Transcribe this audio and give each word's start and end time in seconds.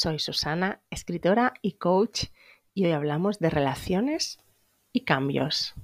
Soy 0.00 0.20
Susana, 0.20 0.80
escritora 0.90 1.54
y 1.60 1.72
coach, 1.72 2.26
y 2.72 2.86
hoy 2.86 2.92
hablamos 2.92 3.40
de 3.40 3.50
relaciones 3.50 4.38
y 4.92 5.04
cambios. 5.04 5.74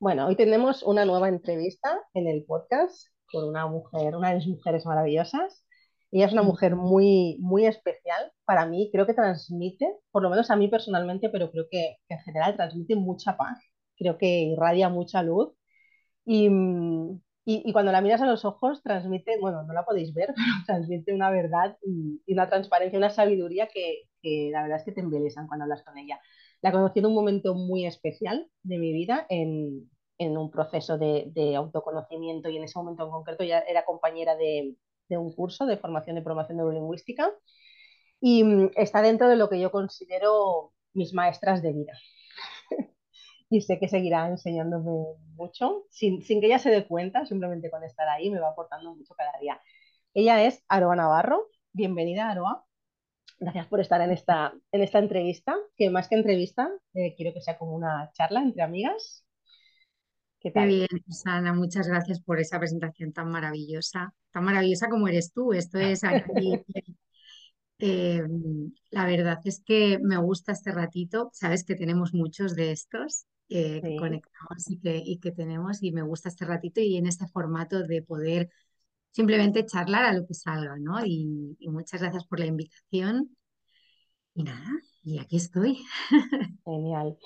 Bueno, 0.00 0.26
hoy 0.26 0.34
tenemos 0.34 0.82
una 0.82 1.04
nueva 1.04 1.28
entrevista 1.28 2.00
en 2.14 2.26
el 2.26 2.44
podcast 2.46 3.06
con 3.30 3.44
una 3.44 3.68
mujer, 3.68 4.16
una 4.16 4.30
de 4.30 4.34
las 4.38 4.46
mujeres 4.48 4.84
maravillosas. 4.84 5.64
Ella 6.10 6.26
es 6.26 6.32
una 6.32 6.42
mujer 6.42 6.74
muy, 6.74 7.36
muy 7.38 7.64
especial 7.64 8.32
para 8.44 8.66
mí, 8.66 8.90
creo 8.92 9.06
que 9.06 9.14
transmite, 9.14 9.86
por 10.10 10.24
lo 10.24 10.30
menos 10.30 10.50
a 10.50 10.56
mí 10.56 10.66
personalmente, 10.66 11.30
pero 11.30 11.52
creo 11.52 11.66
que, 11.70 11.98
que 12.08 12.14
en 12.16 12.20
general 12.22 12.56
transmite 12.56 12.96
mucha 12.96 13.36
paz, 13.36 13.56
creo 13.96 14.18
que 14.18 14.26
irradia 14.26 14.88
mucha 14.88 15.22
luz 15.22 15.52
y, 16.24 16.50
mm, 16.50 17.20
y, 17.50 17.72
cuando 17.72 17.92
la 17.92 18.02
miras 18.02 18.20
a 18.20 18.26
los 18.26 18.44
ojos 18.44 18.82
transmite, 18.82 19.38
bueno, 19.40 19.62
no 19.62 19.72
la 19.72 19.86
podéis 19.86 20.12
ver, 20.12 20.28
pero 20.36 20.46
transmite 20.66 21.14
una 21.14 21.30
verdad 21.30 21.78
y, 21.82 22.20
una 22.30 22.48
transparencia, 22.48 22.98
una 22.98 23.08
sabiduría 23.08 23.68
que, 23.68 24.02
que, 24.20 24.50
la 24.52 24.62
verdad 24.62 24.78
es 24.78 24.84
que 24.84 24.92
te 24.92 25.00
embelezan 25.00 25.46
cuando 25.46 25.64
hablas 25.64 25.82
con 25.82 25.96
ella. 25.96 26.20
La 26.60 26.72
conocí 26.72 26.98
en 26.98 27.06
un 27.06 27.14
momento 27.14 27.54
muy 27.54 27.86
especial 27.86 28.50
de 28.62 28.78
mi 28.78 28.92
vida, 28.92 29.24
en, 29.30 29.90
en 30.18 30.36
un 30.36 30.50
proceso 30.50 30.98
de, 30.98 31.30
de, 31.34 31.56
autoconocimiento 31.56 32.50
y 32.50 32.58
en 32.58 32.64
ese 32.64 32.78
momento 32.78 33.04
en 33.04 33.10
concreto 33.10 33.44
ya 33.44 33.60
era 33.60 33.86
compañera 33.86 34.36
de, 34.36 34.76
de 35.08 35.16
un 35.16 35.32
curso 35.32 35.64
de 35.64 35.78
formación 35.78 36.18
y 36.18 36.20
promoción 36.20 36.58
neurolingüística 36.58 37.32
y 38.20 38.44
mm, 38.44 38.72
está 38.76 39.00
dentro 39.00 39.26
de 39.28 39.36
lo 39.36 39.48
que 39.48 39.58
yo 39.58 39.70
considero 39.70 40.74
mis 40.92 41.14
maestras 41.14 41.62
de 41.62 41.72
vida. 41.72 41.94
Y 43.50 43.62
sé 43.62 43.78
que 43.78 43.88
seguirá 43.88 44.28
enseñándome 44.28 45.16
mucho, 45.34 45.84
sin, 45.90 46.22
sin, 46.22 46.40
que 46.40 46.46
ella 46.46 46.58
se 46.58 46.70
dé 46.70 46.86
cuenta, 46.86 47.24
simplemente 47.24 47.70
con 47.70 47.82
estar 47.84 48.08
ahí 48.08 48.30
me 48.30 48.40
va 48.40 48.50
aportando 48.50 48.94
mucho 48.94 49.14
cada 49.14 49.32
día. 49.40 49.60
Ella 50.14 50.44
es 50.44 50.62
Aroa 50.68 50.96
Navarro. 50.96 51.48
Bienvenida, 51.72 52.30
Aroa. 52.30 52.64
Gracias 53.40 53.66
por 53.68 53.80
estar 53.80 54.00
en 54.00 54.10
esta, 54.10 54.52
en 54.72 54.82
esta 54.82 54.98
entrevista, 54.98 55.56
que 55.76 55.90
más 55.90 56.08
que 56.08 56.16
entrevista, 56.16 56.68
eh, 56.94 57.14
quiero 57.16 57.32
que 57.32 57.40
sea 57.40 57.56
como 57.56 57.74
una 57.74 58.10
charla 58.12 58.42
entre 58.42 58.62
amigas. 58.62 59.24
¿Qué 60.40 60.50
tal? 60.50 60.68
Qué 60.68 60.74
bien, 60.74 60.88
Susana, 61.06 61.52
muchas 61.52 61.88
gracias 61.88 62.20
por 62.20 62.40
esa 62.40 62.58
presentación 62.58 63.12
tan 63.12 63.30
maravillosa, 63.30 64.12
tan 64.30 64.44
maravillosa 64.44 64.88
como 64.88 65.08
eres 65.08 65.32
tú. 65.32 65.52
Esto 65.52 65.78
es 65.78 66.04
aquí. 66.04 66.62
Eh, 67.80 68.24
la 68.90 69.06
verdad 69.06 69.38
es 69.44 69.62
que 69.64 70.00
me 70.02 70.16
gusta 70.16 70.50
este 70.50 70.72
ratito, 70.72 71.30
sabes 71.32 71.62
que 71.62 71.76
tenemos 71.76 72.12
muchos 72.12 72.56
de 72.56 72.72
estos 72.72 73.28
que 73.48 73.80
sí. 73.82 73.96
conectamos 73.96 74.70
y 74.70 74.78
que, 74.78 75.02
y 75.04 75.18
que 75.18 75.32
tenemos 75.32 75.82
y 75.82 75.92
me 75.92 76.02
gusta 76.02 76.28
este 76.28 76.44
ratito 76.44 76.80
y 76.80 76.96
en 76.96 77.06
este 77.06 77.26
formato 77.28 77.82
de 77.82 78.02
poder 78.02 78.50
simplemente 79.10 79.66
charlar 79.66 80.04
a 80.04 80.12
lo 80.12 80.26
que 80.26 80.34
salga, 80.34 80.76
¿no? 80.78 81.04
Y, 81.04 81.56
y 81.58 81.68
muchas 81.68 82.00
gracias 82.00 82.24
por 82.26 82.40
la 82.40 82.46
invitación. 82.46 83.36
Y 84.34 84.44
nada, 84.44 84.68
y 85.02 85.18
aquí 85.18 85.36
estoy. 85.36 85.84
Genial. 86.64 87.16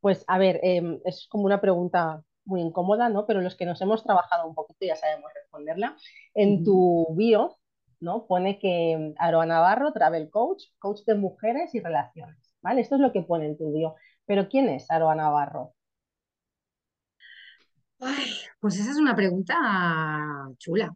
Pues 0.00 0.24
a 0.26 0.38
ver, 0.38 0.60
eh, 0.62 1.00
es 1.04 1.26
como 1.28 1.44
una 1.44 1.60
pregunta 1.60 2.22
muy 2.44 2.60
incómoda, 2.60 3.08
¿no? 3.08 3.26
Pero 3.26 3.40
los 3.42 3.56
que 3.56 3.66
nos 3.66 3.80
hemos 3.80 4.02
trabajado 4.04 4.48
un 4.48 4.54
poquito 4.54 4.86
ya 4.86 4.96
sabemos 4.96 5.30
responderla. 5.34 5.96
En 6.34 6.64
tu 6.64 7.06
bio, 7.16 7.58
¿no? 8.00 8.26
Pone 8.26 8.58
que 8.58 9.14
Aroa 9.18 9.46
Navarro, 9.46 9.92
travel 9.92 10.30
coach, 10.30 10.64
coach 10.78 11.00
de 11.06 11.14
mujeres 11.14 11.74
y 11.74 11.80
relaciones, 11.80 12.38
¿vale? 12.62 12.80
Esto 12.80 12.94
es 12.96 13.00
lo 13.00 13.12
que 13.12 13.22
pone 13.22 13.46
en 13.46 13.56
tu 13.58 13.72
bio. 13.72 13.96
Pero 14.26 14.48
¿quién 14.48 14.68
es 14.68 14.90
Aroa 14.90 15.14
Navarro? 15.14 15.72
Ay, 18.00 18.26
pues 18.60 18.78
esa 18.78 18.90
es 18.90 18.98
una 18.98 19.14
pregunta 19.16 19.56
chula. 20.58 20.94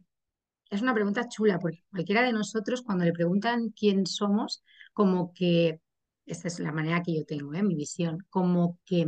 Es 0.68 0.82
una 0.82 0.94
pregunta 0.94 1.28
chula, 1.28 1.58
porque 1.58 1.82
cualquiera 1.90 2.22
de 2.22 2.32
nosotros, 2.32 2.82
cuando 2.82 3.04
le 3.04 3.12
preguntan 3.12 3.70
quién 3.70 4.06
somos, 4.06 4.62
como 4.92 5.32
que, 5.32 5.80
esta 6.26 6.48
es 6.48 6.60
la 6.60 6.72
manera 6.72 7.02
que 7.02 7.14
yo 7.14 7.24
tengo, 7.24 7.54
¿eh? 7.54 7.62
mi 7.62 7.74
visión, 7.74 8.19
como 8.28 8.78
que 8.84 9.06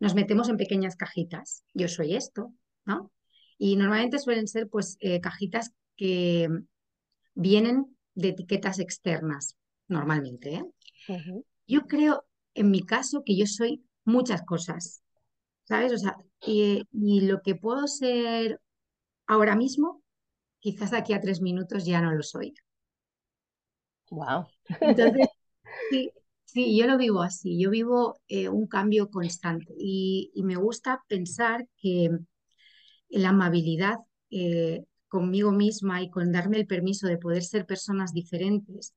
nos 0.00 0.14
metemos 0.14 0.48
en 0.48 0.56
pequeñas 0.56 0.96
cajitas. 0.96 1.64
Yo 1.74 1.88
soy 1.88 2.14
esto, 2.14 2.54
¿no? 2.86 3.10
Y 3.58 3.76
normalmente 3.76 4.18
suelen 4.18 4.46
ser, 4.46 4.68
pues, 4.68 4.96
eh, 5.00 5.20
cajitas 5.20 5.72
que 5.96 6.48
vienen 7.34 7.96
de 8.14 8.28
etiquetas 8.28 8.78
externas, 8.78 9.56
normalmente. 9.88 10.54
¿eh? 10.54 10.64
Uh 11.08 11.14
-huh. 11.14 11.44
Yo 11.66 11.86
creo, 11.86 12.24
en 12.58 12.70
mi 12.70 12.82
caso, 12.82 13.22
que 13.24 13.36
yo 13.36 13.46
soy 13.46 13.84
muchas 14.04 14.42
cosas, 14.42 15.02
¿sabes? 15.64 15.92
O 15.92 15.98
sea, 15.98 16.16
y, 16.44 16.84
y, 16.92 17.22
lo 17.22 17.40
que 17.42 17.54
puedo 17.54 17.86
ser 17.86 18.60
ahora 19.26 19.54
mismo, 19.54 20.02
quizás 20.58 20.90
de 20.90 20.98
aquí 20.98 21.12
a 21.12 21.20
tres 21.20 21.40
minutos 21.40 21.84
ya 21.84 22.00
no 22.00 22.12
lo 22.12 22.22
soy. 22.22 22.54
Wow. 24.10 24.46
Entonces, 24.80 25.28
sí, 25.90 26.10
sí, 26.44 26.76
yo 26.76 26.86
lo 26.86 26.98
vivo 26.98 27.22
así, 27.22 27.60
yo 27.60 27.70
vivo 27.70 28.20
eh, 28.28 28.48
un 28.48 28.66
cambio 28.66 29.10
constante 29.10 29.74
y, 29.78 30.30
y, 30.34 30.42
me 30.42 30.56
gusta 30.56 31.04
pensar 31.08 31.68
que 31.76 32.10
la 33.08 33.30
amabilidad 33.30 33.98
eh, 34.30 34.84
conmigo 35.08 35.52
misma 35.52 36.02
y 36.02 36.10
con 36.10 36.32
darme 36.32 36.58
el 36.58 36.66
permiso 36.66 37.06
de 37.06 37.18
poder 37.18 37.42
ser 37.42 37.66
personas 37.66 38.12
diferentes, 38.12 38.94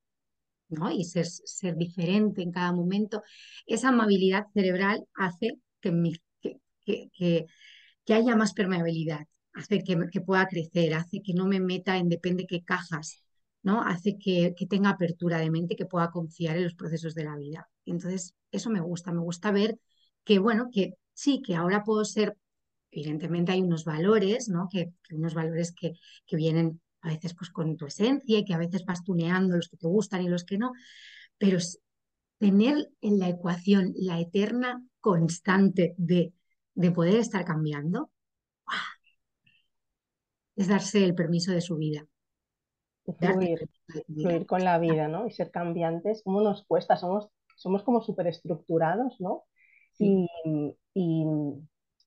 ¿no? 0.71 0.91
Y 0.91 1.03
ser, 1.05 1.25
ser 1.27 1.75
diferente 1.75 2.41
en 2.41 2.51
cada 2.51 2.73
momento, 2.73 3.23
esa 3.65 3.89
amabilidad 3.89 4.47
cerebral 4.53 5.05
hace 5.15 5.57
que, 5.81 5.91
que, 6.41 6.59
que, 7.13 7.45
que, 8.05 8.13
haya 8.13 8.35
más 8.35 8.53
permeabilidad, 8.53 9.27
hace 9.53 9.83
que, 9.83 9.97
que, 10.11 10.21
pueda 10.21 10.47
crecer, 10.47 10.93
hace 10.93 11.21
que 11.21 11.33
no 11.33 11.45
me 11.47 11.59
meta 11.59 11.97
en 11.97 12.09
depende 12.09 12.47
qué 12.47 12.63
cajas, 12.63 13.23
¿no? 13.63 13.81
Hace 13.81 14.17
que, 14.17 14.53
tenga 14.69 14.91
apertura 14.91 15.39
de 15.39 15.51
mente, 15.51 15.75
que 15.75 15.85
pueda 15.85 16.11
confiar 16.11 16.57
en 16.57 16.63
los 16.63 16.75
procesos 16.75 17.15
de 17.15 17.25
la 17.25 17.35
vida. 17.37 17.69
Entonces, 17.85 18.35
eso 18.51 18.69
me 18.69 18.81
gusta, 18.81 19.11
me 19.11 19.21
gusta 19.21 19.51
ver 19.51 19.77
que, 20.23 20.39
bueno, 20.39 20.69
que 20.71 20.93
sí, 21.13 21.41
que 21.41 21.55
ahora 21.55 21.83
puedo 21.83 22.05
ser 22.05 22.37
evidentemente 22.91 23.53
hay 23.53 23.61
unos 23.61 23.85
valores, 23.85 24.49
¿no? 24.49 24.67
Que 24.69 24.91
unos 25.11 25.33
valores 25.33 25.71
que, 25.71 25.93
que, 26.25 26.35
vienen 26.35 26.81
a 27.01 27.09
veces 27.09 27.33
pues 27.33 27.49
con 27.49 27.77
tu 27.77 27.85
esencia 27.87 28.39
y 28.39 28.45
que 28.45 28.53
a 28.53 28.57
veces 28.57 28.85
vas 28.85 29.03
tuneando 29.03 29.55
los 29.55 29.69
que 29.69 29.77
te 29.77 29.87
gustan 29.87 30.21
y 30.21 30.29
los 30.29 30.43
que 30.43 30.57
no, 30.57 30.71
pero 31.37 31.57
tener 32.37 32.89
en 33.01 33.19
la 33.19 33.29
ecuación 33.29 33.93
la 33.95 34.19
eterna 34.19 34.83
constante 34.99 35.95
de, 35.97 36.33
de 36.75 36.91
poder 36.91 37.15
estar 37.15 37.45
cambiando, 37.45 38.11
es 40.55 40.67
darse 40.67 41.03
el 41.03 41.15
permiso 41.15 41.51
de 41.51 41.61
su 41.61 41.77
vida. 41.77 42.05
Fluir, 43.17 43.67
fluir 44.05 44.45
con 44.45 44.63
la 44.63 44.77
vida, 44.77 45.07
¿no? 45.07 45.27
Y 45.27 45.31
ser 45.31 45.49
cambiantes, 45.49 46.21
¿cómo 46.23 46.41
nos 46.41 46.63
cuesta? 46.65 46.97
Somos, 46.97 47.29
somos 47.57 47.83
como 47.83 48.01
súper 48.01 48.27
estructurados, 48.27 49.19
¿no? 49.19 49.43
Sí. 49.93 50.27
Y, 50.45 50.77
y 50.93 51.25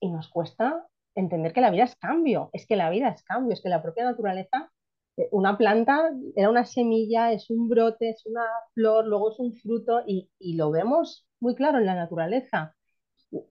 y 0.05 0.11
nos 0.11 0.29
cuesta 0.29 0.87
entender 1.15 1.55
que 1.55 1.63
la 1.63 1.71
vida 1.71 1.85
es 1.85 1.97
cambio, 1.97 2.51
es 2.53 2.67
que 2.67 2.77
la 2.77 2.91
vida 2.91 3.09
es 3.09 3.23
cambio, 3.23 3.55
es 3.55 3.63
que 3.63 3.71
la 3.71 3.83
propia 3.83 4.05
naturaleza, 4.05 4.71
una 5.31 5.57
planta 5.57 6.11
era 6.35 6.51
una 6.51 6.65
semilla, 6.65 7.33
es 7.33 7.51
un 7.51 7.69
brote, 7.69 8.11
es 8.11 8.27
una 8.27 8.45
flor, 8.75 9.07
luego 9.07 9.33
es 9.33 9.39
un 9.39 9.55
fruto 9.55 10.03
y, 10.07 10.31
y 10.39 10.55
lo 10.55 10.71
vemos 10.71 11.27
muy 11.41 11.55
claro 11.55 11.79
en 11.79 11.87
la 11.87 11.95
naturaleza, 11.95 12.75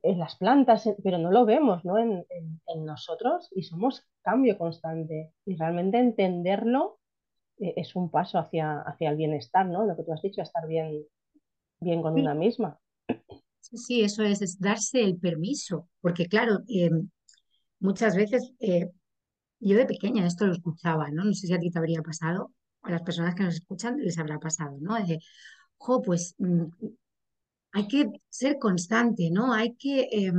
en 0.01 0.19
las 0.19 0.35
plantas, 0.35 0.89
pero 1.03 1.17
no 1.17 1.31
lo 1.31 1.45
vemos 1.45 1.83
¿no? 1.83 1.97
En, 1.97 2.25
en, 2.29 2.61
en, 2.67 2.85
nosotros 2.85 3.49
y 3.51 3.63
somos 3.63 4.03
cambio 4.21 4.57
constante 4.57 5.33
y 5.45 5.55
realmente 5.55 5.99
entenderlo 5.99 6.99
eh, 7.59 7.73
es 7.77 7.95
un 7.95 8.09
paso 8.09 8.39
hacia, 8.39 8.81
hacia 8.81 9.09
el 9.09 9.17
bienestar, 9.17 9.65
¿no? 9.65 9.85
Lo 9.85 9.95
que 9.95 10.03
tú 10.03 10.13
has 10.13 10.21
dicho, 10.21 10.41
estar 10.41 10.67
bien, 10.67 11.05
bien 11.79 12.01
con 12.01 12.15
sí. 12.15 12.21
una 12.21 12.33
misma. 12.33 12.79
Sí, 13.59 14.01
eso 14.01 14.23
es, 14.23 14.41
es 14.41 14.59
darse 14.59 15.01
el 15.01 15.17
permiso, 15.17 15.89
porque 16.01 16.27
claro, 16.27 16.59
eh, 16.67 16.91
muchas 17.79 18.15
veces 18.15 18.53
eh, 18.59 18.91
yo 19.63 19.77
de 19.77 19.85
pequeña 19.85 20.25
esto 20.25 20.45
lo 20.47 20.53
escuchaba, 20.53 21.09
¿no? 21.11 21.23
No 21.23 21.33
sé 21.33 21.47
si 21.47 21.53
a 21.53 21.59
ti 21.59 21.71
te 21.71 21.79
habría 21.79 22.01
pasado, 22.01 22.53
a 22.83 22.91
las 22.91 23.01
personas 23.03 23.35
que 23.35 23.43
nos 23.43 23.55
escuchan 23.55 23.97
les 23.99 24.17
habrá 24.19 24.39
pasado, 24.39 24.77
¿no? 24.79 24.95
De, 24.95 25.19
jo, 25.77 26.01
pues 26.01 26.35
mmm, 26.37 26.65
hay 27.73 27.87
que 27.87 28.11
ser 28.29 28.59
constante, 28.59 29.29
¿no? 29.31 29.53
Hay 29.53 29.75
que... 29.75 30.01
Eh, 30.11 30.31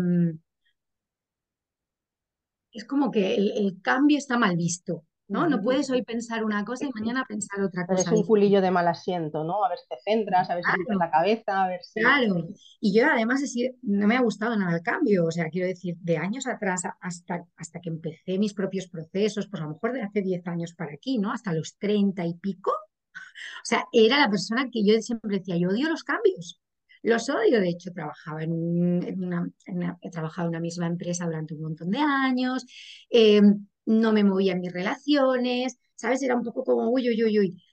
es 2.73 2.85
como 2.85 3.11
que 3.11 3.35
el, 3.37 3.81
cambio 3.83 4.19
está 4.19 4.37
mal 4.39 4.57
visto, 4.57 5.05
¿no? 5.29 5.49
No 5.49 5.63
puedes 5.63 5.89
hoy 5.91 6.03
pensar 6.03 6.45
una 6.45 6.65
cosa 6.65 6.85
y 6.85 6.91
mañana 6.93 7.25
pensar 7.27 7.61
otra 7.63 7.87
cosa. 7.87 8.05
Pero 8.05 8.17
es 8.17 8.21
un 8.21 8.27
culillo 8.27 8.61
de 8.61 8.71
mal 8.71 8.87
asiento, 8.87 9.45
¿no? 9.45 9.65
A 9.65 9.69
ver 9.71 9.79
si 9.79 9.89
te 9.89 9.97
centras, 10.05 10.51
a 10.51 10.55
ver 10.55 10.65
claro. 10.65 10.79
si 10.79 10.87
te 10.87 10.95
la 10.97 11.11
cabeza, 11.11 11.65
a 11.65 11.69
ver 11.69 11.81
si... 11.83 12.01
Claro, 12.01 12.49
y 12.81 12.95
yo 12.95 13.07
además 13.07 13.43
no 13.83 14.07
me 14.07 14.17
ha 14.17 14.21
gustado 14.21 14.57
nada 14.57 14.77
el 14.77 14.83
cambio, 14.83 15.27
o 15.27 15.31
sea, 15.31 15.49
quiero 15.49 15.67
decir, 15.67 15.97
de 16.01 16.19
años 16.19 16.47
atrás 16.47 16.83
hasta, 17.01 17.45
hasta 17.57 17.81
que 17.81 17.89
empecé 17.89 18.39
mis 18.39 18.55
propios 18.55 18.89
procesos, 18.89 19.49
pues 19.49 19.63
a 19.63 19.67
lo 19.67 19.73
mejor 19.73 19.93
de 19.95 20.03
hace 20.03 20.21
10 20.21 20.47
años 20.47 20.75
para 20.75 20.93
aquí, 20.93 21.19
¿no? 21.19 21.33
Hasta 21.33 21.53
los 21.53 21.79
30 21.79 22.27
y 22.27 22.35
pico, 22.35 22.71
o 23.15 23.65
sea, 23.65 23.87
era 23.93 24.19
la 24.19 24.29
persona 24.29 24.69
que 24.71 24.85
yo 24.85 25.01
siempre 25.01 25.39
decía, 25.39 25.57
yo 25.57 25.71
odio 25.71 25.89
los 25.89 26.05
cambios, 26.05 26.61
los 27.03 27.29
odio, 27.29 27.61
de 27.61 27.69
hecho, 27.69 27.93
trabajaba 27.93 28.43
en, 28.43 28.53
un, 28.53 29.03
en, 29.07 29.25
una, 29.25 29.51
en 29.67 29.77
una, 29.77 29.99
he 30.01 30.11
trabajado 30.11 30.49
en 30.49 30.51
una 30.51 30.61
misma 30.61 30.87
empresa 30.87 31.27
durante 31.27 31.55
un 31.55 31.61
montón 31.61 31.91
de 31.91 31.99
años, 31.99 32.65
eh, 33.11 33.43
no 33.87 34.13
me 34.13 34.25
movía 34.25 34.53
en 34.53 34.61
mis 34.61 34.73
relaciones, 34.73 35.79
¿sabes? 35.97 36.23
Era 36.23 36.37
un 36.37 36.43
poco 36.45 36.65
como 36.65 36.91
uy, 36.91 37.09
uy, 37.11 37.25
uy, 37.25 37.39
uy. 37.39 37.65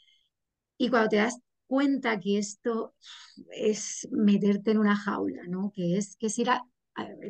Y 0.77 0.89
cuando 0.89 1.09
te 1.09 1.17
das 1.17 1.39
cuenta 1.67 2.19
que 2.19 2.37
esto 2.37 2.95
es 3.51 4.07
meterte 4.11 4.71
en 4.71 4.79
una 4.79 4.95
jaula, 4.95 5.43
¿no? 5.47 5.71
Que 5.73 5.97
es, 5.97 6.17
que 6.17 6.27
es 6.27 6.39
ir, 6.39 6.49
a, 6.49 6.65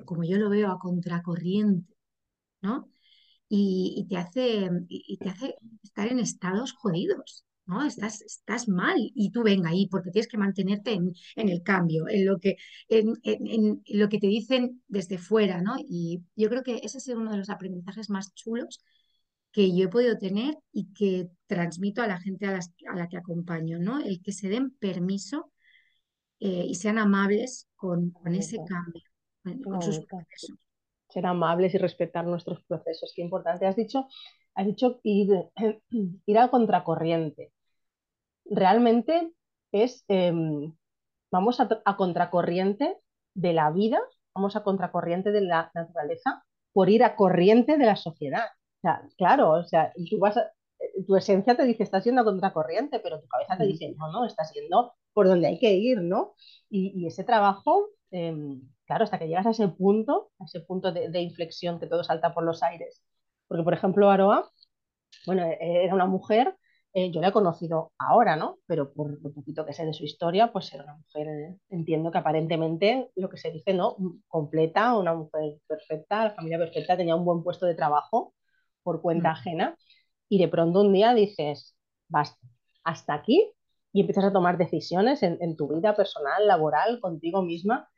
como 0.06 0.24
yo 0.24 0.38
lo 0.38 0.50
veo, 0.50 0.72
a 0.72 0.80
contracorriente, 0.80 1.94
¿no? 2.62 2.90
Y, 3.50 4.08
te 4.10 4.18
hace, 4.18 4.70
y 4.90 5.18
te 5.18 5.30
hace 5.30 5.56
estar 5.84 6.08
en 6.08 6.20
estados 6.20 6.74
jodidos, 6.74 7.46
¿no? 7.72 7.86
Estás, 7.86 8.22
estás 8.22 8.68
mal 8.68 8.98
y 8.98 9.32
tú 9.32 9.44
venga 9.44 9.70
ahí 9.70 9.88
porque 9.88 10.12
tienes 10.12 10.28
que 10.28 10.38
mantenerte 10.38 10.92
en, 10.94 11.14
el 11.36 11.64
cambio, 11.64 12.08
en 12.08 12.26
lo, 12.26 12.38
que, 12.38 12.58
en, 12.90 13.14
en, 13.24 13.82
lo 13.88 14.10
que 14.10 14.20
te 14.20 14.28
dicen 14.28 14.84
desde 14.88 15.18
fuera, 15.18 15.62
¿no? 15.62 15.76
Y 15.80 16.22
yo 16.36 16.50
creo 16.50 16.64
que 16.64 16.82
ese 16.84 16.98
es 16.98 17.08
uno 17.08 17.32
de 17.32 17.38
los 17.38 17.50
aprendizajes 17.50 18.10
más 18.10 18.34
chulos 18.36 18.84
que 19.52 19.76
yo 19.76 19.86
he 19.86 19.90
podido 19.90 20.18
tener 20.18 20.58
y 20.72 20.94
que 20.94 21.30
transmito 21.48 22.02
a 22.02 22.08
la 22.08 22.20
gente 22.20 22.46
a, 22.48 22.60
la 22.96 23.08
que 23.08 23.18
acompaño, 23.18 23.80
¿no? 23.80 24.00
El 24.00 24.22
que 24.22 24.32
se 24.32 24.50
den 24.50 24.72
permiso 24.72 25.52
eh, 26.40 26.66
y 26.68 26.76
sean 26.76 26.98
amables 26.98 27.68
con, 27.76 28.14
ese 28.34 28.58
cambio, 28.68 29.04
con 29.64 29.82
sus 29.82 30.00
procesos. 30.06 30.58
Ser 31.10 31.26
amables 31.26 31.74
y 31.74 31.78
respetar 31.78 32.26
nuestros 32.26 32.64
procesos, 32.64 33.12
qué 33.16 33.22
importante. 33.22 33.66
Has 33.66 33.76
dicho, 33.76 34.08
has 34.56 34.66
dicho 34.66 35.00
ir, 35.04 35.30
ir 36.26 36.38
a 36.38 36.50
contracorriente. 36.50 37.52
Realmente 38.46 39.34
es, 39.72 40.04
em, 40.08 40.74
vamos 41.32 41.60
a, 41.60 41.70
a 41.86 41.98
contracorriente 41.98 42.98
de 43.34 43.54
la 43.54 43.72
vida, 43.72 44.00
vamos 44.36 44.56
a 44.56 44.64
contracorriente 44.64 45.32
de 45.32 45.42
la 45.42 45.72
naturaleza 45.74 46.44
por 46.74 46.90
ir 46.90 47.04
a 47.04 47.16
corriente 47.16 47.78
de 47.78 47.86
la 47.86 47.96
sociedad 47.96 48.46
sea, 48.82 49.02
claro, 49.18 49.52
o 49.52 49.64
sea, 49.64 49.94
tú 50.10 50.20
vas 50.20 50.38
eh, 50.38 51.04
tu 51.06 51.16
esencia 51.16 51.56
te 51.56 51.64
dice, 51.64 51.84
estás 51.84 52.04
yendo 52.04 52.22
a 52.22 52.24
contracorriente, 52.26 53.00
pero 53.00 53.20
tu 53.22 53.28
cabeza 53.28 53.58
te 53.58 53.66
dice, 53.66 53.94
no, 53.98 54.12
no, 54.12 54.26
estás 54.26 54.52
yendo 54.54 54.94
por 55.14 55.28
donde 55.28 55.48
hay 55.48 55.60
que 55.60 55.74
ir, 55.74 56.02
¿no? 56.02 56.36
Y, 56.70 57.06
ese 57.08 57.24
trabajo, 57.24 57.90
em, 58.12 58.62
claro, 58.86 59.04
hasta 59.04 59.20
que 59.20 59.28
llegas 59.28 59.46
a 59.46 59.52
ese 59.52 59.68
punto, 59.68 60.32
a 60.40 60.46
ese 60.46 60.62
punto 60.62 60.92
de, 60.92 61.22
inflexión 61.22 61.80
que 61.80 61.88
todo 61.88 62.04
salta 62.04 62.34
por 62.34 62.44
los 62.44 62.64
aires. 62.64 63.04
Porque, 63.48 63.64
por 63.64 63.74
ejemplo, 63.74 64.10
Aroa, 64.10 64.50
bueno, 65.26 65.44
e, 65.46 65.86
era 65.86 65.94
una 65.96 66.06
mujer, 66.08 66.56
eh, 66.94 67.12
yo 67.12 67.22
la 67.22 67.30
he 67.30 67.32
conocido 67.32 67.94
ahora, 67.98 68.36
¿no? 68.36 68.60
Pero 68.68 68.94
por 68.94 69.22
lo 69.22 69.34
poquito 69.34 69.66
que 69.66 69.74
sé 69.74 69.86
de 69.86 69.94
su 69.94 70.04
historia, 70.04 70.52
pues 70.52 70.74
era 70.74 70.84
una 70.84 70.96
mujer, 70.98 71.28
eh, 71.28 71.58
entiendo 71.70 72.12
que 72.12 72.18
aparentemente 72.18 73.12
lo 73.16 73.30
que 73.30 73.38
se 73.38 73.52
dice, 73.52 73.74
¿no? 73.74 73.96
Completa, 74.28 74.98
una 74.98 75.14
mujer 75.14 75.60
perfecta, 75.68 76.26
la 76.26 76.32
familia 76.36 76.58
perfecta, 76.58 76.98
tenía 76.98 77.16
un 77.16 77.26
buen 77.26 77.44
puesto 77.44 77.66
de 77.66 77.76
trabajo 77.76 78.34
por 78.84 79.02
cuenta 79.02 79.30
mm. 79.30 79.32
ajena 79.34 79.78
y 80.30 80.40
de 80.40 80.48
pronto 80.48 80.82
un 80.82 80.94
día 80.94 81.14
dices, 81.14 81.76
basta, 82.08 82.40
hasta 82.84 83.14
aquí 83.14 83.52
y 83.94 84.02
empiezas 84.02 84.26
a 84.26 84.34
tomar 84.34 84.58
decisiones 84.58 85.24
en, 85.24 85.56
tu 85.58 85.68
vida 85.68 85.96
personal, 85.96 86.48
laboral, 86.48 87.00
contigo 87.02 87.42
misma. 87.42 87.90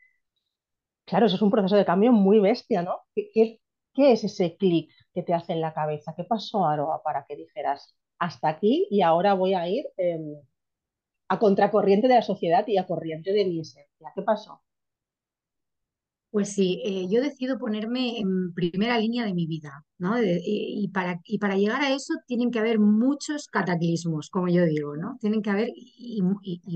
Claro, 1.05 1.25
eso 1.27 1.35
es 1.35 1.41
un 1.41 1.51
proceso 1.51 1.75
de 1.75 1.85
cambio 1.85 2.11
muy 2.11 2.39
bestia, 2.39 2.81
¿no? 2.81 3.01
¿Qué, 3.13 3.59
es 3.95 4.23
ese 4.23 4.57
clic 4.57 4.91
que 5.13 5.21
te 5.23 5.33
hace 5.33 5.53
en 5.53 5.61
la 5.61 5.73
cabeza? 5.73 6.13
¿Qué 6.15 6.23
pasó, 6.23 6.65
Aroa, 6.65 7.03
para 7.03 7.25
que 7.27 7.35
dijeras, 7.35 7.95
hasta 8.23 8.47
aquí 8.49 8.87
y 8.89 9.01
ahora 9.01 9.33
voy 9.33 9.53
a 9.53 9.67
ir 9.67 9.85
em, 9.97 10.35
a 11.27 11.39
contracorriente 11.39 12.07
de 12.07 12.15
la 12.15 12.21
sociedad 12.21 12.65
y 12.67 12.77
a 12.77 12.85
corriente 12.85 13.33
de 13.33 13.45
mi 13.45 13.59
esencia? 13.59 14.11
¿Qué 14.15 14.21
pasó? 14.21 14.61
Pues 16.31 16.49
sí, 16.53 16.81
eh, 16.83 17.05
yo 17.11 17.21
decido 17.21 17.59
ponerme 17.59 18.17
en 18.19 18.53
primera 18.55 18.97
línea 18.97 19.23
de 19.23 19.35
mi 19.35 19.45
vida, 19.45 19.85
¿no? 19.99 20.15
y, 20.19 20.89
para, 20.91 21.21
y 21.25 21.37
para 21.37 21.55
llegar 21.55 21.81
a 21.83 21.93
eso 21.93 22.15
tienen 22.25 22.49
que 22.49 22.57
haber 22.57 22.79
muchos 22.79 23.47
cataclismos, 23.47 24.31
como 24.31 24.47
yo 24.47 24.65
digo, 24.65 24.97
¿no? 24.97 25.17
Tienen 25.21 25.43
que 25.43 25.51
haber, 25.51 25.69
y, 25.75 26.23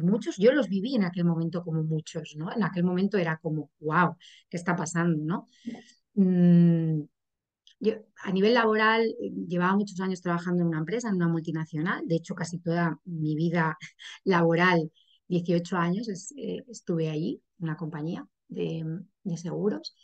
muchos, 0.04 0.38
yo 0.38 0.52
los 0.52 0.70
viví 0.70 0.96
en 0.96 1.06
aquel 1.06 1.26
momento 1.26 1.64
como 1.64 1.82
muchos, 1.84 2.36
¿no? 2.38 2.52
En 2.54 2.62
aquel 2.64 2.84
momento 2.84 3.18
era 3.18 3.38
como, 3.42 3.72
wow, 3.80 4.16
¿qué 4.48 4.58
está 4.58 4.76
pasando, 4.76 5.24
no? 5.24 5.48
Mm, 6.14 7.02
a 8.24 8.32
nivel 8.32 8.54
laboral, 8.54 9.04
eh, 9.04 9.32
llevaba 9.48 9.76
muchos 9.76 10.00
años 10.00 10.22
trabajando 10.22 10.62
en 10.64 10.70
una 10.70 10.80
empresa, 10.80 11.10
en 11.10 11.16
una 11.16 11.28
multinacional, 11.28 12.08
de 12.08 12.16
hecho 12.16 12.36
casi 12.36 12.60
toda 12.60 13.00
mi 13.06 13.36
vida 13.36 13.78
laboral, 14.24 14.92
18 15.28 15.78
años, 15.78 16.08
eh, 16.38 16.64
estuve 16.70 17.10
allí, 17.10 17.42
en 17.60 17.66
una 17.66 17.78
compañía 17.78 18.28
de, 18.48 18.84
seguros. 19.36 19.96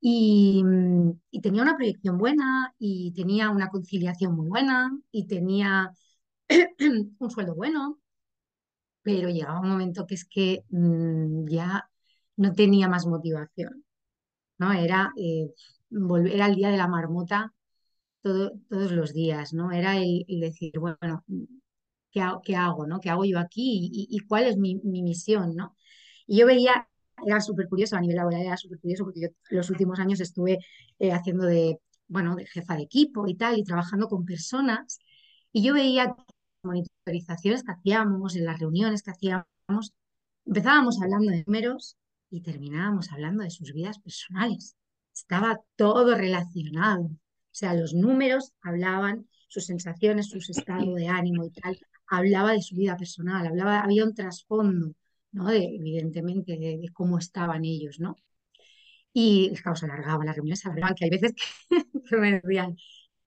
Y, 0.00 0.62
tenía 1.42 1.62
una 1.62 1.76
proyección 1.76 2.18
buena 2.18 2.74
y 2.78 3.12
tenía 3.12 3.50
una 3.50 3.68
conciliación 3.68 4.34
muy 4.34 4.48
buena 4.48 4.90
y 5.12 5.26
tenía 5.26 5.90
un 7.18 7.30
sueldo 7.30 7.54
bueno, 7.54 8.00
pero 9.02 9.28
llegaba 9.30 9.60
un 9.60 9.68
momento 9.68 10.06
que 10.06 10.14
es 10.14 10.24
que 10.24 10.64
mm, 10.70 11.46
ya 11.48 11.88
no 12.36 12.52
tenía 12.54 12.88
más 12.88 13.06
motivación, 13.06 13.84
¿no? 14.58 14.72
Era, 14.72 15.12
eh, 15.16 15.48
volver, 15.90 16.40
al 16.42 16.54
día 16.54 16.70
de 16.70 16.76
la 16.76 16.88
marmota 16.88 17.52
todo, 18.22 18.52
todos 18.68 18.92
los 18.92 19.12
días, 19.12 19.52
¿no? 19.52 19.72
Era 19.72 19.98
el, 19.98 20.24
decir, 20.28 20.78
bueno, 20.78 21.24
¿qué, 22.10 22.22
¿qué, 22.44 22.56
hago, 22.56 22.86
no? 22.86 23.00
¿Qué 23.00 23.10
hago 23.10 23.24
yo 23.24 23.38
aquí 23.38 23.90
y, 23.92 24.18
cuál 24.20 24.44
es 24.44 24.56
mi, 24.56 24.76
mi, 24.84 25.02
misión, 25.02 25.54
no? 25.56 25.76
Y 26.26 26.38
yo 26.38 26.46
veía 26.46 26.86
era 27.26 27.40
súper 27.40 27.68
curioso, 27.68 27.96
a 27.96 28.00
nivel 28.00 28.16
laboral 28.16 28.42
era 28.42 28.56
súper 28.56 28.78
curioso 28.78 29.04
porque 29.04 29.20
yo 29.20 29.28
los 29.50 29.70
últimos 29.70 29.98
años 29.98 30.20
estuve 30.20 30.58
eh, 30.98 31.12
haciendo 31.12 31.44
de, 31.44 31.78
bueno, 32.08 32.34
de 32.36 32.46
jefa 32.46 32.76
de 32.76 32.82
equipo 32.82 33.26
y 33.28 33.36
tal, 33.36 33.58
y 33.58 33.64
trabajando 33.64 34.08
con 34.08 34.24
personas, 34.24 34.98
y 35.52 35.62
yo 35.62 35.74
veía 35.74 36.14
monitorizaciones 36.62 37.62
que 37.64 37.72
hacíamos, 37.72 38.36
en 38.36 38.44
las 38.44 38.58
reuniones 38.58 39.02
que 39.02 39.10
hacíamos, 39.10 39.94
empezábamos 40.44 41.00
hablando 41.00 41.30
de 41.30 41.44
números 41.46 41.96
y 42.30 42.42
terminábamos 42.42 43.10
hablando 43.12 43.42
de 43.42 43.50
sus 43.50 43.72
vidas 43.72 43.98
personales. 43.98 44.76
Estaba 45.20 45.60
todo 45.76 46.14
relacionado. 46.14 47.04
O 47.04 47.52
sea, 47.52 47.74
los 47.74 47.94
números 47.94 48.52
hablaban, 48.62 49.28
sus 49.48 49.66
sensaciones, 49.66 50.28
su 50.28 50.38
estado 50.38 50.94
de 50.94 51.08
ánimo 51.08 51.44
y 51.44 51.50
tal, 51.50 51.78
hablaba 52.06 52.52
de 52.52 52.62
su 52.62 52.76
vida 52.76 52.96
personal, 52.96 53.46
hablaba, 53.46 53.80
había 53.80 54.04
un 54.04 54.14
trasfondo 54.14 54.94
¿no? 55.32 55.46
De, 55.48 55.64
evidentemente, 55.64 56.56
de, 56.56 56.88
cómo 56.92 57.18
estaban 57.18 57.64
ellos, 57.64 58.00
¿no? 58.00 58.16
Y 59.12 59.52
claro, 59.62 59.76
se 59.76 59.86
alargaban, 59.86 60.26
las 60.26 60.36
reuniones 60.36 60.60
se 60.60 60.68
alargaban, 60.68 60.94
que 60.94 61.04
hay 61.04 61.10
veces 61.10 61.34
que, 62.08 62.16
me 62.16 62.40
decían, 62.40 62.76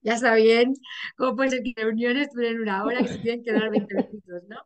ya 0.01 0.15
está 0.15 0.35
bien, 0.35 0.73
¿cómo 1.17 1.35
puede 1.35 1.51
ser 1.51 1.63
que 1.63 1.73
reuniones 1.77 2.29
duren 2.33 2.61
una 2.61 2.83
hora 2.83 3.01
y 3.01 3.07
se 3.07 3.19
tienen 3.19 3.43
que 3.43 3.53
dar 3.53 3.69
20 3.69 3.95
minutos, 3.95 4.43
¿no? 4.49 4.57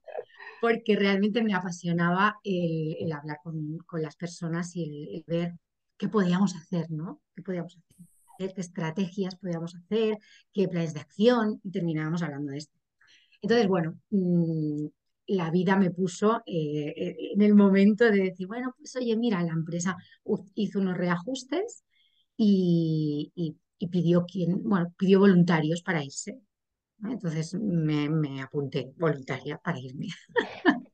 Porque 0.61 0.95
realmente 0.95 1.43
me 1.43 1.53
apasionaba 1.53 2.39
el, 2.43 3.11
hablar 3.11 3.37
con, 3.43 4.01
las 4.01 4.15
personas 4.15 4.75
y 4.75 4.83
el, 5.15 5.23
ver 5.27 5.53
qué 5.97 6.07
podíamos 6.07 6.55
hacer, 6.55 6.89
¿no? 6.91 7.21
¿Qué 7.35 7.41
podíamos 7.41 7.77
hacer? 7.77 8.07
¿Qué 8.37 8.61
estrategias 8.61 9.35
podíamos 9.35 9.75
hacer? 9.75 10.17
¿Qué 10.53 10.67
planes 10.67 10.93
de 10.93 10.99
acción? 10.99 11.59
Y 11.63 11.71
terminábamos 11.71 12.21
hablando 12.21 12.51
de 12.51 12.59
esto. 12.59 12.77
Entonces, 13.41 13.67
bueno, 13.67 13.99
mm, 14.11 14.87
la 15.27 15.51
vida 15.51 15.75
me 15.75 15.91
puso 15.91 16.41
eh, 16.45 16.93
eh, 16.95 17.15
en 17.33 17.41
el 17.41 17.53
momento 17.55 18.05
de 18.05 18.23
decir, 18.23 18.47
bueno, 18.47 18.73
pues 18.77 18.95
oye, 18.95 19.15
mira, 19.17 19.41
la 19.43 19.53
empresa 19.53 19.97
hizo 20.55 20.79
unos 20.79 20.97
reajustes 20.97 21.83
y, 22.37 23.55
pidió, 23.91 24.25
quien, 24.25 24.63
bueno, 24.63 24.93
pidió 24.97 25.19
voluntarios 25.19 25.81
para 25.81 26.03
irse. 26.03 26.39
Entonces 27.03 27.53
me, 27.55 28.41
apunté 28.41 28.91
voluntaria 28.97 29.57
para 29.57 29.79
irme. 29.79 30.07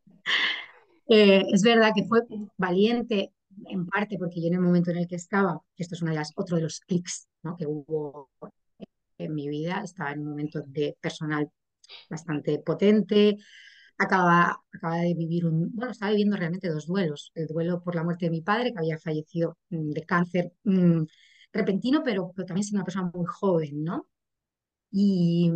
Eh, 1.09 1.43
es 1.51 1.61
verdad 1.63 1.91
que 1.93 2.05
fue 2.05 2.21
valiente 2.57 3.33
en 3.67 3.85
parte 3.87 4.17
porque 4.17 4.41
yo 4.41 4.47
en 4.47 4.55
el 4.55 4.61
momento 4.61 4.91
en 4.91 4.97
el 4.97 5.07
que 5.07 5.15
estaba, 5.15 5.59
esto 5.77 5.95
es 5.95 6.01
una 6.01 6.11
de 6.11 6.17
las, 6.17 6.31
otro 6.35 6.57
de 6.57 6.63
los 6.63 6.79
clics 6.81 7.27
que 7.57 7.65
hubo 7.67 8.29
en 9.17 9.33
mi 9.33 9.49
vida, 9.49 9.81
estaba 9.83 10.11
en 10.11 10.19
un 10.21 10.29
momento 10.29 10.61
de 10.65 10.97
personal 11.01 11.49
bastante 12.09 12.59
potente, 12.59 13.37
acaba, 13.97 14.57
acaba 14.71 14.97
de 14.97 15.13
vivir 15.13 15.45
un, 15.45 15.71
bueno, 15.73 15.91
estaba 15.91 16.11
viviendo 16.11 16.37
realmente 16.37 16.69
dos 16.69 16.87
duelos. 16.87 17.31
El 17.35 17.47
duelo 17.47 17.81
por 17.83 17.95
la 17.95 18.03
muerte 18.03 18.25
de 18.25 18.31
mi 18.31 18.41
padre, 18.41 18.73
que 18.73 18.79
había 18.79 18.97
fallecido 18.97 19.57
mm, 19.69 19.91
de 19.91 20.03
cáncer 20.03 20.53
mm, 20.63 21.03
repentino, 21.51 22.01
pero, 22.03 22.33
también 22.47 22.63
siendo 22.63 22.79
una 22.79 22.85
persona 22.85 23.11
muy 23.13 23.25
joven, 23.27 23.83
¿no? 23.83 24.07
Y, 24.91 25.51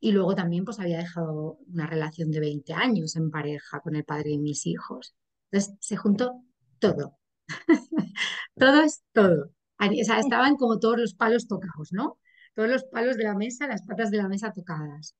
y 0.00 0.12
luego 0.12 0.34
también 0.34 0.64
pues 0.64 0.80
había 0.80 0.98
dejado 0.98 1.58
una 1.68 1.86
relación 1.86 2.30
de 2.30 2.40
20 2.40 2.72
años 2.74 3.16
en 3.16 3.30
pareja 3.30 3.80
con 3.80 3.96
el 3.96 4.04
padre 4.04 4.30
de 4.30 4.38
mis 4.38 4.66
hijos. 4.66 5.14
Entonces 5.50 5.76
se 5.80 5.96
juntó 5.96 6.42
todo. 6.82 7.18
todo 8.56 8.82
es 8.82 9.02
todo. 9.12 9.52
O 9.78 10.04
sea, 10.04 10.18
estaban 10.18 10.56
como 10.56 10.78
todos 10.78 10.98
los 10.98 11.14
palos 11.14 11.46
tocados, 11.48 11.92
¿no? 11.92 12.18
Todos 12.54 12.68
los 12.68 12.84
palos 12.84 13.16
de 13.16 13.24
la 13.24 13.34
mesa, 13.34 13.66
las 13.66 13.82
patas 13.86 14.10
de 14.10 14.18
la 14.18 14.28
mesa 14.28 14.52
tocadas. 14.52 15.16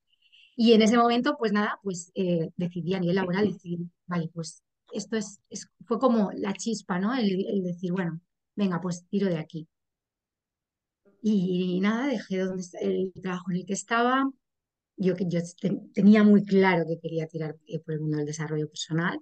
Y 0.55 0.73
en 0.73 0.81
ese 0.81 0.97
momento, 0.97 1.35
pues 1.37 1.51
nada, 1.51 1.79
pues 1.83 2.11
eh, 2.15 2.51
decidí 2.57 2.93
a 2.93 2.99
nivel 2.99 3.15
laboral, 3.15 3.51
decir, 3.51 3.79
vale, 4.05 4.29
pues 4.33 4.63
esto 4.93 5.17
es, 5.17 5.41
fue 5.85 5.99
como 5.99 6.31
la 6.35 6.53
chispa, 6.53 6.99
¿no? 6.99 7.13
El, 7.15 7.63
decir, 7.63 7.91
bueno, 7.91 8.21
venga, 8.55 8.79
pues 8.79 9.05
tiro 9.09 9.27
de 9.27 9.37
aquí. 9.39 9.67
Y, 11.21 11.79
nada, 11.81 12.07
dejé 12.07 12.39
donde, 12.39 12.63
el 12.81 13.13
trabajo 13.21 13.51
en 13.51 13.57
el 13.57 13.65
que 13.65 13.73
estaba 13.73 14.29
yo, 14.97 15.15
yo 15.17 15.39
tenía 15.93 16.23
muy 16.23 16.45
claro 16.45 16.85
que 16.87 16.99
quería 16.99 17.27
tirar 17.27 17.55
eh, 17.67 17.79
por 17.79 17.95
el 17.95 18.01
mundo 18.01 18.17
del 18.17 18.27
desarrollo 18.27 18.67
personal, 18.67 19.19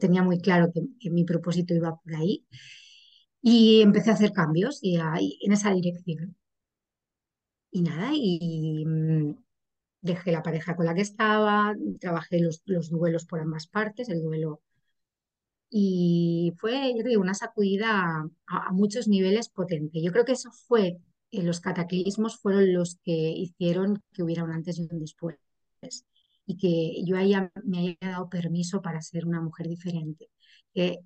tenía 0.00 0.22
muy 0.22 0.40
claro 0.40 0.72
que, 0.72 1.10
mi 1.10 1.24
propósito 1.24 1.74
iba 1.74 1.96
por 1.96 2.14
ahí 2.14 2.46
y 3.42 3.82
empecé 3.82 4.10
a 4.10 4.14
hacer 4.14 4.32
cambios 4.32 4.80
y 4.82 4.96
en 4.96 5.52
esa 5.52 5.72
dirección. 5.72 6.36
Y 7.72 7.82
nada, 7.82 8.10
y 8.14 8.84
mm, 8.86 9.36
dejé 10.02 10.32
la 10.32 10.42
pareja 10.42 10.76
con 10.76 10.86
la 10.86 10.94
que 10.94 11.02
estaba, 11.02 11.74
trabajé 12.00 12.40
los, 12.40 12.62
los 12.66 12.90
duelos 12.90 13.26
por 13.26 13.40
ambas 13.40 13.66
partes, 13.66 14.08
el 14.08 14.22
duelo. 14.22 14.62
Y 15.70 16.52
fue, 16.58 16.92
yo 16.96 17.04
digo, 17.04 17.20
una 17.22 17.34
sacudida 17.34 18.28
a, 18.48 18.72
muchos 18.72 19.06
niveles 19.08 19.48
potente. 19.48 20.02
Yo 20.02 20.10
creo 20.12 20.24
que 20.24 20.32
eso 20.32 20.50
fue, 20.52 20.98
eh, 21.30 21.42
los 21.42 21.60
cataclismos 21.60 22.38
fueron 22.40 22.72
los 22.72 22.96
que 23.04 23.12
hicieron 23.12 24.02
que 24.12 24.22
hubiera 24.24 24.44
un 24.44 24.52
antes 24.52 24.78
y 24.78 24.88
un 24.90 24.98
después. 25.00 25.36
Y 26.50 26.56
que 26.56 27.04
yo 27.04 27.16
haya, 27.16 27.52
me 27.64 27.78
haya 27.78 27.96
dado 28.00 28.28
permiso 28.28 28.82
para 28.82 29.00
ser 29.02 29.26
una 29.26 29.40
mujer 29.40 29.68
diferente. 29.68 30.28
Que, 30.74 30.98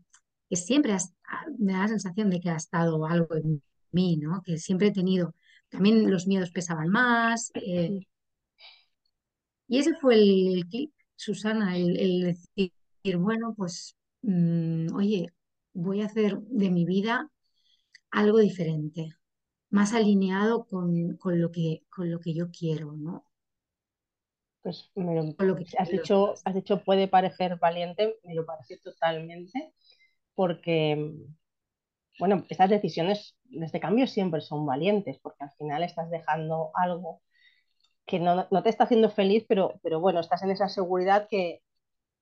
que 0.48 0.56
siempre 0.56 0.92
ah, 0.94 1.44
me 1.58 1.72
da 1.74 1.80
la 1.80 1.88
sensación 1.88 2.30
de 2.30 2.40
que 2.40 2.50
ha 2.50 2.56
estado 2.56 3.06
algo 3.06 3.34
en 3.36 3.62
mí, 3.92 4.16
¿no? 4.16 4.42
Que 4.42 4.58
siempre 4.58 4.88
he 4.88 4.92
tenido, 4.92 5.34
también 5.68 6.10
los 6.10 6.26
miedos 6.26 6.50
pesaban 6.50 6.88
más. 6.88 7.50
Eh, 7.54 8.00
y 9.68 9.78
ese 9.78 9.94
fue 10.00 10.14
el, 10.16 10.66
clic, 10.68 10.92
Susana, 11.16 11.76
el, 11.76 12.22
decir, 12.22 12.72
bueno, 13.18 13.54
pues, 13.56 13.96
mm, 14.22 14.94
oye, 14.94 15.28
voy 15.74 16.02
a 16.02 16.06
hacer 16.06 16.38
de 16.40 16.70
mi 16.70 16.84
vida 16.84 17.30
algo 18.10 18.38
diferente, 18.38 19.14
más 19.70 19.92
alineado 19.94 20.66
con, 20.66 21.18
lo, 21.24 21.50
que, 21.50 21.84
con 21.90 22.10
lo 22.10 22.20
que 22.20 22.34
yo 22.34 22.50
quiero, 22.50 22.92
¿no? 22.96 23.26
Pues 24.64 24.90
me 24.94 25.14
lo, 25.14 25.56
que 25.56 25.66
has, 25.76 25.90
dicho, 25.90 26.32
has 26.42 26.54
dicho 26.54 26.82
puede 26.82 27.06
parecer 27.06 27.58
valiente, 27.58 28.18
me 28.24 28.34
lo 28.34 28.46
parece 28.46 28.78
totalmente, 28.78 29.74
porque, 30.34 31.12
bueno, 32.18 32.46
estas 32.48 32.70
decisiones, 32.70 33.36
este 33.50 33.78
cambio 33.78 34.06
siempre 34.06 34.40
son 34.40 34.64
valientes, 34.64 35.18
porque 35.18 35.44
al 35.44 35.50
final 35.58 35.82
estás 35.82 36.08
dejando 36.10 36.70
algo 36.72 37.20
que 38.06 38.18
no, 38.20 38.46
te 38.62 38.70
está 38.70 38.84
haciendo 38.84 39.10
feliz, 39.10 39.44
pero, 39.46 39.78
pero 39.82 40.00
bueno, 40.00 40.20
estás 40.20 40.42
en 40.42 40.50
esa 40.50 40.70
seguridad 40.70 41.28
que, 41.28 41.60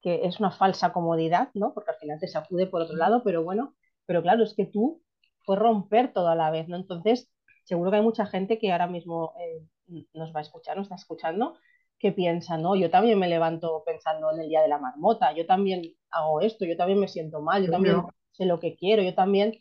es 0.03 0.41
una 0.41 0.51
falsa 0.51 0.93
comodidad, 0.93 1.51
¿no? 1.55 1.73
Porque 1.75 1.93
al 1.93 1.97
final 1.99 2.19
te 2.19 2.27
sacude 2.27 2.67
por 2.67 2.83
otro 2.83 2.97
lado, 2.97 3.23
pero 3.23 3.45
bueno, 3.45 3.77
pero 4.05 4.21
claro, 4.21 4.43
es 4.43 4.53
que 4.55 4.67
tú 4.67 5.01
puedes 5.47 5.63
romper 5.63 6.13
todo 6.13 6.27
a 6.27 6.35
la 6.35 6.51
vez, 6.51 6.67
¿no? 6.67 6.75
Entonces, 6.75 7.31
seguro 7.63 7.93
que 7.93 7.99
hay 7.99 8.03
mucha 8.03 8.27
gente 8.27 8.59
que 8.59 8.73
ahora 8.73 8.89
mismo 8.89 9.33
eh, 9.39 10.05
nos 10.13 10.35
va 10.35 10.41
a 10.41 10.43
escuchar, 10.43 10.77
nos 10.77 10.87
está 10.87 10.97
escuchando, 10.97 11.57
que 12.02 12.12
piensa, 12.12 12.59
no, 12.59 12.75
yo 12.76 12.90
también 12.90 13.18
me 13.18 13.28
levanto 13.28 13.82
pensando 13.87 14.32
en 14.32 14.40
el 14.40 14.49
día 14.49 14.61
de 14.61 14.68
la 14.68 14.78
marmota, 14.78 15.32
yo 15.32 15.47
también 15.47 15.82
hago 16.11 16.40
esto, 16.40 16.64
yo 16.64 16.76
también 16.76 16.99
me 16.99 17.09
siento 17.09 17.40
mal, 17.40 17.64
yo 17.64 17.71
también 17.71 18.02
sé 18.32 18.44
lo 18.44 18.61
que 18.61 18.76
quiero, 18.76 19.02
yo 19.02 19.14
también... 19.14 19.54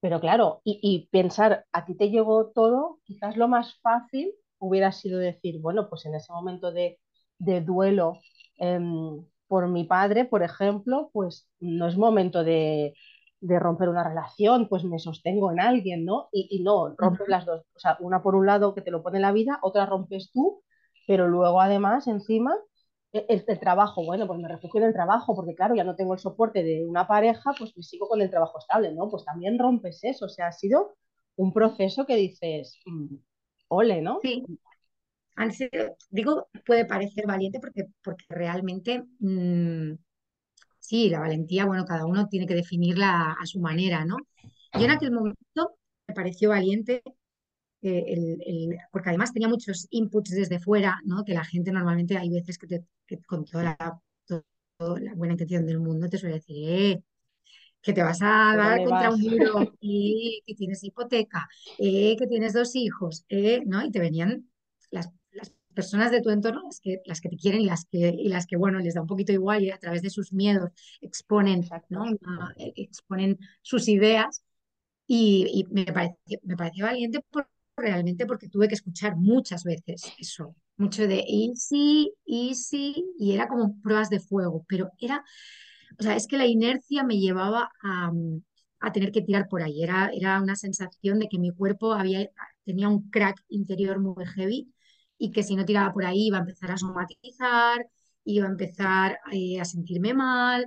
Pero 0.00 0.20
claro, 0.20 0.62
y, 0.64 0.78
y 0.82 1.08
pensar, 1.08 1.66
a 1.72 1.84
ti 1.84 1.94
te 1.94 2.08
llegó 2.08 2.52
todo, 2.52 3.00
quizás 3.04 3.36
lo 3.36 3.48
más 3.48 3.78
fácil 3.82 4.32
hubiera 4.60 4.92
sido 4.92 5.18
decir, 5.18 5.60
bueno, 5.60 5.88
pues 5.90 6.06
en 6.06 6.14
ese 6.14 6.32
momento 6.32 6.72
de, 6.72 6.98
duelo 7.38 8.20
em, 8.56 9.24
por 9.48 9.68
mi 9.68 9.84
padre, 9.84 10.24
por 10.24 10.42
ejemplo, 10.42 11.10
pues 11.12 11.48
no 11.58 11.88
es 11.88 11.96
momento 11.96 12.44
de, 12.44 12.94
romper 13.40 13.88
una 13.88 14.04
relación, 14.04 14.68
pues 14.68 14.84
me 14.84 14.98
sostengo 14.98 15.50
en 15.50 15.60
alguien, 15.60 16.04
¿no? 16.04 16.28
Y, 16.30 16.62
no, 16.62 16.94
rompes 16.96 17.28
las 17.28 17.46
dos, 17.46 17.62
o 17.74 17.78
sea, 17.78 17.96
una 18.00 18.22
por 18.22 18.36
un 18.36 18.46
lado 18.46 18.74
que 18.74 18.82
te 18.82 18.90
lo 18.90 19.02
pone 19.02 19.18
en 19.18 19.22
la 19.22 19.32
vida, 19.32 19.58
otra 19.62 19.86
rompes 19.86 20.30
tú, 20.30 20.62
pero 21.10 21.26
luego 21.26 21.60
además 21.60 22.06
encima 22.06 22.56
e, 23.12 23.26
el, 23.28 23.58
trabajo, 23.58 24.04
bueno, 24.04 24.28
pues 24.28 24.38
me 24.38 24.46
refugio 24.46 24.80
en 24.80 24.86
el 24.86 24.92
trabajo, 24.92 25.34
porque 25.34 25.56
claro, 25.56 25.74
ya 25.74 25.82
no 25.82 25.96
tengo 25.96 26.14
el 26.14 26.20
soporte 26.20 26.62
de 26.62 26.86
una 26.86 27.08
pareja, 27.08 27.52
pues 27.58 27.76
me 27.76 27.82
sigo 27.82 28.06
con 28.06 28.22
el 28.22 28.30
trabajo 28.30 28.60
estable, 28.60 28.94
¿no? 28.94 29.10
Pues 29.10 29.24
también 29.24 29.58
rompes 29.58 30.04
eso, 30.04 30.26
o 30.26 30.28
sea, 30.28 30.46
ha 30.46 30.52
sido 30.52 30.94
un 31.34 31.52
proceso 31.52 32.06
que 32.06 32.14
dices, 32.14 32.78
mm, 32.86 33.16
ole, 33.66 34.02
¿no? 34.02 34.20
Sí. 34.22 34.44
digo, 36.10 36.46
puede 36.64 36.84
parecer 36.84 37.26
valiente 37.26 37.58
porque, 37.58 37.86
porque 38.04 38.26
realmente, 38.28 39.02
mm, 39.18 39.94
sí, 40.78 41.10
la 41.10 41.18
valentía, 41.18 41.64
bueno, 41.64 41.84
cada 41.86 42.06
uno 42.06 42.28
tiene 42.28 42.46
que 42.46 42.54
definirla 42.54 43.32
a 43.32 43.46
su 43.46 43.58
manera, 43.58 44.04
¿no? 44.04 44.16
Yo 44.74 44.84
en 44.84 44.90
aquel 44.92 45.10
momento 45.10 45.76
me 46.06 46.14
pareció 46.14 46.50
valiente 46.50 47.02
eh, 47.82 48.04
el, 48.08 48.76
porque 48.92 49.08
además 49.10 49.32
tenía 49.32 49.48
muchos 49.48 49.86
inputs 49.90 50.30
desde 50.30 50.60
fuera, 50.60 51.00
¿no? 51.04 51.24
Que 51.24 51.34
la 51.34 51.44
gente 51.44 51.72
normalmente 51.72 52.16
hay 52.16 52.30
veces 52.30 52.58
que, 52.58 52.66
te, 52.66 52.84
con 53.26 53.44
toda 53.44 53.64
la, 53.64 54.00
la, 54.78 55.14
buena 55.14 55.34
intención 55.34 55.66
del 55.66 55.80
mundo 55.80 56.08
te 56.08 56.18
suele 56.18 56.36
decir, 56.36 56.56
eh, 56.68 57.02
que 57.82 57.92
te 57.92 58.02
vas 58.02 58.20
a 58.22 58.54
dar 58.56 58.84
contra 58.84 59.10
un 59.10 59.20
muro 59.20 59.74
y 59.80 60.42
que 60.46 60.54
tienes 60.54 60.84
hipoteca, 60.84 61.48
eh, 61.78 62.16
que 62.16 62.26
tienes 62.26 62.52
dos 62.52 62.74
hijos, 62.76 63.24
eh, 63.28 63.62
¿no? 63.66 63.84
Y 63.84 63.90
te 63.90 64.00
venían 64.00 64.50
las, 64.90 65.10
personas 65.72 66.10
de 66.10 66.20
tu 66.20 66.30
entorno, 66.30 66.62
las 66.64 66.80
que, 66.80 67.00
las 67.06 67.20
que 67.20 67.28
te 67.28 67.36
quieren 67.36 67.60
y 67.62 67.66
las 67.66 67.86
que, 67.86 67.98
y 67.98 68.28
las 68.28 68.46
que, 68.46 68.56
bueno, 68.56 68.80
les 68.80 68.94
da 68.94 69.00
un 69.02 69.06
poquito 69.06 69.32
igual 69.32 69.62
y 69.62 69.70
a 69.70 69.78
través 69.78 70.02
de 70.02 70.10
sus 70.10 70.32
miedos 70.32 70.70
exponen, 71.00 71.64
¿no? 71.88 72.06
Eh, 72.56 72.72
exponen 72.76 73.38
sus 73.62 73.88
ideas 73.88 74.42
y, 75.06 75.64
me, 75.70 75.84
pareció, 75.86 76.38
me 76.42 76.56
pareció 76.56 76.84
valiente 76.86 77.20
realmente 77.80 78.26
porque 78.26 78.48
tuve 78.48 78.68
que 78.68 78.74
escuchar 78.74 79.16
muchas 79.16 79.64
veces 79.64 80.12
eso, 80.18 80.54
mucho 80.76 81.06
de 81.06 81.24
y 81.26 81.52
sí, 81.54 82.14
y 83.18 83.32
era 83.32 83.48
como 83.48 83.80
pruebas 83.82 84.10
de 84.10 84.20
fuego, 84.20 84.64
pero 84.68 84.90
era 84.98 85.24
o 85.98 86.02
sea, 86.02 86.16
es 86.16 86.26
que 86.26 86.38
la 86.38 86.46
inercia 86.46 87.04
me 87.04 87.18
llevaba 87.18 87.70
a, 87.82 88.12
tener 88.92 89.12
que 89.12 89.22
tirar 89.22 89.48
por 89.48 89.62
ahí. 89.62 89.82
Era, 89.82 90.10
era 90.14 90.40
una 90.40 90.56
sensación 90.56 91.18
de 91.18 91.28
que 91.28 91.38
mi 91.38 91.50
cuerpo 91.52 91.92
había, 91.92 92.28
tenía 92.64 92.88
un 92.88 93.10
crack 93.10 93.36
interior 93.48 94.00
muy 94.00 94.24
heavy 94.26 94.72
y 95.18 95.30
que 95.32 95.42
si 95.42 95.56
no 95.56 95.64
tiraba 95.64 95.92
por 95.92 96.04
ahí 96.06 96.28
iba 96.28 96.38
a 96.38 96.40
empezar 96.40 96.70
a 96.70 96.78
somatizar, 96.78 97.86
iba 98.24 98.46
a 98.46 98.50
empezar 98.50 99.18
eh, 99.32 99.60
a 99.60 99.64
sentirme 99.64 100.14
mal. 100.14 100.66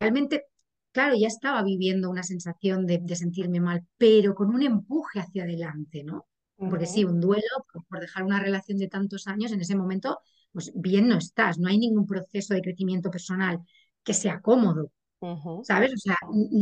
realmente, 0.00 0.46
claro, 0.92 1.14
ya 1.16 1.26
estaba 1.26 1.62
viviendo 1.62 2.10
una 2.10 2.22
sensación 2.22 2.86
de, 2.86 3.02
sentirme 3.16 3.60
mal, 3.60 3.86
pero 3.96 4.34
con 4.34 4.54
un 4.54 4.62
empuje 4.62 5.20
hacia 5.20 5.44
adelante, 5.44 6.04
¿no? 6.04 6.26
Porque 6.56 6.86
sí, 6.86 7.04
un 7.04 7.20
duelo 7.20 7.42
por, 7.88 8.00
dejar 8.00 8.22
una 8.22 8.38
relación 8.38 8.78
de 8.78 8.86
tantos 8.86 9.26
años, 9.26 9.50
en 9.50 9.60
ese 9.60 9.74
momento, 9.74 10.20
pues 10.52 10.70
bien 10.76 11.08
no 11.08 11.16
estás, 11.16 11.58
no 11.58 11.68
hay 11.68 11.78
ningún 11.78 12.06
proceso 12.06 12.54
de 12.54 12.60
crecimiento 12.60 13.10
personal 13.10 13.58
que 14.04 14.14
sea 14.14 14.40
cómodo, 14.40 14.92
¿sabes? 15.64 15.92
O 15.92 15.96
sea, 15.96 16.16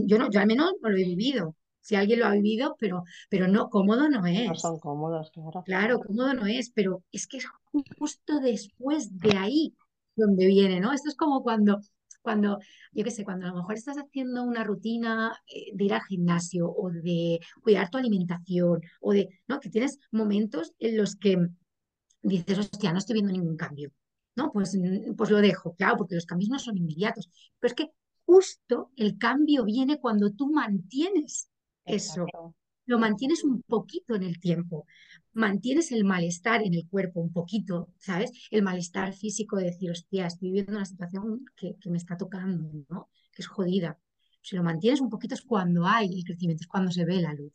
yo, 0.07 0.19
no, 0.19 0.31
yo 0.31 0.41
al 0.41 0.47
menos 0.47 0.73
no 0.81 0.89
lo 0.89 0.97
he 0.97 1.05
vivido. 1.05 1.55
Si 1.83 1.97
alguien 1.97 2.21
lo 2.21 2.27
ha 2.27 2.33
vivido, 2.33 2.77
pero, 2.79 3.05
pero 3.29 3.49
no, 3.49 3.69
cómodo 3.69 4.09
no 4.09 4.25
es. 4.27 4.47
No 4.47 4.55
son 4.55 4.79
cómodos, 4.79 5.31
claro. 5.33 5.63
Claro, 5.65 5.99
cómodo 5.99 6.35
no 6.35 6.47
es, 6.47 6.71
pero 6.71 7.03
es 7.11 7.27
que 7.27 7.39
es 7.39 7.47
justo 7.99 8.41
después 8.41 9.19
de 9.19 9.37
ahí 9.37 9.75
donde 10.15 10.47
viene, 10.47 10.81
¿no? 10.81 10.93
Esto 10.93 11.09
es 11.09 11.17
como 11.17 11.43
cuando, 11.43 11.81
cuando, 12.23 12.59
yo 12.93 13.05
qué 13.05 13.11
sé, 13.11 13.25
cuando 13.25 13.47
a 13.47 13.51
lo 13.51 13.57
mejor 13.57 13.75
estás 13.75 13.97
haciendo 13.97 14.43
una 14.43 14.65
rutina 14.65 15.41
eh, 15.47 15.71
de 15.75 15.85
ir 15.85 15.95
al 15.95 16.03
gimnasio 16.03 16.71
o 16.71 16.91
de 16.91 17.41
cuidar 17.63 17.91
tu 17.91 17.99
alimentación 17.99 18.83
o 19.01 19.13
de, 19.13 19.29
¿no? 19.49 19.61
Que 19.61 19.71
tienes 19.71 19.99
momentos 20.11 20.75
en 20.79 20.97
los 20.97 21.17
que 21.17 21.39
dices, 22.23 22.59
hostia, 22.59 22.93
no 22.93 22.99
estoy 22.99 23.15
viendo 23.15 23.33
ningún 23.33 23.57
cambio. 23.57 23.93
¿no? 24.37 24.53
Pues, 24.53 24.75
mm, 24.75 25.15
pues 25.17 25.31
lo 25.31 25.39
dejo, 25.39 25.75
claro, 25.75 25.97
porque 25.99 26.15
los 26.15 26.27
cambios 26.27 26.51
no 26.51 26.59
son 26.59 26.77
inmediatos. 26.77 27.29
Pero 27.59 27.71
es 27.71 27.75
que 27.75 27.91
justo 28.25 28.91
el 28.97 29.19
cambio 29.19 29.65
viene 29.65 29.99
cuando 29.99 30.31
tú 30.31 30.53
mantienes 30.53 31.51
eso, 31.85 32.27
lo 32.91 32.99
mantienes 32.99 33.45
un 33.45 33.63
poquito 33.63 34.17
en 34.17 34.25
el 34.25 34.41
tiempo, 34.41 34.85
mantienes 35.33 35.93
el 35.93 36.05
malestar 36.05 36.63
en 36.65 36.75
el 36.75 36.89
cuerpo 36.89 37.21
un 37.21 37.33
poquito, 37.33 37.89
¿sabes? 37.99 38.33
El 38.51 38.63
malestar 38.63 39.13
físico 39.13 39.57
de 39.57 39.67
decir, 39.67 39.93
hostia, 39.93 40.27
estoy 40.27 40.49
viviendo 40.49 40.73
una 40.73 40.85
situación 40.85 41.45
que, 41.55 41.77
me 41.85 41.99
está 41.99 42.17
tocando, 42.17 42.69
¿no? 42.89 43.09
Que 43.33 43.43
es 43.43 43.47
jodida. 43.47 43.97
Si 44.43 44.57
lo 44.57 44.65
mantienes 44.65 45.01
un 45.01 45.09
poquito 45.09 45.35
es 45.35 45.43
cuando 45.43 45.87
hay 45.87 46.19
el 46.19 46.25
crecimiento, 46.25 46.63
es 46.63 46.67
cuando 46.67 46.91
se 46.91 47.05
ve 47.05 47.21
la 47.21 47.33
luz. 47.33 47.53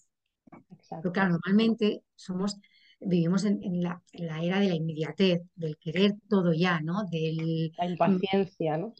Pero 0.90 1.12
claro, 1.12 1.32
normalmente 1.32 2.04
somos 2.16 2.56
vivimos 3.02 3.44
en, 3.44 3.84
la, 3.84 4.02
era 4.14 4.62
de 4.62 4.70
la 4.70 4.76
inmediatez, 4.76 5.42
del 5.54 5.78
querer 5.78 6.14
todo 6.30 6.54
ya, 6.54 6.80
¿no? 6.80 7.04
Del, 7.12 7.74
la 7.78 7.90
impaciencia, 7.90 8.78
¿no? 8.78 8.94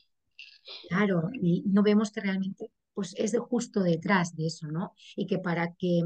Claro, 0.90 1.30
y 1.42 1.64
no 1.68 1.82
vemos 1.82 2.12
que 2.12 2.20
realmente 2.20 2.72
pues 2.96 3.14
es 3.18 3.32
de 3.34 3.40
justo 3.40 3.84
detrás 3.84 4.36
de 4.36 4.48
eso, 4.48 4.68
¿no? 4.68 4.94
Y 5.16 5.28
que 5.28 5.38
para 5.38 5.76
que 5.76 6.02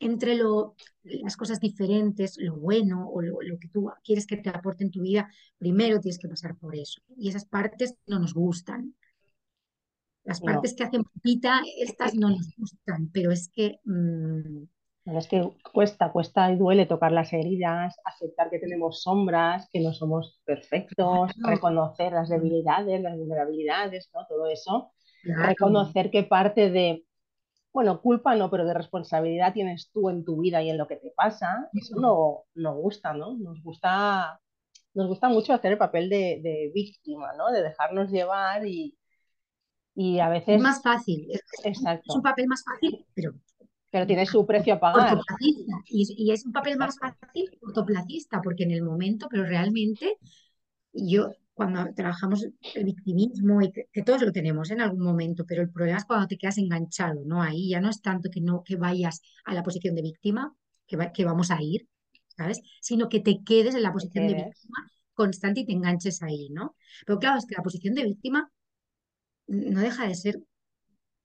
entre 0.00 0.36
lo, 0.36 0.74
las 1.02 1.36
cosas 1.36 1.60
diferentes, 1.60 2.36
lo 2.38 2.56
bueno 2.56 3.08
o 3.08 3.22
lo, 3.22 3.58
que 3.58 3.68
tú 3.68 3.90
quieres 4.04 4.26
que 4.26 4.36
te 4.36 4.50
aporte 4.50 4.84
en 4.84 4.90
tu 4.90 5.02
vida, 5.02 5.30
primero 5.56 6.00
tienes 6.00 6.18
que 6.18 6.28
pasar 6.28 6.56
por 6.56 6.76
eso. 6.76 7.00
Y 7.16 7.28
esas 7.28 7.46
partes 7.46 7.96
no 8.06 8.18
nos 8.18 8.34
gustan. 8.34 8.94
Las 10.24 10.40
partes 10.40 10.74
que 10.74 10.84
hacen 10.84 11.04
pupita, 11.04 11.62
estas 11.78 12.14
no 12.14 12.28
nos 12.28 12.54
gustan, 12.56 13.10
pero 13.12 13.32
es 13.32 13.48
que 13.48 13.80
mm, 13.84 14.64
Es 15.16 15.26
que 15.26 15.50
cuesta, 15.72 16.12
cuesta 16.12 16.52
y 16.52 16.56
duele 16.56 16.84
tocar 16.84 17.12
las 17.12 17.32
heridas, 17.32 17.96
aceptar 18.04 18.50
que 18.50 18.58
tenemos 18.58 19.02
sombras, 19.02 19.68
que 19.72 19.80
no 19.80 19.94
somos 19.94 20.38
perfectos, 20.44 21.32
reconocer 21.38 22.12
las 22.12 22.28
debilidades, 22.28 23.00
las 23.00 23.16
vulnerabilidades, 23.16 24.10
¿no? 24.12 24.26
Todo 24.26 24.46
eso. 24.48 24.92
Reconocer 25.24 26.10
que 26.10 26.22
parte 26.24 26.70
de, 26.70 27.04
bueno, 27.72 28.00
culpa 28.02 28.34
no, 28.36 28.50
pero 28.50 28.64
de 28.66 28.74
responsabilidad 28.74 29.52
tienes 29.54 29.90
tú 29.92 30.10
en 30.10 30.24
tu 30.24 30.40
vida 30.40 30.62
y 30.62 30.70
en 30.70 30.78
lo 30.78 30.88
que 30.88 30.96
te 30.96 31.12
pasa, 31.16 31.70
eso 31.74 31.96
no 32.00 32.44
nos 32.54 32.76
gusta, 32.76 33.12
¿no? 33.14 33.34
Nos 33.38 33.62
gusta, 33.62 34.40
nos 34.94 35.08
gusta 35.08 35.28
mucho 35.28 35.52
hacer 35.54 35.72
el 35.72 35.78
papel 35.78 36.08
de, 36.10 36.40
de 36.42 36.70
víctima, 36.74 37.32
¿no? 37.36 37.50
De 37.52 37.62
dejarnos 37.62 38.10
llevar 38.10 38.66
y, 38.66 38.96
y 39.94 40.18
a 40.20 40.28
Es 40.48 40.58
veces, 40.58 40.62
más 40.62 40.82
fácil, 40.82 41.26
es, 41.30 41.40
es 41.62 42.14
un 42.14 42.22
exacto, 42.22 42.22
papel 42.22 42.46
más 42.48 42.64
fácil, 42.64 43.06
pero 43.14 43.32
pero 43.90 44.06
tiene 44.06 44.26
su 44.26 44.46
precio 44.46 44.74
a 44.74 44.80
pagar. 44.80 45.18
Y 45.86 46.02
es, 46.02 46.10
y 46.16 46.32
es 46.32 46.44
un 46.44 46.52
papel 46.52 46.76
más 46.76 46.94
Exacto. 46.94 47.18
fácil 47.20 47.50
cortoplacista, 47.60 48.40
porque 48.42 48.64
en 48.64 48.72
el 48.72 48.82
momento, 48.82 49.28
pero 49.30 49.44
realmente 49.44 50.18
yo, 50.92 51.32
cuando 51.58 51.92
trabajamos 51.94 52.46
el 52.74 52.84
victimismo, 52.84 53.62
y 53.62 53.72
que, 53.72 53.86
que 53.92 54.02
todos 54.04 54.22
lo 54.22 54.32
tenemos 54.32 54.70
en 54.70 54.80
algún 54.80 55.04
momento, 55.04 55.44
pero 55.46 55.62
el 55.62 55.70
problema 55.70 55.98
es 55.98 56.04
cuando 56.06 56.28
te 56.28 56.38
quedas 56.38 56.58
enganchado, 56.58 57.22
¿no? 57.26 57.42
Ahí 57.42 57.70
ya 57.70 57.80
no 57.80 57.90
es 57.90 58.02
tanto 58.02 58.30
que 58.30 58.40
no 58.40 58.62
que 58.64 58.76
vayas 58.76 59.20
a 59.44 59.54
la 59.54 59.62
posición 59.64 59.94
de 59.96 60.02
víctima, 60.02 60.54
que, 60.86 60.96
va- 60.96 61.12
que 61.12 61.24
vamos 61.24 61.50
a 61.50 61.62
ir, 61.62 61.88
¿sabes? 62.36 62.60
Sino 62.80 63.08
que 63.08 63.20
te 63.20 63.42
quedes 63.44 63.74
en 63.74 63.82
la 63.82 63.90
¿Te 63.90 63.94
posición 63.94 64.26
de 64.26 64.34
víctima 64.34 64.78
constante 65.14 65.60
y 65.60 65.66
te 65.66 65.72
enganches 65.72 66.22
ahí, 66.22 66.48
¿no? 66.50 66.76
Pero 67.06 67.18
claro, 67.18 67.38
es 67.38 67.46
que 67.46 67.56
la 67.56 67.62
posición 67.64 67.94
de 67.94 68.04
víctima 68.04 68.50
no 69.48 69.80
deja 69.80 70.06
de 70.08 70.14
ser, 70.14 70.36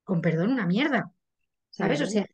con 0.05 0.21
perdón, 0.21 0.51
una 0.53 0.67
mierda, 0.67 1.11
¿sabes? 1.71 2.01
O 2.01 2.07
sea, 2.07 2.25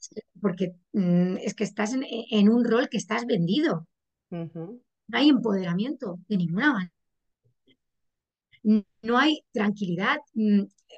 porque 0.42 0.76
mm, 0.94 1.38
es 1.40 1.56
que 1.56 1.66
estás 1.66 1.94
en, 1.94 2.04
en 2.10 2.50
un 2.50 2.66
rol 2.66 2.90
que 2.90 2.98
estás 2.98 3.26
vendido. 3.28 3.88
No 5.10 5.18
hay 5.18 5.28
empoderamiento 5.30 6.20
de 6.30 6.38
ninguna 6.38 6.72
manera. 6.74 6.94
No 8.64 9.18
hay 9.18 9.42
tranquilidad. 9.52 10.18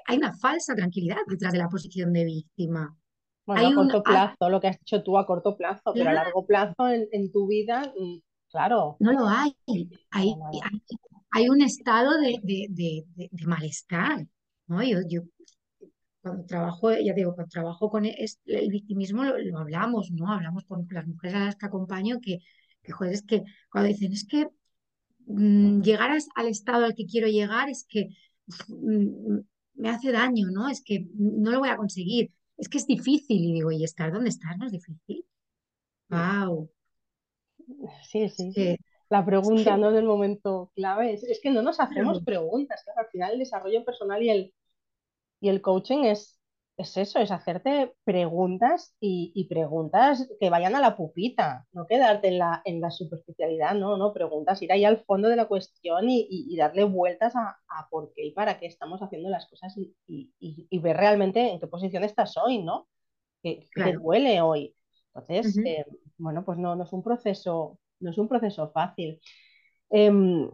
Hay 0.07 0.17
una 0.17 0.33
falsa 0.33 0.75
tranquilidad 0.75 1.17
detrás 1.27 1.53
de 1.53 1.59
la 1.59 1.69
posición 1.69 2.13
de 2.13 2.25
víctima. 2.25 2.97
Bueno, 3.45 3.61
a 3.61 3.65
Hay 3.65 3.73
un... 3.73 3.75
corto 3.75 4.03
ah, 4.05 4.35
plazo, 4.35 4.49
lo 4.49 4.59
que 4.61 4.67
has 4.67 4.79
dicho 4.79 5.03
tú 5.03 5.17
a 5.17 5.25
corto 5.25 5.55
plazo, 5.57 5.91
pero 5.93 6.09
a 6.09 6.13
largo 6.13 6.45
plazo 6.45 6.87
en, 6.89 7.07
en 7.11 7.31
tu 7.31 7.47
vida, 7.47 7.91
mm, 7.97 8.17
claro, 8.49 8.97
no 8.99 9.11
lo 9.11 9.27
hay. 9.27 9.55
Hay, 9.67 9.99
hay, 10.11 10.35
hay 11.31 11.49
un 11.49 11.61
estado 11.61 12.19
de, 12.19 12.39
de, 12.43 12.67
de, 12.69 13.05
de- 13.15 13.47
malestar. 13.47 14.25
¿no? 14.67 14.83
Yo, 14.83 14.99
yo 15.07 15.21
cuando 16.21 16.45
trabajo, 16.45 16.91
ya 16.93 17.13
digo, 17.13 17.33
cuando 17.33 17.49
trabajo 17.49 17.89
con 17.89 18.05
es- 18.05 18.39
el 18.45 18.69
victimismo 18.69 19.23
lo, 19.23 19.37
lo 19.37 19.59
hablamos, 19.59 20.11
¿no? 20.11 20.31
Hablamos 20.31 20.65
con 20.65 20.87
las 20.91 21.07
mujeres 21.07 21.35
a 21.35 21.45
las 21.45 21.55
que 21.55 21.65
acompaño 21.65 22.19
que, 22.21 22.39
que 22.83 22.91
joder, 22.91 23.13
es 23.13 23.23
que 23.23 23.43
cuando 23.71 23.87
dicen, 23.89 24.13
es 24.13 24.25
que 24.27 24.47
llegar 25.81 26.11
as- 26.11 26.29
al 26.35 26.47
estado 26.47 26.85
al 26.85 26.95
que 26.95 27.05
quiero 27.05 27.27
llegar 27.27 27.69
es 27.69 27.85
que 27.87 28.09
mm, 28.67 29.39
me 29.75 29.89
hace 29.89 30.11
daño, 30.11 30.47
¿no? 30.51 30.69
Es 30.69 30.81
que 30.83 31.07
no 31.15 31.51
lo 31.51 31.59
voy 31.59 31.69
a 31.69 31.77
conseguir. 31.77 32.31
Es 32.57 32.69
que 32.69 32.77
es 32.79 32.87
difícil. 32.87 33.43
Y 33.43 33.53
digo, 33.53 33.71
¿y 33.71 33.83
estar 33.83 34.11
donde 34.13 34.29
estás 34.29 34.57
no 34.57 34.65
es 34.67 34.71
difícil? 34.71 35.25
Mm. 36.11 36.15
Wow. 36.15 36.69
Sí, 38.03 38.29
sí, 38.29 38.51
sí. 38.53 38.79
La 39.09 39.25
pregunta, 39.25 39.77
¿no? 39.77 39.91
del 39.91 40.05
momento 40.05 40.71
clave 40.75 41.13
es, 41.13 41.23
es 41.23 41.39
que 41.41 41.51
no 41.51 41.61
nos 41.61 41.79
hacemos 41.79 42.21
preguntas, 42.21 42.81
claro, 42.83 43.01
al 43.01 43.07
final 43.07 43.33
el 43.33 43.39
desarrollo 43.39 43.83
personal 43.83 44.21
y 44.23 44.29
el, 44.29 44.53
Y 45.41 45.49
el 45.49 45.61
coaching 45.61 46.05
es, 46.05 46.40
es 46.81 46.97
eso, 46.97 47.19
es 47.19 47.31
hacerte 47.31 47.93
preguntas 48.03 48.95
y, 48.99 49.31
y 49.35 49.45
preguntas 49.47 50.29
que 50.39 50.49
vayan 50.49 50.75
a 50.75 50.81
la 50.81 50.95
pupita, 50.97 51.67
no 51.73 51.87
quedarte 51.87 52.29
en 52.29 52.39
la, 52.39 52.61
en 52.65 52.81
la 52.81 52.91
superficialidad, 52.91 53.75
no, 53.75 53.97
no, 53.97 54.13
preguntas, 54.13 54.61
ir 54.61 54.71
ahí 54.71 54.85
al 54.85 54.99
fondo 55.05 55.29
de 55.29 55.35
la 55.37 55.47
cuestión 55.47 56.09
y, 56.09 56.21
y- 56.29 56.53
y 56.53 56.57
darle 56.57 56.83
vueltas 56.85 57.35
a, 57.35 57.59
a 57.69 57.89
por 57.89 58.13
qué 58.13 58.25
y 58.25 58.31
para 58.31 58.59
qué 58.59 58.67
estamos 58.67 59.01
haciendo 59.01 59.29
las 59.29 59.47
cosas 59.49 59.75
y, 59.77 60.79
ver 60.79 60.97
realmente 60.97 61.51
en 61.51 61.59
qué 61.59 61.67
posición 61.67 62.03
estás 62.03 62.35
hoy, 62.37 62.63
¿no? 62.63 62.87
¿Qué, 63.43 63.69
te 63.83 63.93
duele 63.93 64.41
hoy? 64.41 64.75
Entonces, 65.13 65.61
eh, 65.65 65.85
bueno, 66.17 66.45
pues 66.45 66.57
no, 66.59 66.75
no 66.75 66.83
es 66.85 66.93
un 66.93 67.03
proceso, 67.03 67.79
no 67.99 68.11
es 68.11 68.17
un 68.17 68.27
proceso 68.29 68.71
fácil. 68.71 69.19
Em, 69.89 70.49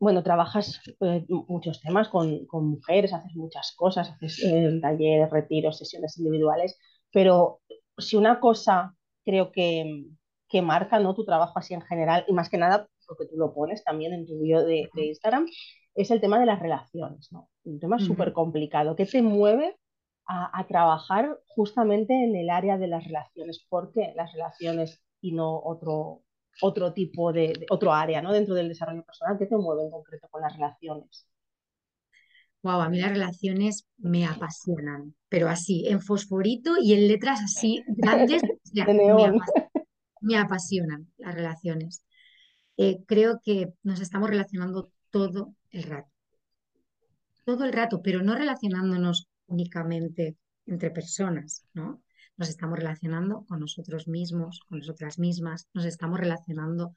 bueno, 0.00 0.22
trabajas 0.22 0.80
eh, 1.00 1.24
muchos 1.28 1.80
temas 1.80 2.08
con, 2.08 2.46
con 2.46 2.66
mujeres, 2.68 3.12
haces 3.12 3.34
muchas 3.34 3.74
cosas, 3.76 4.10
haces 4.10 4.42
eh, 4.44 4.78
talleres, 4.80 5.30
retiros, 5.30 5.78
sesiones 5.78 6.18
individuales, 6.18 6.78
pero 7.12 7.60
si 7.98 8.16
una 8.16 8.40
cosa 8.40 8.94
creo 9.24 9.52
que, 9.52 10.04
que 10.48 10.62
marca 10.62 10.98
¿no? 10.98 11.14
tu 11.14 11.24
trabajo 11.24 11.58
así 11.58 11.74
en 11.74 11.82
general, 11.82 12.24
y 12.28 12.32
más 12.32 12.48
que 12.48 12.58
nada 12.58 12.88
porque 13.06 13.26
tú 13.26 13.36
lo 13.36 13.52
pones 13.52 13.84
también 13.84 14.12
en 14.12 14.26
tu 14.26 14.38
video 14.40 14.64
de, 14.64 14.88
de 14.94 15.06
Instagram, 15.06 15.46
es 15.94 16.10
el 16.10 16.20
tema 16.20 16.38
de 16.40 16.46
las 16.46 16.60
relaciones, 16.60 17.30
¿no? 17.30 17.50
Un 17.64 17.78
tema 17.78 17.98
súper 17.98 18.32
complicado. 18.32 18.96
¿Qué 18.96 19.04
te 19.04 19.20
mueve 19.20 19.76
a, 20.26 20.58
a 20.58 20.66
trabajar 20.66 21.38
justamente 21.46 22.14
en 22.14 22.34
el 22.34 22.48
área 22.48 22.78
de 22.78 22.86
las 22.86 23.04
relaciones? 23.04 23.66
¿Por 23.68 23.92
qué 23.92 24.12
las 24.16 24.32
relaciones 24.32 25.02
y 25.20 25.32
no 25.32 25.60
otro, 25.62 26.22
otro 26.60 26.92
tipo 26.92 27.32
de, 27.32 27.48
de, 27.48 27.66
otro 27.70 27.92
área, 27.92 28.22
¿no? 28.22 28.32
Dentro 28.32 28.54
del 28.54 28.68
desarrollo 28.68 29.04
personal, 29.04 29.38
¿qué 29.38 29.46
te 29.46 29.56
mueve 29.56 29.82
en 29.84 29.90
concreto 29.90 30.28
con 30.30 30.42
las 30.42 30.52
relaciones? 30.54 31.26
Wow, 32.62 32.80
a 32.80 32.88
mí 32.88 33.00
las 33.00 33.10
relaciones 33.10 33.86
me 33.98 34.24
apasionan, 34.26 35.14
pero 35.28 35.48
así, 35.48 35.86
en 35.88 36.00
fosforito 36.00 36.76
y 36.80 36.92
en 36.94 37.08
letras 37.08 37.40
así 37.42 37.82
grandes, 37.88 38.42
o 38.64 38.68
sea, 38.68 38.86
de 38.86 38.94
me, 39.14 39.24
neón. 39.24 39.36
apa- 39.40 39.52
me 40.20 40.38
apasionan 40.38 41.08
las 41.18 41.34
relaciones. 41.34 42.04
Eh, 42.78 43.04
creo 43.06 43.40
que 43.44 43.74
nos 43.84 44.00
estamos 44.00 44.30
relacionando 44.30 44.92
todo 45.10 45.54
el 45.70 45.84
rato, 45.84 46.10
todo 47.44 47.64
el 47.64 47.72
rato, 47.72 48.02
pero 48.02 48.22
no 48.22 48.34
relacionándonos 48.34 49.28
únicamente 49.46 50.36
entre 50.66 50.90
personas, 50.90 51.64
¿no? 51.74 52.02
Nos 52.36 52.48
estamos 52.48 52.78
relacionando 52.78 53.44
con 53.46 53.60
nosotros 53.60 54.08
mismos, 54.08 54.60
con 54.68 54.78
nosotras 54.78 55.18
mismas, 55.18 55.68
nos 55.74 55.84
estamos 55.84 56.18
relacionando 56.18 56.96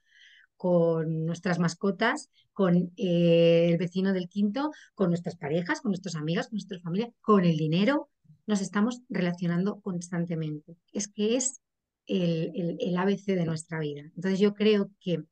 con 0.58 1.26
nuestras 1.26 1.60
mascotas, 1.60 2.30
con 2.54 2.93
eh, 2.95 3.69
el 3.69 3.78
vecino 3.78 4.13
del 4.13 4.30
quinto, 4.30 4.71
con 4.93 5.10
nuestras 5.10 5.36
parejas, 5.36 5.82
con 5.82 5.91
nuestras 5.91 6.15
amigas, 6.15 6.48
con 6.48 6.56
nuestra 6.56 6.80
familia, 6.80 7.12
con 7.21 7.43
el 7.43 7.58
dinero. 7.58 8.10
Nos 8.48 8.62
estamos 8.62 9.02
relacionando 9.10 9.82
constantemente. 9.82 10.78
Es 10.93 11.08
que 11.08 11.36
es 11.36 11.62
el, 12.08 12.52
el, 12.56 12.78
el 12.80 12.98
ABC 12.98 13.26
de 13.26 13.45
nuestra 13.45 13.80
vida. 13.80 14.02
Entonces 14.15 14.39
yo 14.39 14.54
creo 14.54 14.91
que 15.00 15.24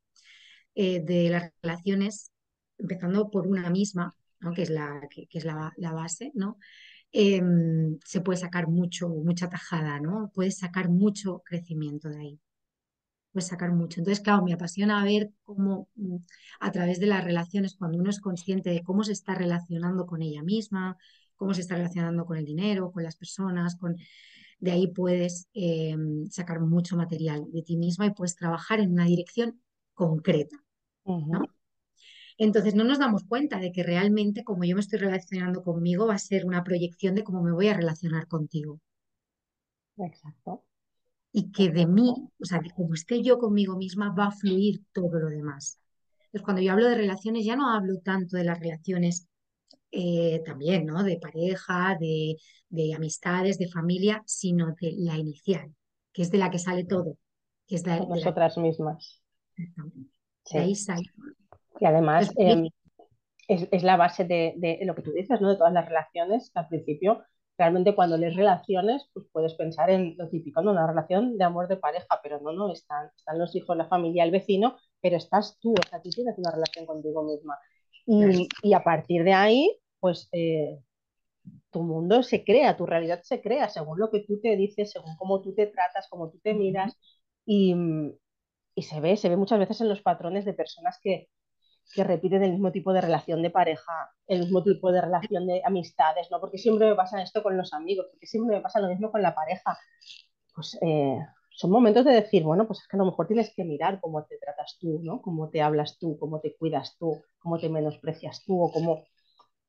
eh, 0.75 1.01
de 1.01 1.29
las 1.29 1.51
relaciones, 1.61 2.31
empezando 2.77 3.29
por 3.29 3.47
una 3.47 3.69
misma, 3.69 4.15
¿no? 4.39 4.53
que 4.53 4.63
es 4.63 4.69
la, 4.69 5.07
que, 5.09 5.27
es 5.31 5.45
la, 5.45 5.71
la 5.77 5.93
base, 5.93 6.31
¿no? 6.33 6.57
Em, 7.13 7.99
se 8.05 8.21
puede 8.21 8.39
sacar 8.39 8.67
mucho, 8.67 9.07
mucha 9.09 9.49
tajada, 9.49 9.99
¿no? 9.99 10.31
Puedes 10.33 10.57
sacar 10.57 10.89
mucho 10.89 11.41
crecimiento 11.45 12.09
de 12.09 12.19
ahí 12.19 12.39
puedes 13.33 13.47
sacar 13.47 13.73
mucho. 13.73 13.99
Entonces, 13.99 14.23
claro, 14.23 14.43
me 14.43 14.53
apasiona 14.53 15.03
ver 15.03 15.31
cómo 15.43 15.89
mm, 15.95 16.17
a 16.61 16.71
través 16.71 16.99
de 16.99 17.07
las 17.07 17.23
relaciones, 17.23 17.75
cuando 17.75 17.97
uno 17.97 18.11
es 18.11 18.21
consciente 18.21 18.69
de 18.69 18.83
cómo 18.83 19.03
se 19.03 19.11
está 19.11 19.35
relacionando 19.35 20.05
con 20.05 20.21
ella 20.21 20.43
misma, 20.43 20.97
cómo 21.35 21.53
se 21.53 21.61
está 21.61 21.75
relacionando 21.75 22.25
con 22.25 22.37
el 22.37 22.45
dinero, 22.45 22.91
con 22.91 23.03
las 23.03 23.17
personas, 23.17 23.75
con... 23.75 23.97
de 24.59 24.71
ahí 24.71 24.87
puedes 24.87 25.49
eh, 25.53 25.95
sacar 26.29 26.61
mucho 26.61 26.95
material 26.95 27.45
de 27.51 27.63
ti 27.63 27.75
misma 27.75 28.05
y 28.05 28.11
puedes 28.11 28.35
trabajar 28.35 28.79
en 28.79 28.91
una 28.93 29.05
dirección 29.05 29.59
concreta, 29.93 30.57
-huh. 31.05 31.47
Entonces 32.37 32.75
no 32.75 32.83
nos 32.83 32.99
damos 32.99 33.23
cuenta 33.25 33.59
de 33.59 33.71
que 33.71 33.83
realmente 33.83 34.43
como 34.43 34.63
yo 34.63 34.75
me 34.75 34.81
estoy 34.81 34.99
relacionando 34.99 35.63
conmigo 35.63 36.07
va 36.07 36.15
a 36.15 36.19
ser 36.19 36.45
una 36.45 36.63
proyección 36.63 37.15
de 37.15 37.23
cómo 37.23 37.41
me 37.43 37.51
voy 37.51 37.67
a 37.67 37.75
relacionar 37.75 38.27
contigo 38.27 38.79
Exacto, 39.97 40.63
y 41.31 41.51
que 41.51 41.69
de 41.69 41.85
mí, 41.85 42.13
o 42.39 42.45
sea, 42.45 42.59
de 42.59 42.71
cómo 42.71 42.93
esté 42.93 43.21
yo 43.21 43.37
conmigo 43.39 43.75
misma, 43.75 44.13
va 44.13 44.27
a 44.27 44.31
fluir 44.31 44.81
todo 44.91 45.19
lo 45.19 45.29
demás. 45.29 45.79
Entonces, 46.25 46.43
cuando 46.43 46.61
yo 46.61 46.71
hablo 46.71 46.87
de 46.87 46.95
relaciones, 46.95 47.45
ya 47.45 47.55
no 47.55 47.71
hablo 47.71 47.99
tanto 48.03 48.37
de 48.37 48.43
las 48.43 48.59
relaciones 48.59 49.27
eh, 49.91 50.41
también, 50.45 50.85
¿no? 50.85 51.03
De 51.03 51.17
pareja, 51.17 51.97
de, 51.99 52.37
de 52.69 52.93
amistades, 52.93 53.57
de 53.57 53.67
familia, 53.67 54.23
sino 54.25 54.75
de 54.79 54.93
la 54.97 55.17
inicial, 55.17 55.73
que 56.11 56.21
es 56.21 56.31
de 56.31 56.37
la 56.37 56.49
que 56.49 56.59
sale 56.59 56.85
todo, 56.85 57.17
que 57.67 57.75
es 57.75 57.83
de, 57.83 57.91
de 57.91 57.99
la 57.99 58.05
nosotras 58.05 58.57
mismas. 58.57 59.21
de 60.51 60.59
ahí 60.59 60.75
sale. 60.75 61.03
Y 61.79 61.85
además 61.85 62.31
eh, 62.37 62.69
es, 63.47 63.67
es, 63.71 63.83
la 63.83 63.97
base 63.97 64.25
de, 64.25 64.53
de, 64.57 64.79
lo 64.83 64.95
que 64.95 65.01
tú 65.01 65.11
dices, 65.11 65.41
¿no? 65.41 65.49
De 65.49 65.57
todas 65.57 65.73
las 65.73 65.85
relaciones, 65.85 66.51
al 66.53 66.67
principio, 66.67 67.23
realmente 67.57 67.95
cuando 67.95 68.17
lees 68.17 68.35
relaciones, 68.35 69.09
pues 69.13 69.25
puedes 69.31 69.53
pensar 69.55 69.89
en 69.89 70.15
lo 70.17 70.29
típico, 70.29 70.61
¿no? 70.61 70.71
Una 70.71 70.87
relación 70.87 71.37
de 71.37 71.43
amor 71.43 71.67
de 71.67 71.77
pareja, 71.77 72.19
pero 72.21 72.39
no, 72.39 72.51
no, 72.51 72.71
están, 72.71 73.09
están 73.15 73.39
los 73.39 73.55
hijos, 73.55 73.77
la 73.77 73.87
familia, 73.87 74.23
el 74.23 74.31
vecino, 74.31 74.77
pero 75.01 75.17
estás 75.17 75.57
tú, 75.59 75.73
o 75.73 75.89
sea, 75.89 76.01
tú 76.01 76.09
tienes 76.09 76.37
una 76.37 76.51
relación 76.51 76.85
contigo 76.85 77.23
misma. 77.23 77.57
Y, 78.05 78.47
y 78.61 78.73
a 78.73 78.83
partir 78.83 79.23
de 79.23 79.33
ahí, 79.33 79.79
pues 79.99 80.27
eh, 80.33 80.79
tu 81.71 81.83
mundo 81.83 82.23
se 82.23 82.43
crea, 82.43 82.75
tu 82.75 82.85
realidad 82.85 83.21
se 83.23 83.41
crea 83.41 83.69
según 83.69 83.99
lo 83.99 84.09
que 84.09 84.21
tú 84.21 84.39
te 84.41 84.55
dices, 84.55 84.91
según 84.91 85.15
cómo 85.17 85.41
tú 85.41 85.53
te 85.53 85.67
tratas, 85.67 86.07
cómo 86.09 86.29
tú 86.29 86.39
te 86.39 86.53
miras. 86.53 86.97
Y, 87.45 87.75
y 88.75 88.81
se 88.83 88.99
ve, 89.01 89.17
se 89.17 89.29
ve 89.29 89.37
muchas 89.37 89.59
veces 89.59 89.81
en 89.81 89.89
los 89.89 90.01
patrones 90.01 90.45
de 90.45 90.53
personas 90.53 90.99
que, 91.01 91.29
que 91.93 92.03
repiten 92.03 92.43
el 92.43 92.51
mismo 92.51 92.71
tipo 92.71 92.93
de 92.93 93.01
relación 93.01 93.41
de 93.41 93.49
pareja, 93.49 94.11
el 94.27 94.39
mismo 94.39 94.63
tipo 94.63 94.91
de 94.91 95.01
relación 95.01 95.47
de 95.47 95.61
amistades, 95.65 96.27
¿no? 96.31 96.39
Porque 96.39 96.57
siempre 96.57 96.87
me 96.87 96.95
pasa 96.95 97.21
esto 97.21 97.43
con 97.43 97.57
los 97.57 97.73
amigos, 97.73 98.07
porque 98.11 98.27
siempre 98.27 98.55
me 98.55 98.61
pasa 98.61 98.79
lo 98.79 98.89
mismo 98.89 99.11
con 99.11 99.21
la 99.21 99.35
pareja. 99.35 99.77
Pues 100.55 100.77
eh, 100.81 101.19
son 101.51 101.71
momentos 101.71 102.05
de 102.05 102.13
decir, 102.13 102.43
bueno, 102.43 102.65
pues 102.65 102.79
es 102.79 102.87
que 102.87 102.97
a 102.97 102.99
lo 102.99 103.05
mejor 103.05 103.27
tienes 103.27 103.53
que 103.55 103.63
mirar 103.63 103.99
cómo 104.01 104.23
te 104.25 104.37
tratas 104.37 104.77
tú, 104.79 104.99
¿no? 105.03 105.21
Cómo 105.21 105.49
te 105.49 105.61
hablas 105.61 105.97
tú, 105.99 106.17
cómo 106.19 106.39
te 106.39 106.55
cuidas 106.55 106.95
tú, 106.97 107.21
cómo 107.39 107.59
te 107.59 107.69
menosprecias 107.69 108.43
tú 108.45 108.61
o 108.61 108.71
cómo 108.71 109.03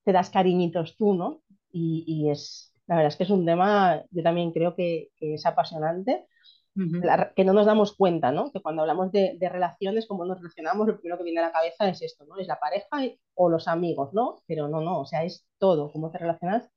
te 0.04 0.12
das 0.12 0.30
cariñitos 0.30 0.96
tú, 0.96 1.14
¿no? 1.14 1.42
Y, 1.70 2.30
es, 2.30 2.72
la 2.86 2.94
verdad 2.94 3.08
es 3.08 3.16
que 3.16 3.24
es 3.24 3.30
un 3.30 3.44
tema, 3.44 4.04
yo 4.10 4.22
también 4.22 4.52
creo 4.52 4.76
que 4.76 5.10
es 5.18 5.44
apasionante 5.44 6.26
la, 6.74 7.32
que 7.34 7.44
no 7.44 7.52
nos 7.52 7.66
damos 7.66 7.94
cuenta, 7.96 8.32
¿no? 8.32 8.50
Que 8.50 8.60
cuando 8.60 8.82
hablamos 8.82 9.12
de, 9.12 9.36
de, 9.38 9.48
relaciones, 9.48 10.06
cómo 10.06 10.24
nos 10.24 10.38
relacionamos, 10.38 10.86
lo 10.86 10.98
primero 10.98 11.18
que 11.18 11.24
viene 11.24 11.40
a 11.40 11.44
la 11.44 11.52
cabeza 11.52 11.88
es 11.88 12.02
esto, 12.02 12.24
¿no? 12.26 12.36
Es 12.38 12.48
la 12.48 12.58
pareja 12.58 13.04
y, 13.04 13.18
o 13.34 13.48
los 13.48 13.68
amigos, 13.68 14.12
¿no? 14.12 14.42
Pero 14.46 14.68
no, 14.68 14.80
no, 14.80 15.00
o 15.00 15.06
sea, 15.06 15.24
es 15.24 15.46
todo, 15.58 15.92
cómo 15.92 16.10
te 16.10 16.18
relacionas 16.18 16.68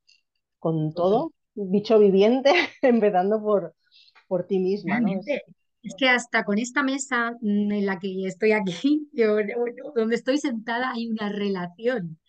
con 0.59 0.93
todo, 0.93 1.33
bicho 1.55 1.97
viviente, 1.97 2.51
empezando 2.81 3.41
por, 3.41 3.75
por 4.27 4.45
ti 4.45 4.59
misma, 4.59 4.99
¿no? 4.99 5.09
Es, 5.09 5.25
es, 5.81 5.95
que 5.97 6.09
hasta 6.09 6.43
con 6.43 6.59
esta 6.59 6.83
mesa 6.83 7.31
mm, 7.41 7.71
en 7.71 7.85
la 7.85 7.97
que 7.99 8.25
estoy 8.25 8.51
aquí, 8.51 9.09
yo, 9.13 9.37
donde 9.95 10.15
estoy 10.15 10.37
sentada, 10.37 10.91
hay 10.91 11.07
una 11.07 11.29
relación. 11.29 12.19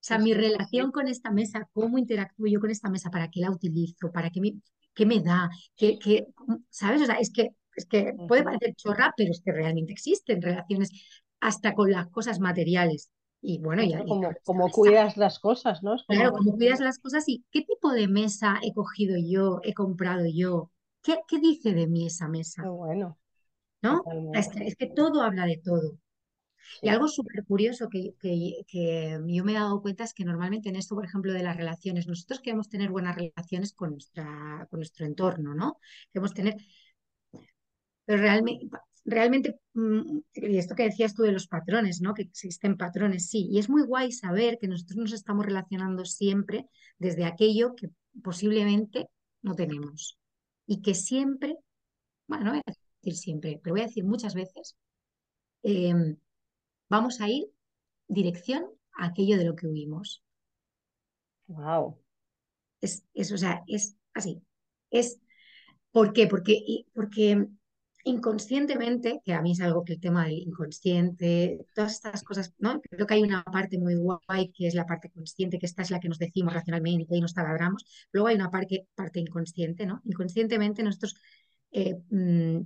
O 0.00 0.04
sea, 0.08 0.18
mi 0.18 0.32
relación 0.32 0.92
con 0.92 1.08
esta 1.08 1.30
mesa, 1.30 1.68
cómo 1.72 1.98
interactúo 1.98 2.46
yo 2.46 2.60
con 2.60 2.70
esta 2.70 2.88
mesa, 2.88 3.10
para 3.10 3.30
qué 3.30 3.40
la 3.40 3.50
utilizo, 3.50 4.12
para 4.12 4.30
qué 4.30 4.40
me, 4.40 4.54
qué 4.98 5.06
me 5.06 5.20
da, 5.20 5.48
qué, 5.76 5.96
qué, 5.96 6.26
¿sabes? 6.70 7.02
O 7.02 7.06
sea, 7.06 7.14
es 7.20 7.30
que, 7.32 7.50
es 7.76 7.86
que 7.86 8.14
puede 8.26 8.42
parecer 8.42 8.74
chorra, 8.74 9.14
pero 9.16 9.30
es 9.30 9.40
que 9.40 9.52
realmente 9.52 9.92
existen 9.92 10.42
relaciones 10.42 10.90
hasta 11.38 11.72
con 11.74 11.92
las 11.92 12.08
cosas 12.08 12.40
materiales. 12.40 13.08
Y 13.40 13.60
bueno, 13.60 13.84
ya. 13.84 14.04
Como, 14.04 14.28
como 14.44 14.68
cuidas 14.70 15.16
las 15.16 15.38
cosas, 15.38 15.84
¿no? 15.84 15.92
Como... 16.04 16.18
Claro, 16.18 16.32
como 16.32 16.56
cuidas 16.56 16.80
las 16.80 16.98
cosas 16.98 17.28
y 17.28 17.44
qué 17.52 17.62
tipo 17.62 17.92
de 17.92 18.08
mesa 18.08 18.58
he 18.60 18.74
cogido 18.74 19.14
yo, 19.16 19.60
he 19.62 19.72
comprado 19.72 20.24
yo. 20.26 20.72
¿Qué, 21.00 21.20
qué 21.28 21.38
dice 21.38 21.72
de 21.74 21.86
mí 21.86 22.06
esa 22.06 22.26
mesa? 22.26 22.64
Qué 22.64 22.68
bueno. 22.68 23.16
¿No? 23.80 24.02
Es 24.34 24.48
que, 24.48 24.66
es 24.66 24.74
que 24.74 24.88
todo 24.88 25.22
habla 25.22 25.46
de 25.46 25.58
todo. 25.58 25.96
Y 26.82 26.88
algo 26.88 27.08
súper 27.08 27.44
curioso 27.44 27.88
que, 27.88 28.14
que, 28.20 28.64
que, 28.66 29.18
yo 29.26 29.44
me 29.44 29.52
he 29.52 29.54
dado 29.54 29.80
cuenta 29.82 30.04
es 30.04 30.14
que 30.14 30.24
normalmente 30.24 30.68
en 30.68 30.76
esto, 30.76 30.94
por 30.94 31.04
ejemplo, 31.04 31.32
de 31.32 31.42
las 31.42 31.56
relaciones, 31.56 32.06
nosotros 32.06 32.40
queremos 32.40 32.68
tener 32.68 32.90
buenas 32.90 33.16
relaciones 33.16 33.72
con, 33.72 33.92
nuestra, 33.92 34.66
con 34.70 34.80
nuestro 34.80 35.06
entorno, 35.06 35.54
¿no? 35.54 35.78
Queremos 36.12 36.34
tener... 36.34 36.56
Pero 38.04 38.22
realmente, 38.22 38.68
realmente, 39.04 39.60
mm, 39.74 40.18
y 40.34 40.58
esto 40.58 40.74
que 40.74 40.84
decías 40.84 41.14
tú 41.14 41.22
de 41.22 41.32
los 41.32 41.46
patrones, 41.46 42.00
¿no? 42.00 42.14
Que 42.14 42.22
existen 42.22 42.76
patrones, 42.76 43.28
sí. 43.28 43.48
Y 43.50 43.58
es 43.58 43.68
muy 43.68 43.82
guay 43.82 44.12
saber 44.12 44.58
que 44.60 44.68
nosotros 44.68 44.96
nos 44.96 45.12
estamos 45.12 45.44
relacionando 45.46 46.04
siempre 46.04 46.66
desde 46.98 47.24
aquello 47.24 47.74
que 47.74 47.90
posiblemente 48.22 49.08
no 49.42 49.54
tenemos. 49.54 50.18
Y 50.66 50.82
que 50.82 50.94
siempre, 50.94 51.56
bueno, 52.26 52.44
no 52.44 52.50
voy 52.52 52.60
a 52.66 52.72
decir 53.02 53.16
siempre, 53.18 53.60
pero 53.62 53.74
voy 53.74 53.82
a 53.82 53.86
decir 53.86 54.04
muchas 54.04 54.34
veces, 54.34 54.76
eh, 55.62 56.16
vamos 56.88 57.20
a 57.20 57.28
ir 57.28 57.46
dirección 58.06 58.66
a 58.96 59.06
aquello 59.06 59.36
de 59.38 59.44
lo 59.44 59.54
que 59.54 59.66
huimos. 59.66 60.22
Wow. 61.46 61.98
Es, 62.80 63.04
es, 63.14 63.32
o 63.32 63.38
sea, 63.38 63.62
es 63.66 63.96
así. 64.14 64.42
Es, 64.90 65.20
¿Por 65.90 66.12
qué? 66.12 66.26
Porque, 66.26 66.84
porque 66.94 67.46
inconscientemente, 68.04 69.20
que 69.24 69.32
a 69.32 69.42
mí 69.42 69.52
es 69.52 69.60
algo 69.60 69.84
que 69.84 69.94
el 69.94 70.00
tema 70.00 70.24
del 70.24 70.38
inconsciente, 70.38 71.66
todas 71.74 71.94
estas 71.94 72.22
cosas, 72.22 72.54
¿no? 72.58 72.80
Creo 72.80 73.06
que 73.06 73.14
hay 73.14 73.22
una 73.22 73.42
parte 73.44 73.78
muy 73.78 73.96
guay 73.96 74.50
que 74.52 74.66
es 74.66 74.74
la 74.74 74.86
parte 74.86 75.10
consciente, 75.10 75.58
que 75.58 75.66
esta 75.66 75.82
es 75.82 75.90
la 75.90 76.00
que 76.00 76.08
nos 76.08 76.18
decimos 76.18 76.54
racionalmente 76.54 77.16
y 77.16 77.20
nos 77.20 77.34
taladramos. 77.34 77.84
Luego 78.12 78.28
hay 78.28 78.36
una 78.36 78.50
parte, 78.50 78.88
parte 78.94 79.20
inconsciente, 79.20 79.86
¿no? 79.86 80.00
Inconscientemente 80.04 80.82
nosotros 80.82 81.16
eh, 81.70 81.96
mmm, 82.10 82.60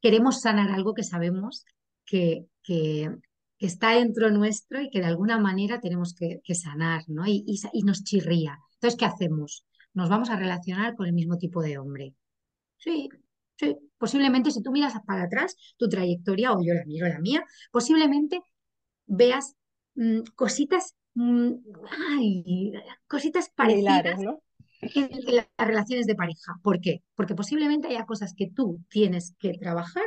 queremos 0.00 0.40
sanar 0.40 0.70
algo 0.70 0.94
que 0.94 1.02
sabemos 1.02 1.64
que, 2.04 2.46
que, 2.64 3.10
que, 3.58 3.66
está 3.66 3.90
dentro 3.90 4.30
nuestro 4.30 4.80
y 4.80 4.90
que 4.90 5.00
de 5.00 5.06
alguna 5.06 5.38
manera 5.38 5.80
tenemos 5.80 6.14
que, 6.14 6.40
que 6.42 6.54
sanar, 6.54 7.02
¿no? 7.06 7.26
Y, 7.26 7.44
y, 7.46 7.60
y, 7.72 7.82
nos 7.82 8.02
chirría. 8.02 8.58
Entonces, 8.74 8.98
¿qué 8.98 9.04
hacemos? 9.04 9.64
Nos 9.92 10.08
vamos 10.08 10.30
a 10.30 10.36
relacionar 10.36 10.96
con 10.96 11.06
el 11.06 11.12
mismo 11.12 11.38
tipo 11.38 11.62
de 11.62 11.78
hombre. 11.78 12.14
Sí, 12.76 13.08
sí. 13.56 13.76
Posiblemente 13.96 14.50
si 14.50 14.62
tú 14.62 14.72
miras 14.72 14.94
para 15.06 15.24
atrás 15.24 15.56
tu 15.76 15.88
trayectoria, 15.88 16.52
o 16.52 16.62
yo 16.62 16.74
la 16.74 16.84
miro 16.84 17.06
la 17.08 17.20
mía, 17.20 17.44
posiblemente 17.70 18.40
veas 19.06 19.54
mmm, 19.94 20.20
cositas, 20.34 20.96
mmm, 21.14 21.52
ay, 22.10 22.72
cositas 23.06 23.50
parecidas. 23.54 24.18
¿no? 24.20 24.42
En 24.80 25.08
las 25.34 25.46
relaciones 25.56 26.06
de 26.06 26.14
pareja. 26.14 26.54
¿Por 26.62 26.80
qué? 26.80 27.02
Porque 27.14 27.34
posiblemente 27.34 27.88
haya 27.88 28.04
cosas 28.04 28.34
que 28.34 28.50
tú 28.50 28.80
tienes 28.90 29.34
que 29.38 29.54
trabajar 29.54 30.04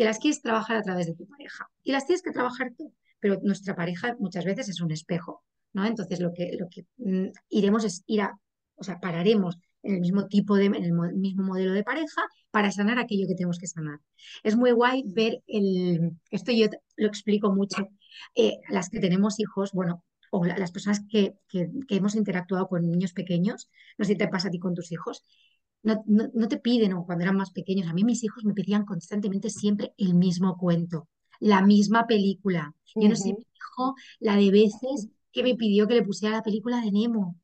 que 0.00 0.06
las 0.06 0.18
quieres 0.18 0.40
trabajar 0.40 0.78
a 0.78 0.82
través 0.82 1.08
de 1.08 1.14
tu 1.14 1.26
pareja 1.26 1.68
y 1.82 1.92
las 1.92 2.06
tienes 2.06 2.22
que 2.22 2.30
trabajar 2.30 2.72
tú, 2.74 2.94
pero 3.18 3.38
nuestra 3.42 3.76
pareja 3.76 4.16
muchas 4.18 4.46
veces 4.46 4.70
es 4.70 4.80
un 4.80 4.90
espejo, 4.90 5.44
¿no? 5.74 5.84
Entonces 5.84 6.20
lo 6.20 6.32
que, 6.32 6.56
lo 6.58 6.68
que 6.70 6.86
mm, 6.96 7.30
iremos 7.50 7.84
es 7.84 8.02
ir 8.06 8.22
a, 8.22 8.40
o 8.76 8.82
sea, 8.82 8.98
pararemos 8.98 9.58
en 9.82 9.96
el 9.96 10.00
mismo 10.00 10.26
tipo 10.26 10.56
de, 10.56 10.64
en 10.64 10.84
el 10.84 10.94
mismo 11.16 11.42
modelo 11.42 11.74
de 11.74 11.84
pareja 11.84 12.22
para 12.50 12.72
sanar 12.72 12.98
aquello 12.98 13.28
que 13.28 13.34
tenemos 13.34 13.58
que 13.58 13.66
sanar. 13.66 14.00
Es 14.42 14.56
muy 14.56 14.72
guay 14.72 15.04
ver 15.06 15.42
el, 15.46 16.12
esto 16.30 16.50
yo 16.50 16.68
lo 16.96 17.06
explico 17.06 17.54
mucho, 17.54 17.86
eh, 18.34 18.56
las 18.70 18.88
que 18.88 19.00
tenemos 19.00 19.38
hijos, 19.38 19.72
bueno, 19.72 20.02
o 20.30 20.46
la, 20.46 20.56
las 20.56 20.72
personas 20.72 21.02
que, 21.10 21.34
que, 21.46 21.68
que, 21.86 21.96
hemos 21.96 22.14
interactuado 22.14 22.68
con 22.68 22.90
niños 22.90 23.12
pequeños, 23.12 23.68
no 23.98 24.06
sé 24.06 24.12
si 24.12 24.16
te 24.16 24.28
pasa 24.28 24.48
a 24.48 24.50
ti 24.50 24.58
con 24.58 24.74
tus 24.74 24.92
hijos, 24.92 25.24
no, 25.82 26.02
no, 26.06 26.28
no, 26.34 26.48
te 26.48 26.58
piden, 26.58 26.92
o 26.92 27.06
cuando 27.06 27.24
eran 27.24 27.36
más 27.36 27.50
pequeños, 27.52 27.88
a 27.88 27.94
mí 27.94 28.04
mis 28.04 28.22
hijos 28.22 28.44
me 28.44 28.54
pedían 28.54 28.84
constantemente 28.84 29.50
siempre 29.50 29.94
el 29.96 30.14
mismo 30.14 30.56
cuento, 30.56 31.08
la 31.38 31.62
misma 31.62 32.06
película. 32.06 32.74
Yo 32.94 33.08
no 33.08 33.16
sé, 33.16 33.32
mi 33.32 33.46
hijo, 33.54 33.94
la 34.18 34.36
de 34.36 34.50
veces 34.50 35.08
que 35.32 35.42
me 35.42 35.54
pidió 35.54 35.86
que 35.86 35.94
le 35.94 36.02
pusiera 36.02 36.36
la 36.36 36.42
película 36.42 36.80
de 36.80 36.92
Nemo. 36.92 37.36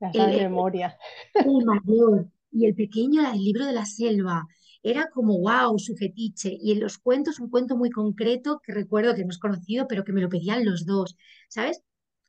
La 0.00 0.26
de 0.26 0.42
memoria. 0.42 0.96
El 1.34 1.64
mayor 1.64 2.28
y 2.50 2.66
el 2.66 2.74
pequeño, 2.74 3.22
la 3.22 3.32
del 3.32 3.44
libro 3.44 3.66
de 3.66 3.72
la 3.72 3.84
selva. 3.84 4.46
Era 4.82 5.10
como, 5.10 5.38
wow, 5.38 5.78
su 5.78 5.96
fetiche. 5.96 6.56
Y 6.60 6.72
en 6.72 6.80
los 6.80 6.98
cuentos, 6.98 7.40
un 7.40 7.50
cuento 7.50 7.76
muy 7.76 7.90
concreto 7.90 8.60
que 8.62 8.72
recuerdo 8.72 9.14
que 9.14 9.22
hemos 9.22 9.38
conocido, 9.38 9.86
pero 9.88 10.04
que 10.04 10.12
me 10.12 10.20
lo 10.20 10.28
pedían 10.28 10.64
los 10.64 10.86
dos. 10.86 11.16
¿Sabes? 11.48 11.82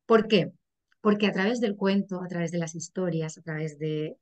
¿Por 0.05 0.27
qué? 0.27 0.51
Porque 1.01 1.27
a 1.27 1.31
través 1.31 1.61
del 1.61 1.75
cuento, 1.75 2.21
a 2.21 2.27
través 2.27 2.51
de 2.51 2.57
las 2.57 2.73
historias, 2.73 3.37
a 3.37 3.41
través 3.43 3.77
de, 3.77 4.17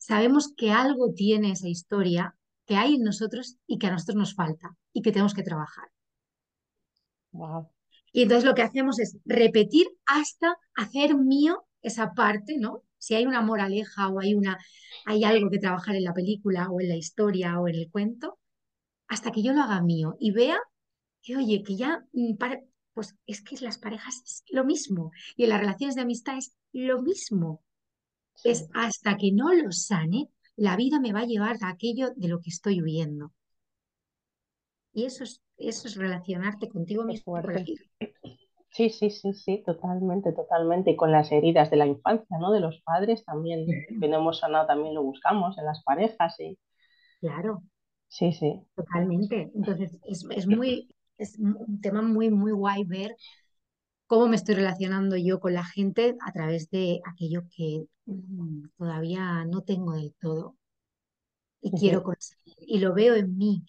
sabemos 0.00 0.52
que 0.56 0.72
algo 0.72 1.12
tiene 1.12 1.52
esa 1.52 1.68
historia 1.68 2.34
que 2.66 2.76
hay 2.76 2.94
en 2.94 3.04
nosotros 3.04 3.58
y 3.66 3.78
que 3.78 3.86
a 3.86 3.90
nosotros 3.90 4.16
nos 4.16 4.34
falta 4.34 4.76
y 4.92 5.02
que 5.02 5.12
tenemos 5.12 5.34
que 5.34 5.42
trabajar. 5.42 5.88
Wow. 7.32 7.68
Y 8.12 8.22
entonces 8.22 8.44
lo 8.44 8.54
que 8.54 8.62
hacemos 8.62 8.98
es 8.98 9.18
repetir 9.24 9.86
hasta 10.06 10.56
hacer 10.74 11.16
mío 11.16 11.64
esa 11.82 12.12
parte, 12.14 12.56
¿no? 12.58 12.82
Si 12.98 13.14
hay 13.14 13.26
una 13.26 13.40
moraleja 13.42 14.08
o 14.08 14.20
hay, 14.20 14.34
una, 14.34 14.58
hay 15.04 15.24
algo 15.24 15.50
que 15.50 15.58
trabajar 15.58 15.94
en 15.96 16.04
la 16.04 16.14
película 16.14 16.68
o 16.70 16.80
en 16.80 16.88
la 16.88 16.96
historia 16.96 17.60
o 17.60 17.68
en 17.68 17.76
el 17.76 17.90
cuento, 17.90 18.38
hasta 19.06 19.30
que 19.30 19.42
yo 19.42 19.52
lo 19.52 19.62
haga 19.62 19.82
mío 19.82 20.16
y 20.18 20.32
vea 20.32 20.58
que, 21.22 21.36
oye, 21.36 21.62
que 21.62 21.76
ya, 21.76 22.04
mm, 22.12 22.36
para, 22.36 22.60
pues 22.94 23.16
es 23.26 23.42
que 23.42 23.56
las 23.60 23.78
parejas 23.78 24.22
es 24.24 24.42
lo 24.50 24.64
mismo 24.64 25.12
y 25.36 25.44
en 25.44 25.50
las 25.50 25.60
relaciones 25.60 25.94
de 25.94 26.02
amistad 26.02 26.38
es 26.38 26.54
lo 26.72 27.02
mismo 27.02 27.62
es 28.44 28.68
hasta 28.74 29.16
que 29.16 29.32
no 29.32 29.52
lo 29.52 29.72
sane, 29.72 30.28
la 30.56 30.76
vida 30.76 31.00
me 31.00 31.12
va 31.12 31.20
a 31.20 31.26
llevar 31.26 31.56
a 31.62 31.68
aquello 31.68 32.10
de 32.16 32.28
lo 32.28 32.40
que 32.40 32.50
estoy 32.50 32.82
huyendo. 32.82 33.32
Y 34.92 35.04
eso 35.04 35.24
es, 35.24 35.40
eso 35.56 35.88
es 35.88 35.96
relacionarte 35.96 36.68
contigo 36.68 37.04
mismo. 37.04 37.40
Sí, 38.72 38.88
sí, 38.88 39.10
sí, 39.10 39.32
sí, 39.32 39.62
totalmente, 39.66 40.32
totalmente. 40.32 40.92
Y 40.92 40.96
con 40.96 41.10
las 41.10 41.32
heridas 41.32 41.70
de 41.70 41.76
la 41.76 41.86
infancia, 41.86 42.38
¿no? 42.38 42.52
De 42.52 42.60
los 42.60 42.80
padres 42.82 43.24
también, 43.24 43.66
que 43.66 44.08
no 44.08 44.18
hemos 44.18 44.38
sanado, 44.38 44.66
también 44.68 44.94
lo 44.94 45.02
buscamos 45.02 45.58
en 45.58 45.64
las 45.64 45.82
parejas, 45.82 46.36
sí. 46.36 46.56
Claro. 47.20 47.62
Sí, 48.08 48.32
sí. 48.32 48.60
Totalmente. 48.74 49.50
Entonces, 49.54 49.98
es, 50.04 50.24
es 50.30 50.46
muy, 50.46 50.88
es 51.18 51.36
un 51.38 51.80
tema 51.80 52.02
muy, 52.02 52.30
muy 52.30 52.52
guay 52.52 52.84
ver 52.84 53.14
cómo 54.10 54.26
me 54.26 54.34
estoy 54.34 54.56
relacionando 54.56 55.16
yo 55.16 55.38
con 55.38 55.54
la 55.54 55.62
gente 55.62 56.16
a 56.26 56.32
través 56.32 56.68
de 56.70 57.00
aquello 57.04 57.42
que 57.56 57.84
mmm, 58.06 58.64
todavía 58.76 59.44
no 59.44 59.62
tengo 59.62 59.92
del 59.92 60.12
todo 60.20 60.56
y 61.60 61.70
quiero 61.78 62.02
conseguir. 62.02 62.56
Y 62.58 62.80
lo 62.80 62.92
veo 62.92 63.14
en 63.14 63.36
mí, 63.36 63.64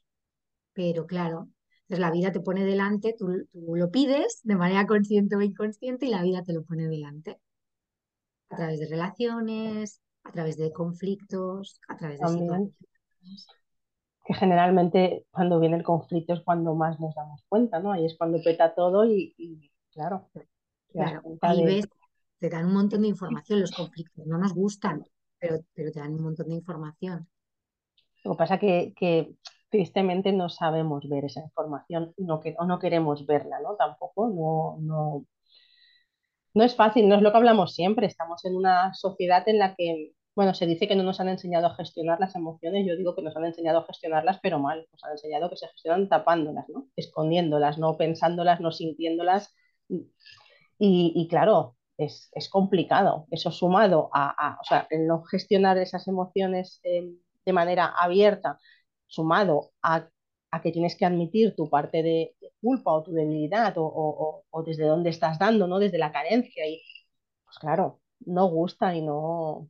pero 0.73 1.05
claro, 1.05 1.47
entonces 1.81 1.99
la 1.99 2.09
vida 2.09 2.31
te 2.31 2.39
pone 2.39 2.65
delante, 2.65 3.13
tú, 3.15 3.27
tú, 3.51 3.75
lo 3.75 3.91
pides 3.91 4.39
de 4.41 4.55
manera 4.55 4.87
consciente 4.87 5.35
o 5.35 5.41
inconsciente 5.43 6.07
y 6.07 6.09
la 6.09 6.23
vida 6.23 6.41
te 6.41 6.53
lo 6.53 6.63
pone 6.63 6.87
delante. 6.87 7.39
a 8.49 8.55
través 8.55 8.79
de 8.79 8.87
relaciones, 8.87 10.01
a 10.23 10.31
través 10.31 10.57
de 10.57 10.71
conflictos, 10.71 11.79
a 11.87 11.97
través 11.97 12.19
de 12.19 12.25
También, 12.25 12.47
situaciones. 12.47 13.47
que 14.25 14.33
generalmente 14.33 15.27
cuando 15.29 15.59
viene 15.59 15.77
el 15.77 15.83
conflicto 15.83 16.33
es 16.33 16.41
cuando 16.41 16.73
más 16.73 16.99
nos 16.99 17.13
damos 17.13 17.43
cuenta, 17.47 17.79
¿no? 17.79 17.91
Ahí 17.91 18.05
es 18.05 18.17
cuando 18.17 18.41
peta 18.41 18.73
todo 18.73 19.05
y, 19.05 19.35
y, 19.37 19.70
claro, 19.91 20.29
Claro, 20.91 21.21
ahí 21.41 21.59
de... 21.59 21.65
ves, 21.65 21.87
te 22.39 22.49
dan 22.49 22.65
un 22.65 22.73
montón 22.73 23.01
de 23.01 23.07
información, 23.07 23.61
los 23.61 23.71
conflictos 23.71 24.25
no 24.25 24.37
nos 24.37 24.53
gustan, 24.53 25.05
pero, 25.39 25.59
pero 25.73 25.91
te 25.91 25.99
dan 25.99 26.13
un 26.13 26.23
montón 26.23 26.49
de 26.49 26.55
información. 26.55 27.29
Lo 28.23 28.31
que 28.31 28.37
pasa 28.37 28.59
que, 28.59 28.93
que 28.95 29.35
tristemente 29.69 30.31
no 30.31 30.49
sabemos 30.49 31.07
ver 31.07 31.25
esa 31.25 31.41
información 31.41 32.13
no 32.17 32.39
que, 32.39 32.55
o 32.59 32.65
no 32.65 32.77
queremos 32.79 33.25
verla, 33.25 33.59
¿no? 33.61 33.75
Tampoco, 33.75 34.27
no, 34.27 34.77
no, 34.81 35.25
no 36.53 36.63
es 36.63 36.75
fácil, 36.75 37.07
no 37.07 37.15
es 37.15 37.21
lo 37.21 37.31
que 37.31 37.37
hablamos 37.37 37.73
siempre. 37.73 38.07
Estamos 38.07 38.43
en 38.45 38.55
una 38.55 38.93
sociedad 38.93 39.47
en 39.47 39.57
la 39.59 39.75
que, 39.75 40.11
bueno, 40.35 40.53
se 40.53 40.65
dice 40.67 40.87
que 40.87 40.95
no 40.95 41.03
nos 41.03 41.19
han 41.19 41.29
enseñado 41.29 41.67
a 41.67 41.75
gestionar 41.75 42.19
las 42.19 42.35
emociones. 42.35 42.85
Yo 42.87 42.95
digo 42.97 43.15
que 43.15 43.21
nos 43.21 43.35
han 43.37 43.45
enseñado 43.45 43.79
a 43.79 43.85
gestionarlas, 43.85 44.39
pero 44.43 44.59
mal. 44.59 44.85
Nos 44.91 45.03
han 45.03 45.11
enseñado 45.11 45.49
que 45.49 45.57
se 45.57 45.67
gestionan 45.69 46.09
tapándolas, 46.09 46.67
¿no? 46.69 46.87
Escondiéndolas, 46.95 47.77
no 47.77 47.97
pensándolas, 47.97 48.59
no 48.59 48.71
sintiéndolas. 48.71 49.53
Y, 50.79 51.13
y 51.15 51.27
claro, 51.27 51.77
es, 51.97 52.29
es, 52.33 52.49
complicado. 52.49 53.27
Eso 53.31 53.51
sumado 53.51 54.09
a, 54.13 54.29
a, 54.29 54.59
o 54.61 54.63
sea, 54.63 54.87
el 54.89 55.07
no 55.07 55.23
gestionar 55.23 55.77
esas 55.77 56.07
emociones 56.07 56.79
eh, 56.83 57.11
de 57.45 57.53
manera 57.53 57.87
abierta, 57.87 58.59
sumado 59.07 59.71
a, 59.81 60.09
a, 60.51 60.61
que 60.61 60.71
tienes 60.71 60.95
que 60.97 61.05
admitir 61.05 61.55
tu 61.55 61.69
parte 61.69 62.03
de, 62.03 62.35
culpa 62.61 62.91
o 62.93 63.03
tu 63.03 63.11
debilidad 63.13 63.77
o, 63.77 63.83
o, 63.85 64.43
o, 64.49 64.63
desde 64.63 64.85
dónde 64.85 65.09
estás 65.09 65.39
dando, 65.39 65.67
¿no? 65.67 65.79
Desde 65.79 65.97
la 65.97 66.11
carencia. 66.11 66.67
Y 66.67 66.81
pues 67.45 67.57
claro, 67.59 68.01
no 68.21 68.47
gusta 68.47 68.95
y 68.95 69.01
no, 69.01 69.69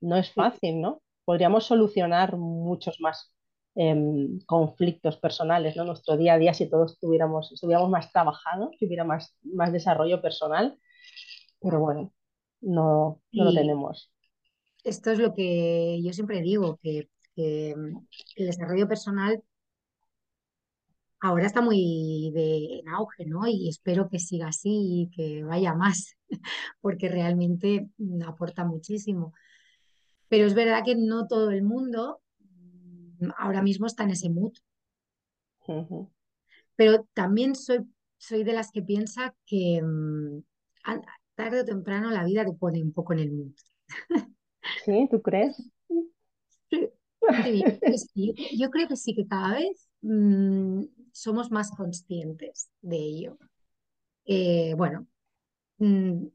no 0.00 0.16
es 0.16 0.32
fácil, 0.32 0.80
¿no? 0.80 1.02
Podríamos 1.24 1.66
solucionar 1.66 2.36
muchos 2.36 3.00
más 3.00 3.33
eh, 3.76 4.28
conflictos 4.46 5.16
personales, 5.16 5.76
¿no? 5.76 5.84
Nuestro 5.84 6.16
día 6.16 6.34
a 6.34 6.38
día 6.38 6.54
si 6.54 6.68
todos 6.68 6.92
estuviéramos, 6.92 7.52
estuviéramos 7.52 7.90
más 7.90 8.12
trabajados, 8.12 8.70
si 8.78 8.86
hubiera 8.86 9.04
más, 9.04 9.36
más 9.42 9.72
desarrollo 9.72 10.22
personal, 10.22 10.78
pero 11.60 11.80
bueno, 11.80 12.12
no, 12.60 13.20
no 13.32 13.44
lo 13.44 13.52
tenemos. 13.52 14.12
esto 14.84 15.10
es 15.10 15.18
lo 15.18 15.34
que 15.34 16.00
yo 16.02 16.12
siempre 16.12 16.40
digo, 16.40 16.78
que, 16.82 17.08
que 17.34 17.74
mm, 17.76 18.06
el 18.36 18.46
desarrollo 18.46 18.86
personal 18.86 19.42
ahora 21.20 21.46
está 21.46 21.62
muy 21.62 22.30
de, 22.34 22.80
en 22.80 22.88
auge, 22.90 23.24
¿no? 23.24 23.46
Y 23.46 23.68
espero 23.68 24.10
que 24.10 24.18
siga 24.18 24.48
así 24.48 24.70
y 24.70 25.10
que 25.10 25.42
vaya 25.42 25.74
más, 25.74 26.16
porque 26.80 27.08
realmente 27.08 27.88
mm, 27.96 28.22
aporta 28.22 28.64
muchísimo. 28.64 29.32
Pero 30.28 30.46
es 30.46 30.54
verdad 30.54 30.84
que 30.84 30.96
no 30.96 31.26
todo 31.26 31.50
el 31.50 31.62
mundo 31.62 32.20
ahora 33.36 33.62
mismo 33.62 33.86
está 33.86 34.04
en 34.04 34.10
ese 34.10 34.30
mood. 34.30 34.52
Uh 35.66 35.86
-huh. 35.86 36.10
Pero 36.76 37.06
también 37.14 37.54
soy, 37.54 37.80
soy 38.18 38.44
de 38.44 38.52
las 38.52 38.70
que 38.70 38.82
piensa 38.82 39.34
que 39.46 39.80
mm, 39.82 40.42
tarde 41.34 41.60
o 41.60 41.64
temprano 41.64 42.10
la 42.10 42.24
vida 42.24 42.44
te 42.44 42.52
pone 42.52 42.82
un 42.82 42.92
poco 42.92 43.12
en 43.12 43.18
el 43.20 43.32
mood. 43.32 43.52
¿Sí? 44.84 45.08
¿Tú 45.10 45.20
crees? 45.22 45.70
Sí, 46.70 46.90
sí, 47.44 47.62
yo 47.62 47.78
creo 47.78 47.80
que 47.80 47.98
sí. 47.98 48.34
Yo 48.58 48.70
creo 48.70 48.88
que 48.88 48.96
sí, 48.96 49.14
que 49.14 49.26
cada 49.26 49.54
vez 49.54 49.88
mm, 50.02 50.84
somos 51.12 51.50
más 51.50 51.70
conscientes 51.70 52.70
de 52.80 52.96
ello. 52.96 53.38
Eh, 54.26 54.74
bueno, 54.76 55.06
mm, 55.78 56.26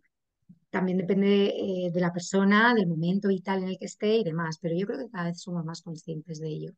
también 0.70 0.98
depende 0.98 1.48
eh, 1.88 1.92
de 1.92 2.00
la 2.02 2.14
persona, 2.14 2.74
del 2.76 2.88
momento 2.88 3.28
vital 3.30 3.64
en 3.64 3.70
el 3.70 3.78
que 3.80 3.86
esté 3.86 4.18
y 4.18 4.24
demás, 4.24 4.58
pero 4.62 4.76
yo 4.78 4.86
creo 4.88 5.00
que 5.00 5.10
cada 5.12 5.26
vez 5.30 5.42
somos 5.42 5.66
más 5.66 5.82
conscientes 5.82 6.40
de 6.40 6.48
ello. 6.50 6.72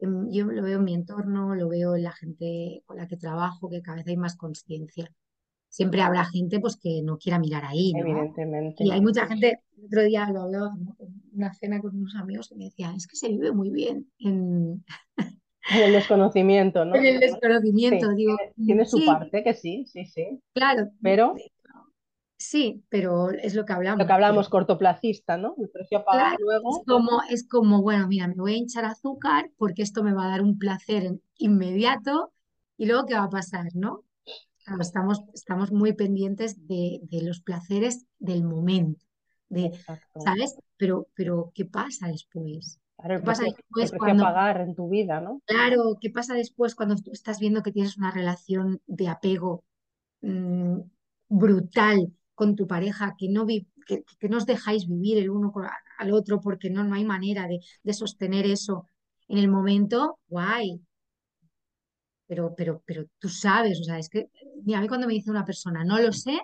Em, 0.00 0.30
Yo 0.30 0.44
lo 0.46 0.62
veo 0.62 0.78
en 0.78 0.84
mi 0.84 0.94
entorno, 0.94 1.54
lo 1.54 1.68
veo 1.68 1.96
en 1.96 2.02
la 2.04 2.12
gente 2.12 2.82
con 2.86 2.96
la 2.98 3.06
que 3.08 3.16
trabajo, 3.16 3.68
que 3.70 3.82
cada 3.82 3.98
vez 3.98 4.06
hay 4.08 4.16
más 4.16 4.36
conciencia. 4.36 5.10
Siempre 5.68 6.02
habrá 6.02 6.24
gente 6.26 6.60
pues 6.60 6.76
que 6.76 7.02
no 7.02 7.18
quiera 7.18 7.38
mirar 7.38 7.64
ahí, 7.66 7.94
¿no? 7.94 8.06
Y 8.06 8.10
Evidentemente. 8.10 8.84
hay 8.90 9.00
mucha 9.00 9.26
gente, 9.26 9.60
el 9.78 9.84
otro 9.86 10.02
día 10.04 10.28
lo 10.32 10.42
hablaba, 10.42 10.74
¿no? 10.76 10.96
en 11.00 11.22
una 11.34 11.52
cena 11.54 11.80
con 11.80 11.96
unos 11.96 12.14
amigos 12.16 12.48
que 12.48 12.56
me 12.56 12.64
decían, 12.66 12.96
es 12.96 13.06
que 13.06 13.16
se 13.16 13.28
vive 13.28 13.52
muy 13.52 13.70
bien 13.70 14.10
en, 14.20 14.84
En 15.68 15.82
el 15.82 15.92
desconocimiento, 15.92 16.84
en 16.92 17.04
¿no? 17.04 17.06
el 17.06 17.20
desconocimiento. 17.20 18.10
Sí, 18.10 18.16
Digo, 18.16 18.36
tiene, 18.36 18.52
"Mm, 18.56 18.66
tiene 18.66 18.84
su 18.86 18.98
sí, 18.98 19.06
parte, 19.06 19.42
que 19.44 19.54
sí, 19.54 19.84
sí, 19.86 20.04
sí. 20.06 20.40
claro, 20.52 20.90
Pero 21.02 21.34
sí, 22.36 22.84
pero 22.88 23.30
es 23.30 23.54
lo 23.54 23.64
que 23.64 23.64
lo 23.64 23.66
que 23.66 23.72
hablamos. 23.72 24.10
Hablamos 24.10 24.48
cortoplacista, 24.48 25.36
¿no? 25.36 25.54
El 25.58 25.68
precio 25.68 25.98
a 25.98 26.04
pagar 26.04 26.36
claro, 26.36 26.36
es 26.36 26.62
luego. 26.62 26.84
como, 26.86 27.22
es 27.30 27.48
como, 27.48 27.82
bueno, 27.82 28.06
mira, 28.08 28.28
me 28.28 28.34
voy 28.34 28.54
a 28.54 28.56
hinchar 28.56 28.84
azúcar 28.84 29.50
porque 29.56 29.82
esto 29.82 30.02
me 30.02 30.12
va 30.12 30.26
a 30.26 30.30
dar 30.30 30.42
un 30.42 30.58
placer 30.58 31.18
inmediato 31.38 32.32
y 32.76 32.86
luego, 32.86 33.06
¿qué 33.06 33.14
va 33.14 33.24
a 33.24 33.30
pasar, 33.30 33.66
no? 33.74 34.04
Claro, 34.64 34.82
estamos, 34.82 35.22
estamos 35.34 35.72
muy 35.72 35.92
pendientes 35.92 36.66
de, 36.66 37.00
de 37.02 37.22
los 37.22 37.40
placeres 37.40 38.06
del 38.18 38.44
momento, 38.44 39.04
de, 39.48 39.66
Exacto. 39.66 40.20
¿sabes? 40.20 40.56
Pero, 40.76 41.08
pero 41.14 41.52
¿qué 41.54 41.66
pasa 41.66 42.08
después? 42.08 42.80
Claro, 42.96 43.20
¿Qué 43.20 43.26
pasa 43.26 43.42
precio, 43.42 43.64
después 43.76 43.98
cuando, 43.98 44.24
pagar 44.24 44.60
en 44.60 44.74
tu 44.74 44.88
vida, 44.88 45.20
¿no? 45.20 45.42
claro, 45.44 45.98
qué 46.00 46.10
pasa 46.10 46.34
después 46.34 46.74
cuando 46.74 46.96
tú 46.96 47.10
estás 47.12 47.38
viendo 47.40 47.62
que 47.62 47.72
tienes 47.72 47.98
una 47.98 48.10
relación 48.10 48.80
de 48.86 49.08
apego 49.08 49.64
mm, 50.22 50.78
brutal 51.28 52.12
con 52.34 52.56
tu 52.56 52.66
pareja, 52.66 53.14
que 53.18 53.28
no, 53.28 53.44
vi- 53.46 53.66
que, 53.86 54.04
que 54.18 54.28
no 54.28 54.38
os 54.38 54.46
dejáis 54.46 54.88
vivir 54.88 55.18
el 55.18 55.30
uno 55.30 55.52
al 55.98 56.12
otro 56.12 56.40
porque 56.40 56.70
no, 56.70 56.84
no 56.84 56.94
hay 56.94 57.04
manera 57.04 57.46
de, 57.48 57.60
de 57.82 57.92
sostener 57.94 58.46
eso 58.46 58.88
en 59.28 59.38
el 59.38 59.48
momento? 59.48 60.18
Guay, 60.28 60.80
pero, 62.26 62.54
pero, 62.56 62.82
pero 62.86 63.04
tú 63.18 63.28
sabes, 63.28 63.80
o 63.80 63.84
sea, 63.84 63.98
es 63.98 64.08
que 64.08 64.28
mira, 64.64 64.78
a 64.78 64.82
mí 64.82 64.88
cuando 64.88 65.06
me 65.06 65.14
dice 65.14 65.30
una 65.30 65.44
persona, 65.44 65.84
no 65.84 66.00
lo 66.00 66.12
sé, 66.12 66.38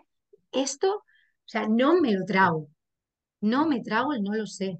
esto, 0.53 0.88
o 0.98 1.05
sea, 1.48 1.66
no 1.68 2.00
me 2.00 2.12
lo 2.12 2.24
trago, 2.24 2.68
no 3.42 3.68
me 3.68 3.83
trago 3.83 4.14
el 4.14 4.22
no 4.22 4.35
lo 4.35 4.46
sé. 4.46 4.79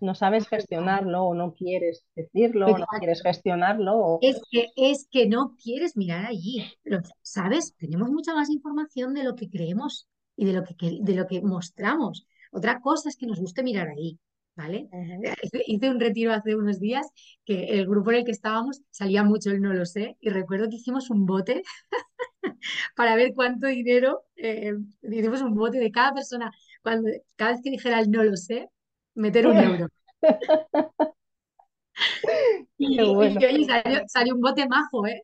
No 0.00 0.14
sabes 0.16 0.48
gestionarlo 0.48 1.22
o 1.24 1.34
no 1.34 1.54
quieres 1.54 2.04
decirlo 2.16 2.72
o 2.72 2.78
no 2.78 2.86
quieres 2.98 3.22
gestionarlo 3.22 3.92
o 3.96 4.20
Es 4.20 4.40
que, 4.50 4.68
es 4.76 5.06
que 5.10 5.26
no 5.28 5.56
quieres 5.62 5.96
mirar 5.96 6.26
allí, 6.26 6.64
pero, 6.82 7.00
¿sabes? 7.22 7.74
Tenemos 7.78 8.10
mucha 8.10 8.34
más 8.34 8.50
información 8.50 9.14
de 9.14 9.24
lo 9.24 9.34
que 9.34 9.48
creemos 9.50 10.08
y 10.40 10.46
de 10.46 10.54
lo 10.54 10.64
que, 10.64 10.74
de 11.02 11.14
lo 11.14 11.26
que 11.26 11.42
mostramos. 11.42 12.26
Otra 12.50 12.80
cosa 12.80 13.10
es 13.10 13.16
que 13.16 13.26
nos 13.26 13.38
guste 13.38 13.62
mirar 13.62 13.88
ahí, 13.88 14.18
¿vale? 14.56 14.88
Eh, 14.90 15.34
Hice, 15.66 15.90
un 15.90 16.00
retiro 16.00 16.32
hace 16.32 16.56
unos 16.56 16.80
días 16.80 17.06
que 17.44 17.64
el 17.78 17.86
grupo 17.86 18.10
en 18.10 18.20
el 18.20 18.24
que 18.24 18.30
estábamos 18.30 18.80
salía 18.88 19.22
mucho 19.22 19.50
el 19.50 19.60
no 19.60 19.74
lo 19.74 19.84
sé 19.84 20.16
y 20.18 20.30
recuerdo 20.30 20.70
que 20.70 20.76
hicimos 20.76 21.10
un 21.10 21.26
bote 21.26 21.62
para 22.96 23.16
ver 23.16 23.34
cuánto 23.34 23.66
dinero, 23.66 24.22
eh, 24.36 24.72
hicimos 25.02 25.42
un 25.42 25.54
bote 25.54 25.78
de 25.78 25.90
cada 25.90 26.14
persona, 26.14 26.50
cuando, 26.82 27.10
cada 27.36 27.50
vez 27.50 27.60
que 27.62 27.70
dijera 27.70 28.00
el 28.00 28.10
no 28.10 28.24
lo 28.24 28.34
sé, 28.34 28.70
meter 29.14 29.46
un 29.46 29.58
euro. 29.58 29.88
Y, 32.78 32.98
y, 32.98 33.14
bueno. 33.14 33.38
oye, 33.38 33.66
salió, 33.66 34.00
salió 34.06 34.34
un 34.34 34.40
bote 34.40 34.66
majo, 34.66 35.06
¿eh? 35.06 35.22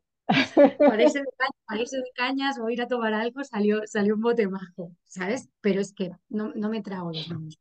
Para 0.85 1.03
irse 1.05 1.19
de, 1.21 1.27
ca- 1.39 1.49
para 1.67 1.81
irse 1.83 1.97
de 1.99 2.11
cañas 2.15 2.59
o 2.59 2.69
ir 2.71 2.81
a 2.83 2.89
tomar 2.89 3.15
algo 3.15 3.45
salió, 3.45 3.83
salió 3.87 4.15
un 4.15 4.23
bote 4.23 4.49
majo, 4.49 4.93
¿sabes? 5.05 5.49
Pero 5.61 5.81
es 5.81 5.93
que 5.95 6.11
no, 6.29 6.53
no 6.55 6.69
me 6.71 6.83
trago 6.83 7.13
los 7.13 7.29
niños. 7.29 7.59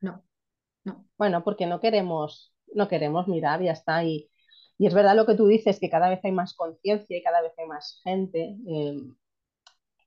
No, 0.00 0.24
no. 0.84 1.06
Bueno, 1.18 1.44
porque 1.44 1.66
no 1.66 1.80
queremos, 1.80 2.54
no 2.74 2.88
queremos 2.88 3.28
mirar, 3.28 3.62
ya 3.62 3.72
está. 3.72 4.04
Y, 4.04 4.30
y 4.78 4.86
es 4.86 4.94
verdad 4.94 5.16
lo 5.16 5.26
que 5.26 5.36
tú 5.36 5.46
dices, 5.48 5.80
que 5.80 5.90
cada 5.90 6.10
vez 6.10 6.20
hay 6.24 6.32
más 6.32 6.54
conciencia 6.54 7.16
y 7.18 7.22
cada 7.24 7.42
vez 7.42 7.52
hay 7.58 7.66
más 7.66 8.00
gente 8.04 8.56
eh, 8.68 8.96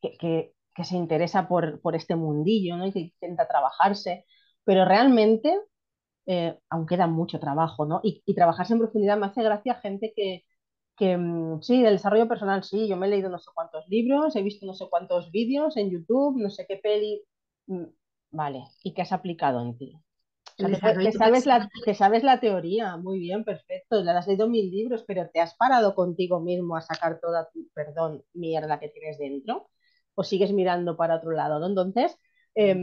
que, 0.01 0.17
que- 0.17 0.53
que 0.75 0.83
se 0.85 0.95
interesa 0.95 1.47
por, 1.47 1.81
por 1.81 1.95
este 1.95 2.15
mundillo, 2.15 2.77
¿no? 2.77 2.87
Y 2.87 2.93
que 2.93 2.99
intenta 2.99 3.47
trabajarse, 3.47 4.25
pero 4.63 4.85
realmente 4.85 5.53
eh, 6.27 6.57
aún 6.69 6.87
queda 6.87 7.07
mucho 7.07 7.39
trabajo, 7.39 7.85
¿no? 7.85 8.01
Y, 8.03 8.23
y 8.25 8.35
trabajarse 8.35 8.73
en 8.73 8.79
profundidad 8.79 9.17
me 9.17 9.27
hace 9.27 9.43
gracia 9.43 9.75
gente 9.75 10.13
que, 10.15 10.45
que 10.99 11.17
mm, 11.17 11.61
sí, 11.63 11.83
del 11.83 11.95
desarrollo 11.95 12.27
personal, 12.29 12.63
sí, 12.63 12.87
yo 12.89 12.97
me 12.97 13.07
he 13.07 13.11
leído 13.11 13.29
no 13.31 13.39
sé 13.39 13.51
cuántos 13.55 13.87
libros, 13.89 14.35
he 14.37 14.43
visto 14.43 14.65
no 14.67 14.73
sé 14.75 14.85
cuántos 14.91 15.31
vídeos 15.31 15.77
en 15.77 15.91
YouTube, 15.91 16.37
no 16.41 16.51
sé 16.51 16.65
qué 16.67 16.77
peli, 16.77 17.23
mm, 17.67 17.85
vale, 18.31 18.65
¿y 18.83 18.93
qué 18.93 19.03
has 19.03 19.13
aplicado 19.13 19.61
en 19.61 19.77
ti? 19.77 19.93
O 20.57 20.57
El 20.57 20.69
sea, 20.69 20.81
te, 20.81 20.81
desarrollo 20.81 21.11
te 21.11 21.11
sabes 21.13 21.45
la, 21.45 21.69
te 21.85 21.93
sabes 21.95 22.23
la 22.23 22.39
teoría, 22.39 22.97
muy 22.97 23.19
bien, 23.19 23.43
perfecto, 23.45 24.03
le 24.03 24.11
has 24.11 24.27
leído 24.27 24.47
mil 24.49 24.69
libros, 24.71 25.03
pero 25.07 25.29
¿te 25.31 25.39
has 25.41 25.55
parado 25.55 25.95
contigo 25.95 26.41
mismo 26.41 26.75
a 26.75 26.81
sacar 26.81 27.19
toda 27.21 27.49
tu, 27.51 27.67
perdón, 27.73 28.23
mierda 28.33 28.79
que 28.79 28.89
tienes 28.89 29.17
dentro? 29.17 29.69
¿O 30.15 30.23
sigues 30.23 30.51
mirando 30.53 30.97
para 30.97 31.15
otro 31.15 31.31
lado, 31.31 31.59
¿no? 31.59 31.67
Entonces, 31.67 32.15
eh, 32.55 32.75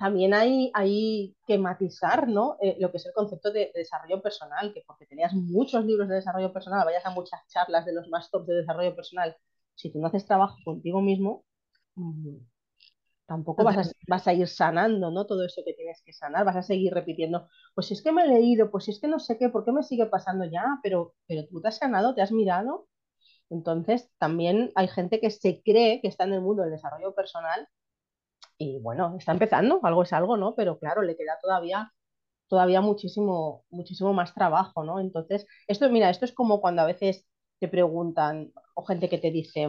también 0.00 0.32
hay, 0.32 0.70
hay, 0.72 1.36
que 1.46 1.58
matizar, 1.58 2.26
¿no? 2.26 2.56
Eh, 2.62 2.76
lo 2.80 2.90
que 2.90 2.96
es 2.96 3.04
el 3.04 3.12
concepto 3.12 3.52
de, 3.52 3.70
de, 3.74 3.80
desarrollo 3.80 4.22
personal, 4.22 4.72
que 4.72 4.82
porque 4.86 5.04
tenías 5.04 5.34
muchos 5.34 5.84
libros 5.84 6.08
de 6.08 6.14
desarrollo 6.14 6.54
personal, 6.54 6.86
vayas 6.86 7.04
a 7.04 7.10
muchas 7.10 7.38
charlas 7.48 7.84
de 7.84 7.92
los 7.92 8.08
más 8.08 8.30
top 8.30 8.46
de 8.46 8.54
desarrollo 8.54 8.96
personal, 8.96 9.36
si 9.74 9.92
tú 9.92 9.98
no 9.98 10.06
haces 10.06 10.24
trabajo 10.24 10.56
contigo 10.64 11.02
mismo, 11.02 11.44
mmm, 11.96 12.38
tampoco 13.26 13.62
vas 13.62 13.76
a, 13.76 13.90
vas 14.08 14.26
a 14.26 14.32
ir 14.32 14.48
sanando, 14.48 15.10
¿no? 15.10 15.26
Todo 15.26 15.44
eso 15.44 15.60
que 15.66 15.74
tienes 15.74 16.00
que 16.02 16.14
sanar, 16.14 16.46
vas 16.46 16.56
a 16.56 16.62
seguir 16.62 16.94
repitiendo, 16.94 17.46
pues 17.74 17.88
si 17.88 17.92
es 17.92 18.02
que 18.02 18.10
me 18.10 18.24
he 18.24 18.28
leído, 18.28 18.70
pues 18.70 18.84
si 18.84 18.92
es 18.92 19.00
que 19.00 19.06
no 19.06 19.18
sé 19.18 19.36
qué, 19.36 19.50
¿por 19.50 19.66
qué 19.66 19.72
me 19.72 19.82
sigue 19.82 20.06
pasando 20.06 20.46
ya? 20.46 20.64
Pero, 20.82 21.14
pero 21.26 21.46
tú 21.46 21.60
te 21.60 21.68
has 21.68 21.76
sanado, 21.76 22.14
te 22.14 22.22
has 22.22 22.32
mirado. 22.32 22.88
Entonces, 23.50 24.10
también 24.16 24.72
hay 24.76 24.88
gente 24.88 25.20
que 25.20 25.30
se 25.30 25.60
cree 25.62 26.00
que 26.00 26.08
está 26.08 26.24
en 26.24 26.32
el 26.32 26.40
mundo 26.40 26.62
del 26.62 26.72
desarrollo 26.72 27.14
personal 27.14 27.68
y 28.60 28.78
bueno, 28.80 29.16
está 29.18 29.32
empezando, 29.32 29.80
algo 29.84 30.04
es 30.04 30.12
algo, 30.12 30.36
¿no? 30.36 30.54
Pero 30.56 30.78
claro, 30.78 31.02
le 31.02 31.16
queda 31.16 31.38
todavía 31.42 31.92
todavía 32.48 32.80
muchísimo, 32.82 33.64
muchísimo 33.70 34.12
más 34.14 34.34
trabajo, 34.34 34.84
¿no? 34.84 35.00
Entonces, 35.00 35.46
esto, 35.68 35.90
mira, 35.90 36.10
esto 36.10 36.24
es 36.26 36.32
como 36.32 36.60
cuando 36.60 36.82
a 36.82 36.86
veces 36.86 37.26
te 37.60 37.68
preguntan, 37.68 38.52
o 38.74 38.84
gente 38.84 39.08
que 39.10 39.18
te 39.18 39.30
dice 39.32 39.68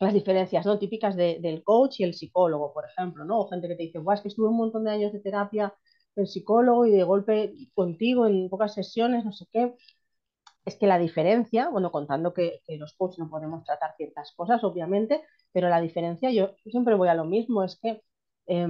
las 0.00 0.14
diferencias, 0.14 0.66
¿no? 0.66 0.78
Típicas 0.78 1.16
de, 1.16 1.38
del 1.40 1.62
coach 1.64 2.00
y 2.00 2.04
el 2.04 2.14
psicólogo, 2.14 2.72
por 2.72 2.84
ejemplo, 2.86 3.24
¿no? 3.24 3.40
O 3.40 3.48
gente 3.48 3.68
que 3.68 3.76
te 3.76 3.84
dice, 3.84 3.98
es 4.14 4.20
que 4.20 4.28
estuve 4.28 4.48
un 4.48 4.56
montón 4.56 4.84
de 4.84 4.90
años 4.92 5.12
de 5.12 5.20
terapia 5.20 5.74
el 6.16 6.26
psicólogo 6.26 6.84
y 6.86 6.90
de 6.90 7.04
golpe 7.04 7.54
contigo 7.74 8.26
en 8.26 8.50
pocas 8.50 8.74
sesiones, 8.74 9.24
no 9.24 9.32
sé 9.32 9.46
qué. 9.52 9.74
Es 10.64 10.76
que 10.76 10.86
la 10.86 10.98
diferencia, 10.98 11.68
bueno, 11.68 11.90
contando 11.90 12.32
que, 12.32 12.60
que 12.64 12.76
los 12.76 12.94
coaches 12.94 13.18
no 13.18 13.28
podemos 13.30 13.64
tratar 13.64 13.94
ciertas 13.96 14.32
cosas, 14.36 14.62
obviamente, 14.64 15.22
pero 15.52 15.68
la 15.68 15.80
diferencia, 15.80 16.30
yo, 16.30 16.54
siempre 16.64 16.94
voy 16.94 17.08
a 17.08 17.14
lo 17.14 17.24
mismo, 17.24 17.64
es 17.64 17.78
que 17.80 18.02
eh, 18.46 18.66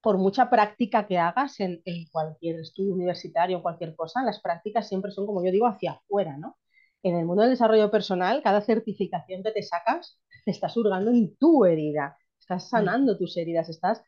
por 0.00 0.18
mucha 0.18 0.48
práctica 0.50 1.06
que 1.06 1.18
hagas 1.18 1.60
en, 1.60 1.82
en, 1.84 2.06
cualquier 2.10 2.60
estudio 2.60 2.94
universitario 2.94 3.58
o 3.58 3.62
cualquier 3.62 3.96
cosa, 3.96 4.22
las 4.22 4.40
prácticas 4.40 4.88
siempre 4.88 5.10
son, 5.10 5.26
como 5.26 5.44
yo 5.44 5.50
digo, 5.50 5.66
hacia 5.66 5.92
afuera, 5.92 6.36
¿no? 6.36 6.56
En 7.02 7.16
el 7.16 7.26
mundo 7.26 7.42
del 7.42 7.52
desarrollo 7.52 7.90
personal, 7.90 8.42
cada 8.42 8.60
certificación 8.60 9.42
que 9.42 9.52
te 9.52 9.62
sacas, 9.62 10.20
te 10.44 10.50
estás 10.50 10.76
hurgando 10.76 11.10
en 11.10 11.36
tu 11.36 11.64
herida, 11.64 12.16
estás 12.38 12.68
sanando 12.68 13.18
tus 13.18 13.36
heridas, 13.36 13.68
estás... 13.68 14.02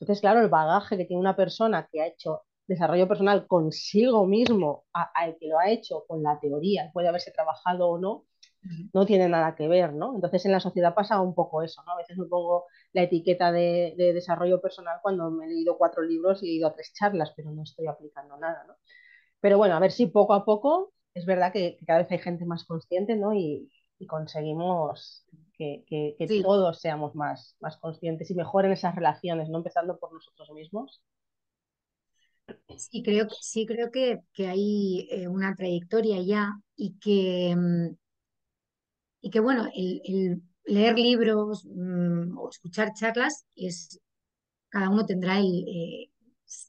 Entonces, 0.00 0.20
claro, 0.20 0.40
el 0.40 0.48
bagaje 0.48 0.96
que 0.96 1.04
tiene 1.04 1.20
una 1.20 1.36
persona 1.36 1.88
que 1.90 2.02
ha 2.02 2.06
hecho 2.06 2.42
desarrollo 2.66 3.08
personal 3.08 3.46
consigo 3.46 4.26
mismo, 4.26 4.84
al 4.92 5.36
que 5.38 5.48
lo 5.48 5.58
ha 5.58 5.70
hecho 5.70 6.04
con 6.06 6.22
la 6.22 6.38
teoría, 6.40 6.90
puede 6.92 7.08
haberse 7.08 7.30
trabajado 7.30 7.88
o 7.88 7.98
no, 7.98 8.24
no 8.92 9.04
tiene 9.04 9.28
nada 9.28 9.54
que 9.54 9.68
ver, 9.68 9.92
¿no? 9.92 10.14
Entonces 10.14 10.44
en 10.46 10.52
la 10.52 10.60
sociedad 10.60 10.94
pasa 10.94 11.20
un 11.20 11.34
poco 11.34 11.62
eso, 11.62 11.82
¿no? 11.84 11.92
A 11.92 11.96
veces 11.96 12.16
me 12.16 12.26
pongo 12.26 12.64
la 12.92 13.02
etiqueta 13.02 13.52
de, 13.52 13.94
de, 13.98 14.14
desarrollo 14.14 14.60
personal 14.60 15.00
cuando 15.02 15.30
me 15.30 15.44
he 15.46 15.48
leído 15.48 15.76
cuatro 15.76 16.02
libros 16.02 16.42
y 16.42 16.48
he 16.48 16.52
ido 16.54 16.68
a 16.68 16.74
tres 16.74 16.92
charlas, 16.94 17.32
pero 17.36 17.50
no 17.50 17.62
estoy 17.62 17.86
aplicando 17.86 18.36
nada, 18.38 18.64
¿no? 18.66 18.74
Pero 19.40 19.58
bueno, 19.58 19.74
a 19.74 19.80
ver 19.80 19.92
si 19.92 20.06
poco 20.06 20.32
a 20.32 20.44
poco 20.44 20.94
es 21.12 21.26
verdad 21.26 21.52
que, 21.52 21.76
que 21.76 21.86
cada 21.86 22.00
vez 22.00 22.10
hay 22.10 22.18
gente 22.18 22.46
más 22.46 22.64
consciente, 22.64 23.16
¿no? 23.16 23.34
Y, 23.34 23.70
y 23.98 24.06
conseguimos 24.06 25.26
que, 25.56 25.84
que, 25.86 26.16
que 26.18 26.28
sí. 26.28 26.42
todos 26.42 26.80
seamos 26.80 27.14
más, 27.14 27.56
más 27.60 27.76
conscientes 27.76 28.30
y 28.30 28.34
mejoren 28.34 28.72
esas 28.72 28.94
relaciones, 28.94 29.48
¿no? 29.48 29.58
Empezando 29.58 29.98
por 29.98 30.12
nosotros 30.12 30.50
mismos. 30.50 31.02
Sí, 32.76 33.02
creo, 33.02 33.28
sí, 33.40 33.66
creo 33.66 33.90
que, 33.90 34.20
que 34.32 34.46
hay 34.48 35.08
eh, 35.10 35.28
una 35.28 35.54
trayectoria 35.54 36.20
ya 36.22 36.52
y 36.76 36.98
que, 36.98 37.54
y 39.20 39.30
que 39.30 39.40
bueno, 39.40 39.66
el, 39.74 40.00
el 40.04 40.42
leer 40.66 40.98
libros 40.98 41.64
mmm, 41.66 42.36
o 42.38 42.48
escuchar 42.50 42.92
charlas 42.94 43.44
es 43.56 44.00
cada 44.70 44.90
uno 44.90 45.06
tendrá 45.06 45.38
el 45.40 45.64
eh, 45.68 46.10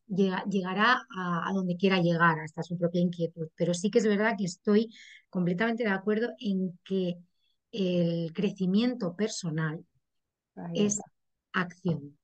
llega, 0.07 0.43
llegará 0.45 0.93
a, 1.17 1.49
a, 1.49 1.53
donde 1.53 1.77
quiera 1.77 2.01
llegar 2.01 2.39
hasta 2.39 2.63
su 2.63 2.77
propia 2.77 3.01
inquietud 3.01 3.49
pero 3.55 3.73
sí 3.73 3.91
que 3.91 3.99
es 3.99 4.07
verdad 4.07 4.35
que 4.37 4.45
estoy 4.45 4.89
completamente 5.29 5.83
de 5.83 5.91
acuerdo 5.91 6.29
en 6.39 6.79
que 6.85 7.15
el 7.71 8.33
crecimiento 8.33 9.15
personal 9.15 9.85
Ahí 10.55 10.85
es 10.85 11.01
acción 11.53 12.17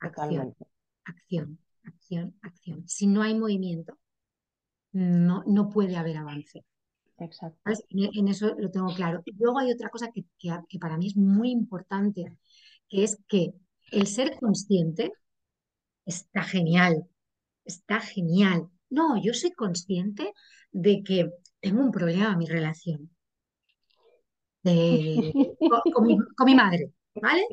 acción 0.00 0.10
Totalmente. 0.14 0.66
acción 1.04 1.58
acción 1.88 2.34
acción 2.42 2.86
si 2.88 3.06
no 3.06 3.22
hay 3.22 3.34
movimiento 3.34 3.98
no, 4.92 5.42
no 5.46 5.68
puede 5.68 5.96
haber 5.96 6.16
avance 6.16 6.64
Exacto. 7.20 7.58
en, 7.90 8.10
en, 8.14 8.28
eso 8.28 8.54
lo 8.58 8.70
tengo 8.70 8.94
claro. 8.94 9.22
Y 9.24 9.32
luego 9.38 9.58
hay 9.58 9.72
otra 9.72 9.88
cosa 9.90 10.10
que, 10.12 10.24
que, 10.38 10.56
que, 10.68 10.78
para 10.78 10.96
mí 10.96 11.08
es 11.08 11.16
muy 11.16 11.50
importante, 11.50 12.36
que 12.88 13.04
es 13.04 13.18
que 13.26 13.54
el 13.90 14.06
ser 14.06 14.38
consciente 14.38 15.12
está 16.04 16.42
genial, 16.42 17.08
está 17.64 18.00
genial. 18.00 18.68
No, 18.90 19.20
yo 19.22 19.34
soy 19.34 19.50
consciente 19.52 20.32
de 20.70 21.02
que 21.02 21.30
tengo 21.60 21.82
un 21.82 21.90
problema 21.90 22.32
en 22.32 22.38
mi 22.38 22.46
relación 22.46 23.10
de, 24.62 24.72
de, 24.72 25.56
con, 25.58 25.92
con, 25.92 26.06
mi, 26.06 26.18
con 26.36 26.44
mi 26.46 26.54
madre, 26.54 26.92
¿vale? 27.14 27.44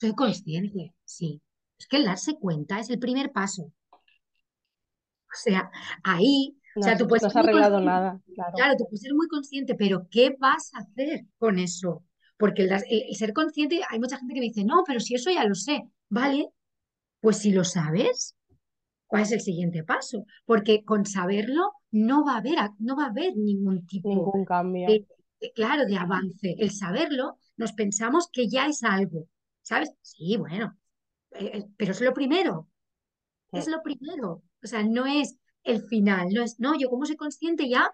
Soy 0.00 0.14
consciente, 0.14 0.94
sí. 1.04 1.40
Es 1.78 1.86
que 1.86 1.96
el 1.96 2.04
darse 2.04 2.38
cuenta 2.38 2.78
es 2.80 2.90
el 2.90 2.98
primer 2.98 3.32
paso. 3.32 3.72
O 4.02 5.38
sea, 5.38 5.70
ahí 6.02 6.56
no, 6.76 6.80
o 6.80 6.82
sea, 6.82 6.96
tú 6.96 7.06
puedes 7.08 7.22
no 7.22 7.28
has 7.28 7.36
arreglado 7.36 7.80
nada, 7.80 8.20
claro. 8.34 8.52
Claro, 8.54 8.74
tú 8.76 8.84
puedes 8.84 9.00
ser 9.00 9.14
muy 9.14 9.28
consciente, 9.28 9.74
pero 9.74 10.06
¿qué 10.10 10.36
vas 10.38 10.70
a 10.74 10.80
hacer 10.80 11.24
con 11.38 11.58
eso? 11.58 12.04
Porque 12.36 12.64
el, 12.64 12.72
el, 12.72 12.82
el, 13.08 13.16
ser 13.16 13.32
consciente, 13.32 13.80
hay 13.88 13.98
mucha 13.98 14.18
gente 14.18 14.34
que 14.34 14.40
me 14.40 14.46
dice, 14.46 14.64
no, 14.64 14.84
pero 14.86 15.00
si 15.00 15.14
eso 15.14 15.30
ya 15.30 15.44
lo 15.44 15.54
sé, 15.54 15.88
¿vale? 16.10 16.50
Pues 17.20 17.38
si 17.38 17.50
lo 17.50 17.64
sabes, 17.64 18.36
¿cuál 19.06 19.22
es 19.22 19.32
el 19.32 19.40
siguiente 19.40 19.84
paso? 19.84 20.26
Porque 20.44 20.84
con 20.84 21.06
saberlo 21.06 21.72
no 21.90 22.26
va 22.26 22.34
a 22.34 22.38
haber, 22.38 22.58
no 22.78 22.94
va 22.94 23.04
a 23.04 23.10
haber 23.10 23.34
ningún 23.36 23.86
tipo 23.86 24.10
Ningún 24.10 24.44
cambio. 24.44 24.86
De, 24.86 25.06
de, 25.40 25.52
claro, 25.52 25.86
de 25.86 25.96
avance. 25.96 26.56
El 26.58 26.72
saberlo, 26.72 27.38
nos 27.56 27.72
pensamos 27.72 28.28
que 28.30 28.48
ya 28.48 28.66
es 28.66 28.82
algo, 28.84 29.28
¿sabes? 29.62 29.92
Sí, 30.02 30.36
bueno, 30.36 30.76
eh, 31.38 31.66
pero 31.76 31.92
es 31.92 32.00
lo 32.00 32.14
primero, 32.14 32.68
sí. 33.52 33.58
es 33.58 33.68
lo 33.68 33.82
primero. 33.82 34.42
O 34.62 34.66
sea, 34.66 34.82
no 34.82 35.06
es 35.06 35.38
el 35.64 35.82
final, 35.82 36.28
no 36.32 36.42
es, 36.42 36.58
no, 36.60 36.78
yo 36.78 36.88
como 36.88 37.06
soy 37.06 37.16
consciente 37.16 37.68
ya, 37.68 37.90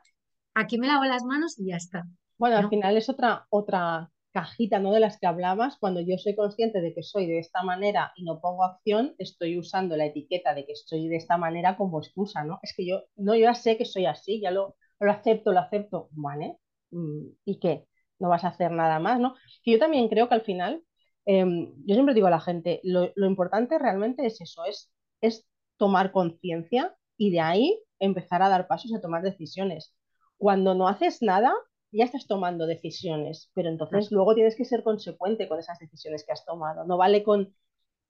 aquí 0.55 0.79
me 0.79 0.87
lavo 0.87 1.05
las 1.05 1.25
manos 1.25 1.59
y 1.59 1.67
ya 1.67 1.77
está. 1.77 2.05
Bueno, 2.39 2.57
¿no? 2.57 2.63
al 2.63 2.69
final 2.69 2.97
es 2.97 3.09
otra, 3.09 3.47
otra 3.51 4.11
cajita, 4.33 4.79
¿no? 4.79 4.93
De 4.93 5.01
las 5.01 5.19
que 5.19 5.27
hablabas, 5.27 5.77
cuando 5.79 6.01
yo 6.01 6.19
soy 6.19 6.35
consciente 6.35 6.81
de 6.81 6.95
que 6.95 7.03
soy 7.03 7.27
de 7.27 7.39
esta 7.39 7.63
manera 7.63 8.13
y 8.17 8.25
no 8.25 8.41
pongo 8.41 8.65
acción, 8.65 9.15
estoy 9.19 9.59
usando 9.59 9.97
la 9.97 10.07
etiqueta 10.07 10.55
de 10.55 10.65
que 10.67 10.73
estoy 10.73 11.09
de 11.09 11.17
esta 11.17 11.37
manera 11.37 11.77
como 11.77 12.01
excusa, 12.01 12.43
¿no? 12.45 12.59
Es 12.63 12.75
que 12.75 12.87
yo, 12.87 13.03
no, 13.17 13.35
yo 13.35 13.43
ya 13.43 13.55
sé 13.55 13.77
que 13.77 13.85
soy 13.85 14.07
así, 14.07 14.41
ya 14.41 14.51
lo, 14.51 14.77
lo 14.99 15.13
acepto, 15.13 15.53
lo 15.53 15.61
acepto, 15.61 16.09
¿vale? 16.13 16.57
Mm, 16.91 17.29
¿Y 17.45 17.59
qué? 17.59 17.87
No 18.19 18.29
vas 18.29 18.45
a 18.45 18.49
hacer 18.49 18.71
nada 18.73 18.99
más, 18.99 19.21
¿no? 19.21 19.35
Que 19.63 19.73
yo 19.73 19.79
también 19.79 20.09
creo 20.09 20.29
que 20.29 20.35
al 20.35 20.43
final, 20.43 20.83
eh, 21.27 21.45
yo 21.87 21.95
siempre 21.95 22.15
digo 22.15 22.27
a 22.27 22.31
la 22.31 22.41
gente, 22.41 22.81
lo, 22.85 23.13
lo 23.15 23.27
importante 23.27 23.79
realmente 23.79 24.27
es 24.27 24.41
eso, 24.41 24.65
es, 24.65 24.91
es 25.21 25.47
tomar 25.77 26.13
conciencia 26.13 26.95
y 27.17 27.31
de 27.31 27.41
ahí 27.41 27.79
empezar 27.99 28.43
a 28.43 28.49
dar 28.49 28.67
pasos 28.67 28.91
y 28.91 28.95
a 28.97 29.01
tomar 29.01 29.23
decisiones. 29.23 29.95
Cuando 30.39 30.75
no 30.75 30.89
haces 30.89 31.23
nada, 31.23 31.55
ya 31.93 32.05
estás 32.05 32.27
tomando 32.27 32.67
decisiones, 32.67 33.51
pero 33.55 33.69
entonces 33.69 34.11
luego 34.11 34.35
tienes 34.35 34.57
que 34.57 34.65
ser 34.65 34.83
consecuente 34.83 35.49
con 35.49 35.59
esas 35.59 35.79
decisiones 35.79 36.25
que 36.25 36.33
has 36.33 36.45
tomado. 36.45 36.85
No 36.85 36.97
vale 36.97 37.23
con, 37.23 37.55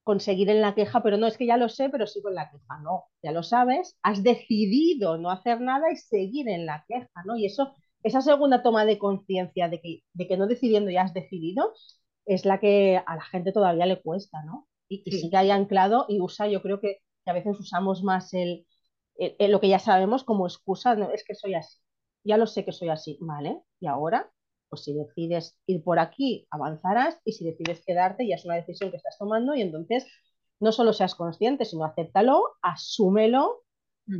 con 0.04 0.20
seguir 0.20 0.50
en 0.50 0.60
la 0.60 0.74
queja, 0.74 1.02
pero 1.02 1.16
no 1.16 1.26
es 1.26 1.36
que 1.36 1.46
ya 1.46 1.56
lo 1.56 1.68
sé, 1.68 1.88
pero 1.90 2.06
sigo 2.06 2.28
en 2.28 2.36
la 2.36 2.50
queja. 2.50 2.78
No, 2.82 3.04
ya 3.22 3.32
lo 3.32 3.42
sabes, 3.42 3.98
has 4.02 4.22
decidido 4.22 5.18
no 5.18 5.30
hacer 5.30 5.60
nada 5.60 5.90
y 5.92 5.96
seguir 5.96 6.48
en 6.48 6.66
la 6.66 6.84
queja, 6.88 7.10
¿no? 7.24 7.36
Y 7.36 7.46
eso, 7.46 7.74
esa 8.02 8.20
segunda 8.22 8.62
toma 8.62 8.84
de 8.84 8.98
conciencia 8.98 9.68
de 9.68 9.80
que, 9.80 10.02
de 10.12 10.28
que 10.28 10.36
no 10.36 10.46
decidiendo 10.46 10.90
ya 10.90 11.02
has 11.02 11.14
decidido, 11.14 11.72
es 12.26 12.44
la 12.44 12.60
que 12.60 13.02
a 13.04 13.16
la 13.16 13.22
gente 13.24 13.52
todavía 13.52 13.86
le 13.86 14.00
cuesta, 14.02 14.42
¿no? 14.44 14.68
Y, 14.88 15.02
y 15.06 15.12
Sí. 15.12 15.22
sigue 15.22 15.36
ahí 15.36 15.50
anclado 15.50 16.06
y 16.08 16.20
usa, 16.20 16.48
yo 16.48 16.62
creo 16.62 16.80
que, 16.80 16.98
que 17.24 17.30
a 17.30 17.34
veces 17.34 17.58
usamos 17.58 18.02
más 18.02 18.32
el, 18.34 18.66
el- 19.16 19.36
el- 19.38 19.52
lo 19.52 19.60
que 19.60 19.68
ya 19.68 19.78
sabemos 19.78 20.24
como 20.24 20.46
excusa, 20.46 20.94
no, 20.94 21.10
es 21.12 21.24
que 21.24 21.34
soy 21.34 21.54
así 21.54 21.78
ya 22.24 22.36
lo 22.36 22.46
sé 22.46 22.64
que 22.64 22.70
soy 22.72 22.88
así, 22.88 23.18
¿vale? 23.20 23.60
Y 23.80 23.86
ahora, 23.88 24.30
pues 24.68 24.84
si 24.84 24.94
decides 24.94 25.56
ir 25.66 25.82
por 25.82 25.98
aquí, 25.98 26.46
avanzarás 26.50 27.18
y 27.24 27.32
si 27.32 27.44
decides 27.44 27.84
quedarte, 27.84 28.26
ya 28.28 28.36
es 28.36 28.44
una 28.44 28.54
decisión 28.56 28.90
que 28.92 28.96
estás 28.98 29.18
tomando 29.18 29.54
y 29.56 29.60
entonces 29.62 30.06
no 30.60 30.70
solo 30.72 30.92
seas 30.92 31.14
consciente, 31.16 31.64
sino 31.64 31.84
acéptalo, 31.84 32.42
asúmelo 32.62 33.64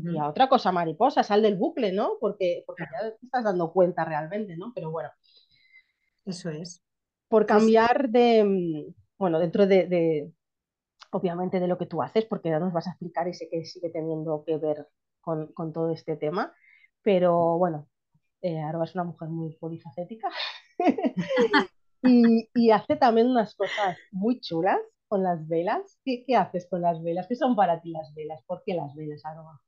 y 0.09 0.18
a 0.18 0.28
otra 0.28 0.48
cosa 0.48 0.72
mariposa, 0.72 1.22
sal 1.24 1.42
del 1.42 1.57
bucle, 1.57 1.92
¿no? 1.92 2.14
Porque, 2.20 2.64
porque 2.66 2.84
ya 2.92 3.11
te 3.18 3.26
estás 3.26 3.44
dando 3.44 3.72
cuenta 3.72 4.05
realmente, 4.05 4.57
¿no? 4.57 4.72
Pero 4.74 4.90
bueno, 4.90 5.11
Eso 6.26 6.50
es. 6.50 6.82
Por 7.33 7.47
cambiar 7.47 8.11
de, 8.11 8.45
mm, 8.45 8.95
bueno, 9.16 9.39
dentro 9.39 9.66
de, 9.66 9.87
de, 9.87 10.30
obviamente, 11.12 11.61
de 11.61 11.66
lo 11.66 11.78
que 11.78 11.87
tú 11.87 12.03
haces, 12.03 12.26
porque 12.26 12.51
ya 12.51 12.59
nos 12.59 12.74
vas 12.74 12.87
a 12.87 12.91
explicar 12.91 13.26
y 13.26 13.33
sé 13.33 13.49
que 13.51 13.64
sigue 13.64 13.89
teniendo 13.89 14.45
que 14.45 14.59
ver 14.59 14.87
con, 15.22 15.51
con 15.55 15.72
todo 15.72 15.91
este 15.93 16.18
tema, 16.18 16.53
pero 17.01 17.57
bueno, 17.57 17.89
eh, 18.43 18.61
Aroa 18.61 18.85
es 18.85 18.95
una 18.95 19.05
mujer 19.05 19.30
muy 19.30 19.55
polifacética 19.55 20.28
y, 22.03 22.51
y, 22.53 22.70
hace 22.70 22.97
también 22.97 23.28
unas 23.28 23.55
cosas 23.55 23.97
muy 24.11 24.39
chulas 24.41 24.80
con 25.09 25.22
las 25.22 25.49
velas. 25.49 26.01
¿Qué, 26.05 26.24
¿Qué, 26.26 26.37
haces 26.37 26.68
con 26.68 26.83
las 26.83 27.03
velas? 27.03 27.28
¿Qué 27.28 27.37
son 27.37 27.57
para 27.57 27.80
ti 27.80 27.93
las 27.93 28.12
velas? 28.14 28.43
¿Por 28.47 28.62
qué 28.66 28.74
las 28.74 28.95
velas, 28.95 29.24
Aroa? 29.24 29.59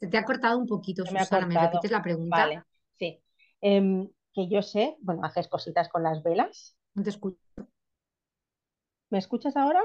Se 0.00 0.08
te 0.08 0.18
ha 0.18 0.24
cortado 0.24 0.58
un 0.58 0.66
poquito, 0.66 1.04
me 1.12 1.20
Susana. 1.20 1.46
¿Me 1.46 1.58
repites 1.58 1.90
la 1.90 2.02
pregunta? 2.02 2.36
Vale, 2.36 2.62
sí. 2.98 3.22
Eh, 3.60 4.08
que 4.34 4.48
yo 4.48 4.60
sé, 4.60 4.96
bueno, 5.00 5.24
haces 5.24 5.48
cositas 5.48 5.88
con 5.88 6.02
las 6.02 6.22
velas. 6.22 6.76
No 6.94 7.02
te 7.02 7.10
escucho. 7.10 7.38
¿Me 9.08 9.18
escuchas 9.18 9.56
ahora? 9.56 9.80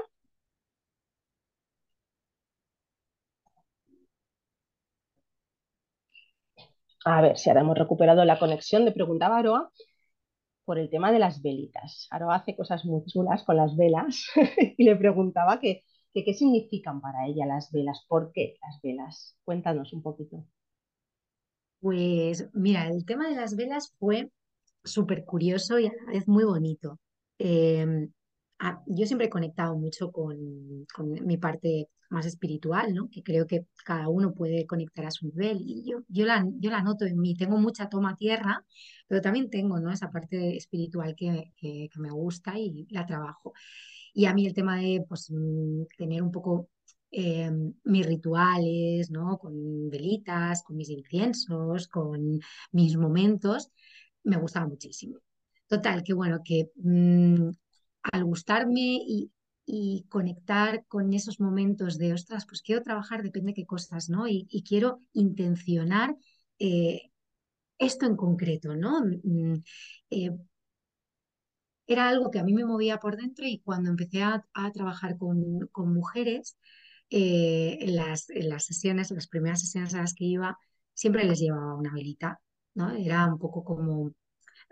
A 7.04 7.20
ver 7.22 7.38
si 7.38 7.48
ahora 7.48 7.62
hemos 7.62 7.78
recuperado 7.78 8.24
la 8.24 8.38
conexión. 8.38 8.84
Me 8.84 8.92
preguntaba 8.92 9.38
Aroa 9.38 9.70
por 10.64 10.78
el 10.78 10.90
tema 10.90 11.10
de 11.10 11.18
las 11.18 11.42
velitas. 11.42 12.06
Aroa 12.10 12.36
hace 12.36 12.54
cosas 12.54 12.84
muy 12.84 13.04
chulas 13.06 13.42
con 13.44 13.56
las 13.56 13.76
velas 13.76 14.26
y 14.76 14.84
le 14.84 14.96
preguntaba 14.96 15.58
que, 15.58 15.84
que 16.14 16.24
qué 16.24 16.34
significan 16.34 17.00
para 17.00 17.26
ella 17.26 17.46
las 17.46 17.70
velas, 17.72 18.04
por 18.08 18.32
qué 18.32 18.56
las 18.62 18.80
velas. 18.82 19.36
Cuéntanos 19.44 19.92
un 19.92 20.02
poquito. 20.02 20.44
Pues 21.80 22.48
mira, 22.54 22.88
el 22.88 23.04
tema 23.04 23.28
de 23.28 23.34
las 23.36 23.56
velas 23.56 23.94
fue 23.98 24.30
súper 24.84 25.24
curioso 25.24 25.78
y 25.78 25.86
a 25.86 25.92
la 26.06 26.12
vez 26.12 26.28
muy 26.28 26.44
bonito. 26.44 26.98
A- 28.58 28.82
yo 28.86 29.06
siempre 29.06 29.26
he 29.26 29.30
conectado 29.30 29.76
mucho 29.76 30.12
con, 30.12 30.36
con 30.94 31.10
mi 31.26 31.36
parte 31.36 31.88
más 32.10 32.26
espiritual, 32.26 32.94
¿no? 32.94 33.08
Que 33.10 33.22
creo 33.22 33.46
que 33.46 33.66
cada 33.84 34.08
uno 34.08 34.34
puede 34.34 34.66
conectar 34.66 35.04
a 35.06 35.10
su 35.10 35.26
nivel 35.26 35.58
y 35.62 35.84
yo, 35.90 36.02
yo 36.08 36.26
la, 36.26 36.46
yo 36.60 36.70
la 36.70 36.82
noto 36.82 37.04
en 37.06 37.18
mí. 37.18 37.34
Tengo 37.34 37.56
mucha 37.58 37.88
toma 37.88 38.16
tierra, 38.16 38.64
pero 39.08 39.20
también 39.22 39.50
tengo, 39.50 39.80
¿no? 39.80 39.90
Esa 39.90 40.10
parte 40.10 40.56
espiritual 40.56 41.14
que, 41.16 41.52
que 41.56 41.88
me 41.96 42.10
gusta 42.10 42.58
y 42.58 42.86
la 42.90 43.06
trabajo. 43.06 43.52
Y 44.12 44.26
a 44.26 44.34
mí 44.34 44.46
el 44.46 44.54
tema 44.54 44.78
de 44.78 45.04
pues, 45.08 45.30
mm, 45.30 45.84
tener 45.96 46.22
un 46.22 46.30
poco 46.32 46.68
eh, 47.10 47.50
mis 47.84 48.06
rituales, 48.06 49.10
¿no? 49.10 49.38
Con 49.38 49.90
velitas, 49.90 50.62
con 50.62 50.76
mis 50.76 50.90
inciensos, 50.90 51.88
con 51.88 52.40
mis 52.72 52.96
momentos, 52.96 53.70
me 54.24 54.36
gustaba 54.38 54.66
muchísimo. 54.68 55.18
Total, 55.66 56.02
que 56.02 56.14
bueno, 56.14 56.40
que 56.44 56.70
mm, 56.76 57.50
al 58.12 58.24
gustarme 58.24 58.80
y, 58.80 59.30
y 59.64 60.04
conectar 60.08 60.84
con 60.86 61.12
esos 61.12 61.40
momentos 61.40 61.98
de, 61.98 62.12
ostras, 62.12 62.46
pues 62.46 62.62
quiero 62.62 62.82
trabajar, 62.82 63.22
depende 63.22 63.50
de 63.50 63.54
qué 63.54 63.66
cosas, 63.66 64.08
¿no? 64.08 64.26
Y, 64.28 64.46
quiero 64.66 65.00
intencionar 65.12 66.16
eh, 66.58 67.10
esto 67.78 68.06
en 68.06 68.16
concreto, 68.16 68.74
¿no? 68.76 69.02
Mm, 69.22 69.62
eh, 70.10 70.30
era 71.86 72.08
algo 72.08 72.30
que 72.30 72.38
a 72.38 72.44
mí 72.44 72.54
me 72.54 72.64
movía 72.64 72.98
por 72.98 73.16
dentro 73.16 73.46
y 73.46 73.60
cuando 73.60 73.90
empecé 73.90 74.22
a, 74.22 74.44
trabajar 74.72 75.18
con, 75.18 75.68
con 75.72 75.92
mujeres, 75.92 76.56
eh, 77.10 77.78
en 77.80 77.96
las, 77.96 78.26
las 78.34 78.64
sesiones, 78.64 79.10
las 79.10 79.28
primeras 79.28 79.60
sesiones 79.60 79.94
a 79.94 79.98
las 79.98 80.14
que 80.14 80.24
iba, 80.24 80.58
siempre 80.94 81.24
les 81.24 81.40
llevaba 81.40 81.74
una 81.74 81.92
velita, 81.92 82.40
¿no? 82.74 82.90
Era 82.96 83.26
un 83.26 83.38
poco 83.38 83.64
como 83.64 84.12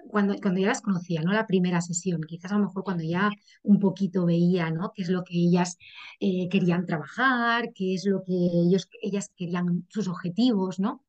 cuando, 0.09 0.35
cuando 0.41 0.61
ya 0.61 0.69
las 0.69 0.81
conocía, 0.83 1.23
no 1.23 1.33
la 1.33 1.47
primera 1.47 1.81
sesión, 1.81 2.23
quizás 2.23 2.53
a 2.53 2.59
lo 2.59 2.67
mejor 2.67 2.85
cuando 2.85 3.05
ya 3.05 3.31
un 3.63 3.79
poquito 3.79 4.27
veía, 4.27 4.71
¿no? 4.71 4.93
qué 4.95 5.03
es 5.03 5.09
lo 5.11 5.25
que 5.25 5.35
ellas 5.37 5.77
eh, 6.21 6.49
querían 6.49 6.87
trabajar, 6.87 7.73
qué 7.75 7.95
es 7.95 8.07
lo 8.07 8.23
que 8.25 8.33
ellos, 8.35 8.89
ellas 9.03 9.31
querían, 9.37 9.87
sus 9.91 10.09
objetivos, 10.09 10.79
¿no? 10.81 11.05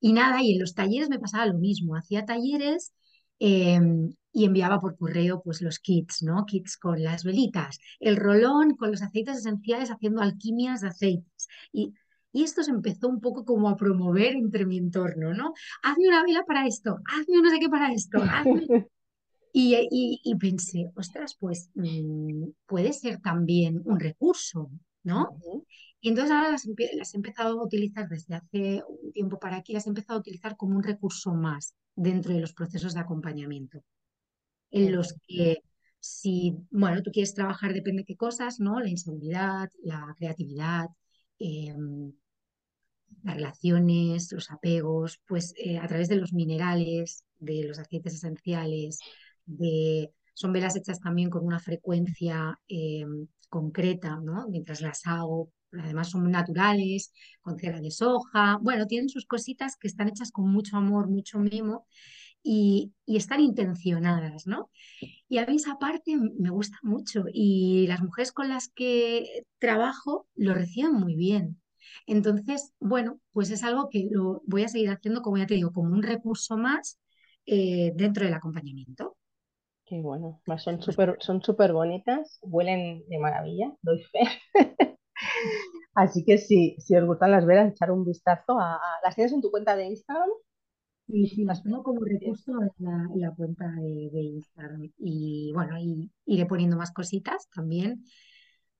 Y 0.00 0.12
nada, 0.12 0.42
y 0.42 0.52
en 0.52 0.60
los 0.60 0.74
talleres 0.74 1.08
me 1.10 1.18
pasaba 1.18 1.46
lo 1.46 1.58
mismo, 1.58 1.96
hacía 1.96 2.24
talleres 2.24 2.92
eh, 3.40 3.80
y 4.32 4.44
enviaba 4.44 4.80
por 4.80 4.96
correo 4.96 5.42
pues 5.42 5.62
los 5.62 5.78
kits, 5.78 6.22
¿no? 6.22 6.44
Kits 6.46 6.76
con 6.76 7.02
las 7.02 7.24
velitas, 7.24 7.78
el 8.00 8.16
rolón 8.16 8.76
con 8.76 8.90
los 8.90 9.02
aceites 9.02 9.38
esenciales 9.38 9.90
haciendo 9.90 10.22
alquimias 10.22 10.80
de 10.80 10.88
aceites. 10.88 11.48
Y, 11.72 11.94
y 12.32 12.42
esto 12.42 12.62
se 12.62 12.70
empezó 12.70 13.08
un 13.08 13.20
poco 13.20 13.44
como 13.44 13.68
a 13.68 13.76
promover 13.76 14.34
entre 14.34 14.66
mi 14.66 14.78
entorno, 14.78 15.34
¿no? 15.34 15.54
Hazme 15.82 16.08
una 16.08 16.22
vela 16.22 16.44
para 16.44 16.66
esto, 16.66 16.98
hazme 17.06 17.42
no 17.42 17.50
sé 17.50 17.58
qué 17.58 17.68
para 17.68 17.92
esto, 17.92 18.18
hazme... 18.22 18.66
Y, 19.50 19.74
y, 19.90 20.20
y 20.22 20.36
pensé, 20.36 20.92
ostras, 20.94 21.34
pues 21.40 21.70
mm, 21.74 22.50
puede 22.66 22.92
ser 22.92 23.20
también 23.20 23.80
un 23.84 23.98
recurso, 23.98 24.70
¿no? 25.02 25.40
Y 26.00 26.10
entonces 26.10 26.30
ahora 26.30 26.50
las, 26.52 26.68
las 26.92 27.14
he 27.14 27.16
empezado 27.16 27.58
a 27.58 27.64
utilizar 27.64 28.08
desde 28.08 28.34
hace 28.34 28.82
un 28.86 29.10
tiempo 29.12 29.38
para 29.38 29.56
aquí, 29.56 29.72
las 29.72 29.86
he 29.86 29.88
empezado 29.88 30.18
a 30.18 30.20
utilizar 30.20 30.56
como 30.56 30.76
un 30.76 30.82
recurso 30.82 31.34
más 31.34 31.74
dentro 31.96 32.34
de 32.34 32.40
los 32.40 32.52
procesos 32.52 32.94
de 32.94 33.00
acompañamiento, 33.00 33.82
en 34.70 34.92
los 34.92 35.14
que 35.26 35.62
si, 36.00 36.54
bueno, 36.70 37.02
tú 37.02 37.10
quieres 37.10 37.34
trabajar, 37.34 37.72
depende 37.72 38.02
de 38.02 38.06
qué 38.06 38.16
cosas, 38.16 38.60
¿no? 38.60 38.80
La 38.80 38.88
inseguridad, 38.88 39.68
la 39.82 40.14
creatividad, 40.18 40.86
em, 41.38 42.12
las 43.22 43.34
relaciones, 43.36 44.32
los 44.32 44.50
apegos, 44.50 45.20
pues 45.26 45.54
eh, 45.56 45.78
a 45.78 45.86
través 45.86 46.08
de 46.08 46.16
los 46.16 46.32
minerales, 46.32 47.24
de 47.38 47.64
los 47.64 47.78
aceites 47.78 48.14
esenciales, 48.14 48.98
de, 49.46 50.10
son 50.34 50.52
velas 50.52 50.76
hechas 50.76 51.00
también 51.00 51.30
con 51.30 51.44
una 51.44 51.58
frecuencia 51.58 52.58
eh, 52.68 53.04
concreta, 53.48 54.20
¿no? 54.22 54.48
Mientras 54.48 54.80
las 54.80 55.06
hago, 55.06 55.52
además 55.72 56.10
son 56.10 56.30
naturales, 56.30 57.12
con 57.40 57.58
cera 57.58 57.80
de 57.80 57.90
soja, 57.90 58.58
bueno, 58.62 58.86
tienen 58.86 59.08
sus 59.08 59.26
cositas 59.26 59.76
que 59.76 59.88
están 59.88 60.08
hechas 60.08 60.30
con 60.30 60.50
mucho 60.50 60.76
amor, 60.76 61.08
mucho 61.08 61.38
mimo 61.38 61.86
y, 62.48 62.94
y 63.06 63.16
están 63.18 63.40
intencionadas, 63.40 64.46
¿no? 64.46 64.70
Y 65.28 65.38
a 65.38 65.46
mí 65.46 65.56
esa 65.56 65.78
parte 65.78 66.16
me 66.38 66.50
gusta 66.50 66.78
mucho 66.82 67.24
y 67.32 67.86
las 67.88 68.02
mujeres 68.02 68.32
con 68.32 68.48
las 68.48 68.68
que 68.68 69.44
trabajo 69.58 70.26
lo 70.36 70.54
reciben 70.54 70.92
muy 70.94 71.16
bien. 71.16 71.60
Entonces, 72.06 72.72
bueno, 72.80 73.20
pues 73.32 73.50
es 73.50 73.62
algo 73.64 73.88
que 73.90 74.08
lo 74.10 74.42
voy 74.46 74.64
a 74.64 74.68
seguir 74.68 74.90
haciendo, 74.90 75.22
como 75.22 75.38
ya 75.38 75.46
te 75.46 75.54
digo, 75.54 75.72
como 75.72 75.92
un 75.94 76.02
recurso 76.02 76.56
más 76.58 76.98
eh, 77.46 77.92
dentro 77.96 78.24
del 78.24 78.34
acompañamiento. 78.34 79.16
Qué 79.86 80.00
bueno. 80.00 80.40
Además, 80.46 80.62
son 80.62 80.80
Pues, 80.84 80.96
súper 80.96 81.16
son 81.20 81.42
súper 81.42 81.72
bonitas, 81.72 82.38
huelen 82.42 83.02
de 83.08 83.18
maravilla, 83.18 83.72
doy 83.82 84.02
fe. 84.04 84.20
Así 85.94 86.24
que 86.24 86.38
sí, 86.38 86.76
si 86.78 86.96
os 86.96 87.04
gustan 87.06 87.30
las 87.32 87.44
velas, 87.46 87.70
echar 87.72 87.90
un 87.90 88.04
vistazo 88.04 88.58
a, 88.58 88.74
a- 88.76 88.80
¿Las 89.04 89.14
tienes 89.14 89.32
en 89.32 89.42
tu 89.42 89.50
cuenta 89.50 89.76
de 89.76 89.86
Instagram? 89.86 90.28
Y 91.08 91.26
sí, 91.28 91.44
las 91.44 91.62
pongo 91.62 91.82
como 91.82 92.00
recurso 92.04 92.52
en 92.62 92.70
la, 92.78 93.08
en 93.14 93.20
la 93.20 93.30
cuenta 93.34 93.66
de, 93.72 94.10
de 94.12 94.20
Instagram. 94.22 94.90
Y 94.98 95.52
bueno, 95.54 95.78
y 95.78 96.10
iré 96.26 96.46
poniendo 96.46 96.76
más 96.76 96.92
cositas 96.92 97.48
también 97.54 98.04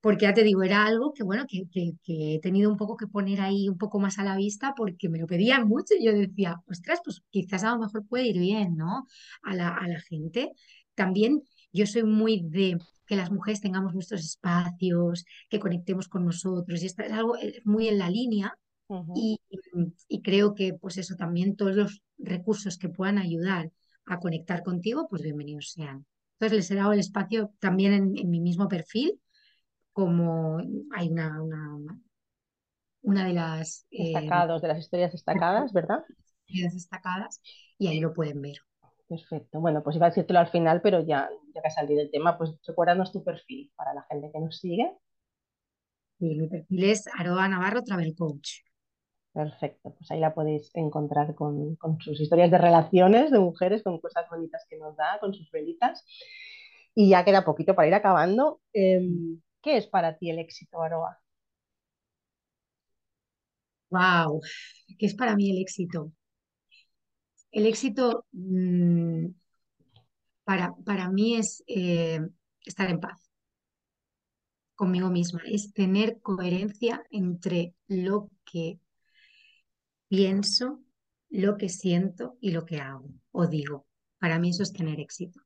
porque 0.00 0.26
ya 0.26 0.34
te 0.34 0.44
digo, 0.44 0.62
era 0.62 0.86
algo 0.86 1.12
que, 1.14 1.24
bueno, 1.24 1.44
que, 1.48 1.64
que- 1.72 1.92
que 2.04 2.36
he 2.36 2.40
tenido 2.40 2.70
un 2.70 2.76
poco 2.78 2.96
que 2.96 3.06
poner 3.08 3.40
ahí 3.40 3.68
un 3.68 3.78
poco 3.78 4.00
más 4.00 4.18
a 4.18 4.24
la 4.24 4.36
vista 4.36 4.74
porque 4.76 5.08
me 5.08 5.18
lo 5.18 5.26
pedían 5.26 5.68
mucho 5.68 5.94
y 5.98 6.04
yo 6.06 6.12
decía, 6.12 6.56
ostras, 6.68 7.00
pues 7.04 7.22
quizás 7.30 7.64
a 7.64 7.72
lo 7.72 7.80
mejor 7.80 8.06
puede 8.06 8.26
ir 8.28 8.38
bien, 8.38 8.76
¿no? 8.76 9.06
A 9.42 9.54
la, 9.56 9.70
a 9.76 9.88
la 9.88 10.00
gente. 10.00 10.52
También 10.94 11.42
yo 11.72 11.86
soy 11.86 12.04
muy 12.04 12.42
de 12.44 12.78
que 13.06 13.16
las 13.16 13.30
mujeres 13.32 13.60
tengamos 13.60 13.94
nuestros 13.94 14.22
espacios, 14.24 15.24
que 15.50 15.60
conectemos 15.60 16.08
con 16.08 16.24
nosotros 16.26 16.82
y 16.82 16.86
esto 16.86 17.02
es 17.02 17.12
algo 17.12 17.36
muy 17.64 17.88
en 17.88 17.98
la 17.98 18.10
línea 18.10 18.54
Y, 19.14 19.40
y 20.08 20.22
creo 20.22 20.54
que 20.54 20.74
pues 20.74 20.96
eso 20.96 21.14
también 21.16 21.56
todos 21.56 21.74
los 21.74 22.02
recursos 22.16 22.78
que 22.78 22.88
puedan 22.88 23.18
ayudar 23.18 23.70
a 24.06 24.18
conectar 24.18 24.62
contigo, 24.62 25.06
pues 25.08 25.22
bienvenidos 25.22 25.72
sean. 25.72 26.06
Entonces 26.34 26.56
les 26.56 26.70
he 26.70 26.74
dado 26.76 26.92
el 26.92 27.00
espacio 27.00 27.52
también 27.58 27.92
en 27.92 28.16
en 28.16 28.30
mi 28.30 28.40
mismo 28.40 28.68
perfil 28.68 29.20
como 29.98 30.58
hay 30.94 31.08
una, 31.08 31.42
una, 31.42 31.98
una 33.02 33.26
de 33.26 33.32
las 33.32 33.84
eh, 33.90 34.12
Destacados, 34.12 34.62
de 34.62 34.68
las 34.68 34.78
historias 34.78 35.10
destacadas, 35.10 35.72
¿verdad? 35.72 36.04
actividades 36.42 36.74
destacadas 36.74 37.40
y 37.78 37.88
ahí 37.88 37.98
lo 37.98 38.14
pueden 38.14 38.40
ver. 38.40 38.58
Perfecto. 39.08 39.58
Bueno, 39.58 39.82
pues 39.82 39.96
iba 39.96 40.06
a 40.06 40.10
decírtelo 40.10 40.38
al 40.38 40.50
final, 40.50 40.80
pero 40.82 41.04
ya, 41.04 41.28
ya 41.52 41.62
que 41.62 41.66
ha 41.66 41.70
salido 41.70 42.00
el 42.00 42.12
tema, 42.12 42.38
pues 42.38 42.54
recuérdanos 42.64 43.10
tu 43.10 43.24
perfil 43.24 43.72
para 43.74 43.92
la 43.92 44.04
gente 44.08 44.30
que 44.32 44.38
nos 44.38 44.58
sigue. 44.58 44.92
Y 46.20 46.36
mi 46.36 46.46
perfil 46.46 46.84
es 46.84 47.08
Aroa 47.18 47.48
Navarro 47.48 47.82
Travel 47.82 48.14
Coach. 48.14 48.60
Perfecto, 49.38 49.94
pues 49.94 50.10
ahí 50.10 50.18
la 50.18 50.34
podéis 50.34 50.68
encontrar 50.74 51.36
con, 51.36 51.76
con 51.76 52.00
sus 52.00 52.20
historias 52.20 52.50
de 52.50 52.58
relaciones 52.58 53.30
de 53.30 53.38
mujeres, 53.38 53.84
con 53.84 54.00
cosas 54.00 54.28
bonitas 54.28 54.66
que 54.68 54.76
nos 54.78 54.96
da, 54.96 55.18
con 55.20 55.32
sus 55.32 55.48
velitas. 55.52 56.04
Y 56.94 57.10
ya 57.10 57.24
queda 57.24 57.44
poquito 57.44 57.76
para 57.76 57.86
ir 57.86 57.94
acabando. 57.94 58.60
Em, 58.72 59.40
¿qué 59.62 59.76
es 59.76 59.86
para 59.86 60.16
ti 60.18 60.30
el 60.30 60.40
éxito, 60.40 60.82
Aroa? 60.82 61.20
¡Wow! 63.90 64.40
¿Qué 64.98 65.06
es 65.06 65.14
para 65.14 65.36
mí 65.36 65.50
el 65.50 65.58
éxito? 65.62 66.12
El 67.52 67.66
éxito 67.66 68.24
mm, 68.32 69.26
para, 70.44 70.74
para 70.84 71.10
mí 71.10 71.36
es 71.36 71.62
eh, 71.68 72.20
estar 72.64 72.90
en 72.90 72.98
paz 73.00 73.30
conmigo 74.74 75.10
misma, 75.10 75.42
es 75.46 75.72
tener 75.72 76.20
coherencia 76.22 77.04
entre 77.10 77.74
lo 77.86 78.30
que 78.44 78.80
pienso, 80.08 80.80
lo 81.30 81.56
que 81.56 81.68
siento 81.68 82.36
y 82.40 82.50
lo 82.52 82.64
que 82.64 82.80
hago 82.80 83.08
o 83.32 83.46
digo. 83.46 83.86
Para 84.18 84.38
mí 84.38 84.50
eso 84.50 84.62
es 84.62 84.72
tener 84.72 84.98
éxito, 84.98 85.40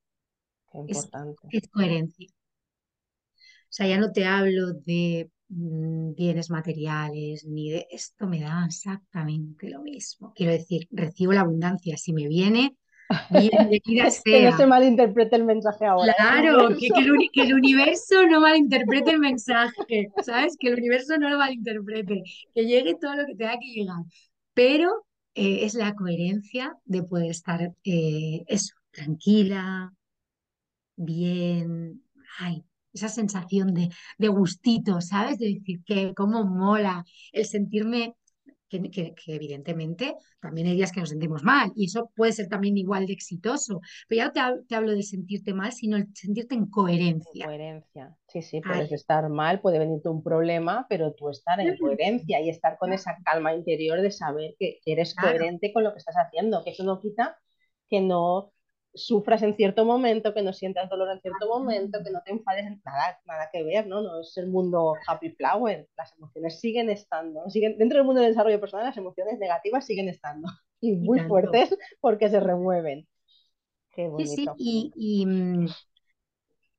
Qué 0.70 0.78
es, 0.88 0.96
importante. 0.96 1.48
es 1.50 1.68
coherencia. 1.68 2.28
O 2.32 3.74
sea, 3.74 3.86
ya 3.86 3.98
no 3.98 4.12
te 4.12 4.24
hablo 4.24 4.72
de 4.72 5.30
mm, 5.48 6.14
bienes 6.14 6.50
materiales 6.50 7.44
ni 7.44 7.70
de 7.70 7.86
esto 7.90 8.26
me 8.26 8.40
da 8.40 8.64
exactamente 8.66 9.68
lo 9.68 9.82
mismo. 9.82 10.32
Quiero 10.34 10.52
decir, 10.52 10.88
recibo 10.90 11.32
la 11.32 11.42
abundancia 11.42 11.96
si 11.96 12.12
me 12.12 12.28
viene, 12.28 12.76
bienvenida 13.30 14.10
sea. 14.10 14.22
Que 14.24 14.50
no 14.50 14.56
se 14.56 14.66
malinterprete 14.66 15.36
el 15.36 15.44
mensaje 15.44 15.84
ahora. 15.84 16.12
¿eh? 16.12 16.16
Claro, 16.16 16.68
que, 16.68 16.88
que, 16.88 17.00
el, 17.00 17.30
que, 17.32 17.42
el, 17.42 17.54
universo 17.54 18.26
no 18.26 18.40
malinterprete 18.40 19.10
el 19.10 19.18
mensaje, 19.18 20.10
¿sabes? 20.22 20.56
Que 20.58 20.68
el 20.68 20.78
universo 20.78 21.18
no 21.18 21.28
lo 21.28 21.36
malinterprete, 21.36 22.22
que 22.54 22.64
llegue 22.64 22.94
todo 22.94 23.16
lo 23.16 23.26
que 23.26 23.34
tenga 23.34 23.58
que 23.58 23.68
llegar. 23.68 24.02
Pero 24.54 25.06
eh, 25.34 25.64
es 25.64 25.74
la 25.74 25.94
coherencia 25.94 26.76
de 26.84 27.02
poder 27.02 27.30
estar 27.30 27.72
eh, 27.84 28.44
eso, 28.48 28.74
tranquila, 28.90 29.92
bien, 30.96 32.02
ay, 32.38 32.64
esa 32.92 33.08
sensación 33.08 33.74
de, 33.74 33.88
de 34.18 34.28
gustito, 34.28 35.00
¿sabes? 35.00 35.38
De 35.38 35.46
decir 35.54 35.82
que 35.84 36.14
cómo 36.14 36.44
mola 36.44 37.04
el 37.32 37.46
sentirme 37.46 38.14
que, 38.90 39.14
evidentemente 39.26 40.14
también 40.40 40.66
hay 40.66 40.76
días 40.76 40.92
que 40.92 41.00
nos 41.00 41.10
sentimos 41.10 41.42
mal 41.42 41.72
y 41.76 41.86
eso 41.86 42.10
puede 42.14 42.32
ser 42.32 42.48
también 42.48 42.76
igual 42.76 43.06
de 43.06 43.12
exitoso. 43.12 43.80
Pero 44.08 44.18
ya 44.18 44.26
no 44.26 44.64
te, 44.64 44.74
hablo 44.74 44.92
de 44.92 45.02
sentirte 45.02 45.54
mal, 45.54 45.72
sino 45.72 45.96
el 45.96 46.08
sentirte 46.14 46.54
en 46.54 46.66
coherencia. 46.66 47.46
coherencia, 47.46 48.16
sí, 48.28 48.42
sí, 48.42 48.60
puedes 48.60 48.92
estar 48.92 49.28
mal, 49.28 49.60
puede 49.60 49.78
venirte 49.78 50.08
un 50.08 50.22
problema, 50.22 50.86
pero 50.88 51.12
tú 51.12 51.28
estar 51.28 51.60
en 51.60 51.76
coherencia 51.76 52.40
y 52.40 52.48
estar 52.48 52.78
con 52.78 52.92
esa 52.92 53.16
calma 53.24 53.54
interior 53.54 54.00
de 54.00 54.10
saber 54.10 54.54
que 54.58 54.80
eres 54.86 55.14
coherente 55.14 55.72
con 55.72 55.84
lo 55.84 55.92
que 55.92 55.98
estás 55.98 56.16
haciendo, 56.16 56.62
que 56.64 56.70
eso 56.70 56.84
no 56.84 57.00
quita 57.00 57.38
que 57.92 58.00
no 58.00 58.54
sufras 58.94 59.42
en 59.42 59.54
cierto 59.54 59.84
momento, 59.84 60.34
que 60.34 60.42
no 60.42 60.52
sientas 60.52 60.88
dolor 60.88 61.10
en 61.10 61.20
cierto 61.20 61.48
momento, 61.48 62.00
que 62.04 62.10
no 62.10 62.20
te 62.24 62.32
enfades, 62.32 62.64
nada, 62.84 63.18
nada 63.26 63.48
que 63.52 63.62
ver, 63.62 63.86
¿no? 63.86 64.02
No 64.02 64.20
es 64.20 64.36
el 64.36 64.48
mundo 64.48 64.94
happy 65.06 65.30
flower, 65.30 65.88
las 65.96 66.14
emociones 66.16 66.60
siguen 66.60 66.90
estando, 66.90 67.48
siguen, 67.48 67.78
dentro 67.78 67.98
del 67.98 68.06
mundo 68.06 68.20
del 68.20 68.30
desarrollo 68.30 68.60
personal 68.60 68.86
las 68.86 68.96
emociones 68.96 69.38
negativas 69.38 69.86
siguen 69.86 70.08
estando 70.08 70.48
y 70.80 70.92
muy 70.92 71.20
fuertes 71.20 71.76
porque 72.00 72.28
se 72.28 72.40
remueven. 72.40 73.06
Qué 73.92 74.08
bonito. 74.08 74.54
Sí, 74.58 74.92
sí. 74.94 75.26
Mm, 75.26 75.66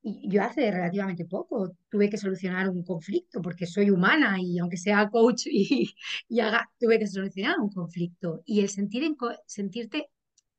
y, 0.06 0.30
yo 0.30 0.44
hace 0.44 0.70
relativamente 0.70 1.24
poco 1.26 1.78
tuve 1.90 2.10
que 2.10 2.18
solucionar 2.18 2.68
un 2.68 2.84
conflicto 2.84 3.42
porque 3.42 3.66
soy 3.66 3.90
humana 3.90 4.36
y 4.38 4.60
aunque 4.60 4.76
sea 4.76 5.10
coach 5.10 5.44
y, 5.46 5.90
y 6.28 6.40
haga, 6.42 6.70
tuve 6.78 7.00
que 7.00 7.08
solucionar 7.08 7.60
un 7.60 7.70
conflicto. 7.70 8.42
Y 8.46 8.60
el 8.60 8.70
sentir 8.70 9.04
en, 9.04 9.16
sentirte 9.46 10.10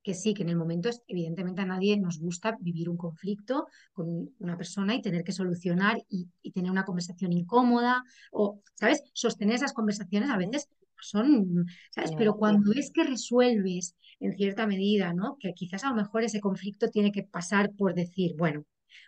que 0.05 0.15
sí, 0.15 0.35
que 0.35 0.43
en 0.43 0.51
el 0.51 0.57
momento 0.57 0.91
evidentemente 1.09 1.63
a 1.63 1.67
nadie 1.67 1.97
nos 1.99 2.21
gusta 2.21 2.57
vivir 2.61 2.89
un 2.91 2.97
conflicto 2.97 3.67
con 3.95 4.31
una 4.39 4.57
persona 4.57 4.95
y 4.95 5.03
tener 5.03 5.25
que 5.25 5.33
solucionar 5.33 6.05
y, 6.09 6.29
tener 6.53 6.71
una 6.71 6.85
conversación 6.85 7.33
incómoda 7.33 8.05
o, 8.31 8.61
¿sabes? 8.75 9.03
Sostener 9.15 9.57
esas 9.57 9.73
conversaciones 9.73 10.31
a 10.31 10.37
veces 10.37 10.69
son, 11.01 11.67
¿sabes? 11.91 12.13
Pero 12.17 12.37
cuando 12.37 12.73
es 12.73 12.91
que 12.91 13.03
resuelves 13.03 13.97
en 14.21 14.37
cierta 14.37 14.67
medida, 14.67 15.13
¿no? 15.15 15.37
Que 15.41 15.55
quizás 15.55 15.85
a 15.85 15.89
lo 15.89 15.97
mejor 15.97 16.23
ese 16.23 16.41
conflicto 16.41 16.91
tiene 16.91 17.11
que 17.11 17.25
pasar 17.25 17.73
por 17.73 17.95
decir, 17.95 18.35
bueno, 18.37 18.65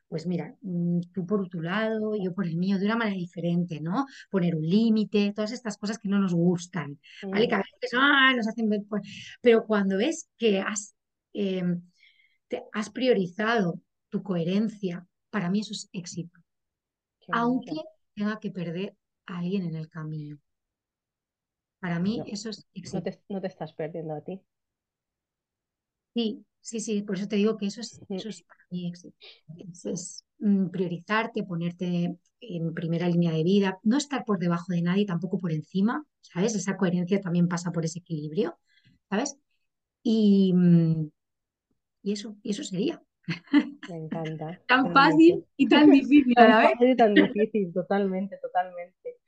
pues 0.09 0.27
mira, 0.27 0.55
mm, 0.63 1.01
tú 1.13 1.27
por 1.27 1.49
tu 1.49 1.61
lado, 1.61 2.15
yo 2.17 2.35
por 2.35 2.47
el 2.47 2.57
mío, 2.57 2.79
de 2.79 2.87
una 2.87 2.97
manera 2.97 3.17
diferente, 3.17 3.81
¿no? 3.81 4.07
Poner 4.31 4.55
un 4.55 4.63
límite, 4.63 5.33
todas 5.35 5.53
estas 5.53 5.77
cosas 5.77 5.99
que 5.99 6.09
no 6.09 6.19
nos 6.19 6.35
gustan, 6.35 6.99
¿vale? 7.23 7.49
Que 7.49 7.55
a 7.55 7.59
veces 7.59 7.91
¡ah! 7.97 8.33
nos 8.37 8.49
hacen 8.49 8.69
ver, 8.69 8.83
pero 9.41 9.65
cuando 9.67 9.97
ves 9.97 10.29
que 10.37 10.61
has, 10.61 10.95
em, 11.33 11.83
has 12.73 12.91
priorizado 12.91 13.81
tu 14.09 14.23
coherencia, 14.23 15.07
para 15.31 15.51
mí 15.51 15.61
eso 15.61 15.73
es 15.73 15.89
éxito. 15.93 16.41
Aunque 17.33 17.73
tenga 18.15 18.39
que 18.39 18.51
perder 18.51 18.97
a 19.27 19.39
alguien 19.39 19.65
en 19.65 19.75
el 19.77 19.89
camino. 19.89 20.39
Para 21.81 21.99
mí 21.99 22.23
eso 22.27 22.51
es 22.51 22.67
éxito. 22.75 22.99
No 22.99 23.03
te, 23.03 23.21
no 23.29 23.41
te 23.41 23.47
estás 23.49 23.75
perdiendo 23.75 24.15
a 24.15 24.21
ti. 24.23 24.41
Sí, 26.15 26.45
Sí, 26.67 26.81
sí, 26.81 27.03
por 27.03 27.15
eso 27.15 27.29
te 27.29 27.37
digo 27.37 27.57
que 27.57 27.67
eso 27.67 27.81
es, 27.81 28.01
eso 28.09 28.29
es 28.29 28.43
para 28.43 28.59
mí 28.73 28.89
éxito. 28.89 29.17
Es, 29.85 30.25
mm, 30.41 30.67
priorizarte, 30.71 31.45
ponerte 31.45 32.19
en 32.41 32.75
primera 32.75 33.09
línea 33.09 33.31
de 33.31 33.45
vida, 33.45 33.79
no 33.85 33.97
estar 33.97 34.25
por 34.25 34.41
debajo 34.41 34.73
de 34.73 34.83
nadie, 34.83 35.07
tampoco 35.07 35.39
por 35.39 35.53
encima, 35.53 36.05
¿sabes? 36.23 36.57
Esa 36.57 36.77
coherencia 36.77 37.21
también 37.21 37.47
pasa 37.47 37.71
por 37.71 37.85
ese 37.85 38.01
equilibrio, 38.01 38.59
¿sabes? 39.09 39.39
Y, 40.03 40.53
mm, 40.55 41.09
y 42.03 42.13
eso, 42.13 42.37
y 42.43 42.51
eso 42.51 42.65
sería. 42.65 43.01
Me 43.89 43.99
encanta. 43.99 44.61
tan 44.67 44.93
fácil 44.93 45.47
y 45.57 45.69
tan 45.69 45.89
difícil 45.89 46.35
a 46.37 46.49
la 46.49 46.59
vez. 46.59 46.71
Tan 46.71 46.73
fácil 46.73 46.91
y 46.91 46.97
tan 46.97 47.15
difícil, 47.15 47.73
totalmente, 47.73 48.39
totalmente. 48.39 49.19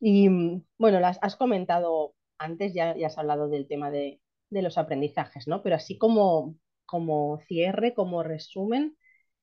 Y 0.00 0.28
mm, 0.28 0.64
bueno, 0.76 1.00
las 1.00 1.18
has 1.22 1.34
comentado 1.34 2.14
antes, 2.36 2.74
ya, 2.74 2.94
ya 2.94 3.06
has 3.06 3.16
hablado 3.16 3.48
del 3.48 3.66
tema 3.66 3.90
de, 3.90 4.20
de 4.52 4.62
los 4.62 4.78
aprendizajes, 4.78 5.48
¿no? 5.48 5.62
Pero 5.62 5.76
así 5.76 5.98
como, 5.98 6.56
como 6.86 7.40
cierre, 7.48 7.94
como 7.94 8.22
resumen, 8.22 8.96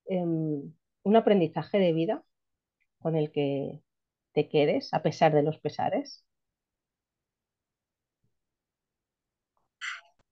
em, 0.07 0.73
un 1.03 1.15
aprendizaje 1.15 1.79
de 1.79 1.93
vida 1.93 2.23
con 2.99 3.15
el 3.17 3.31
que 3.31 3.81
te 4.33 4.49
quedes 4.49 4.93
a 4.93 5.03
pesar 5.03 5.33
de 5.33 5.43
los 5.43 5.59
pesares. 5.59 6.25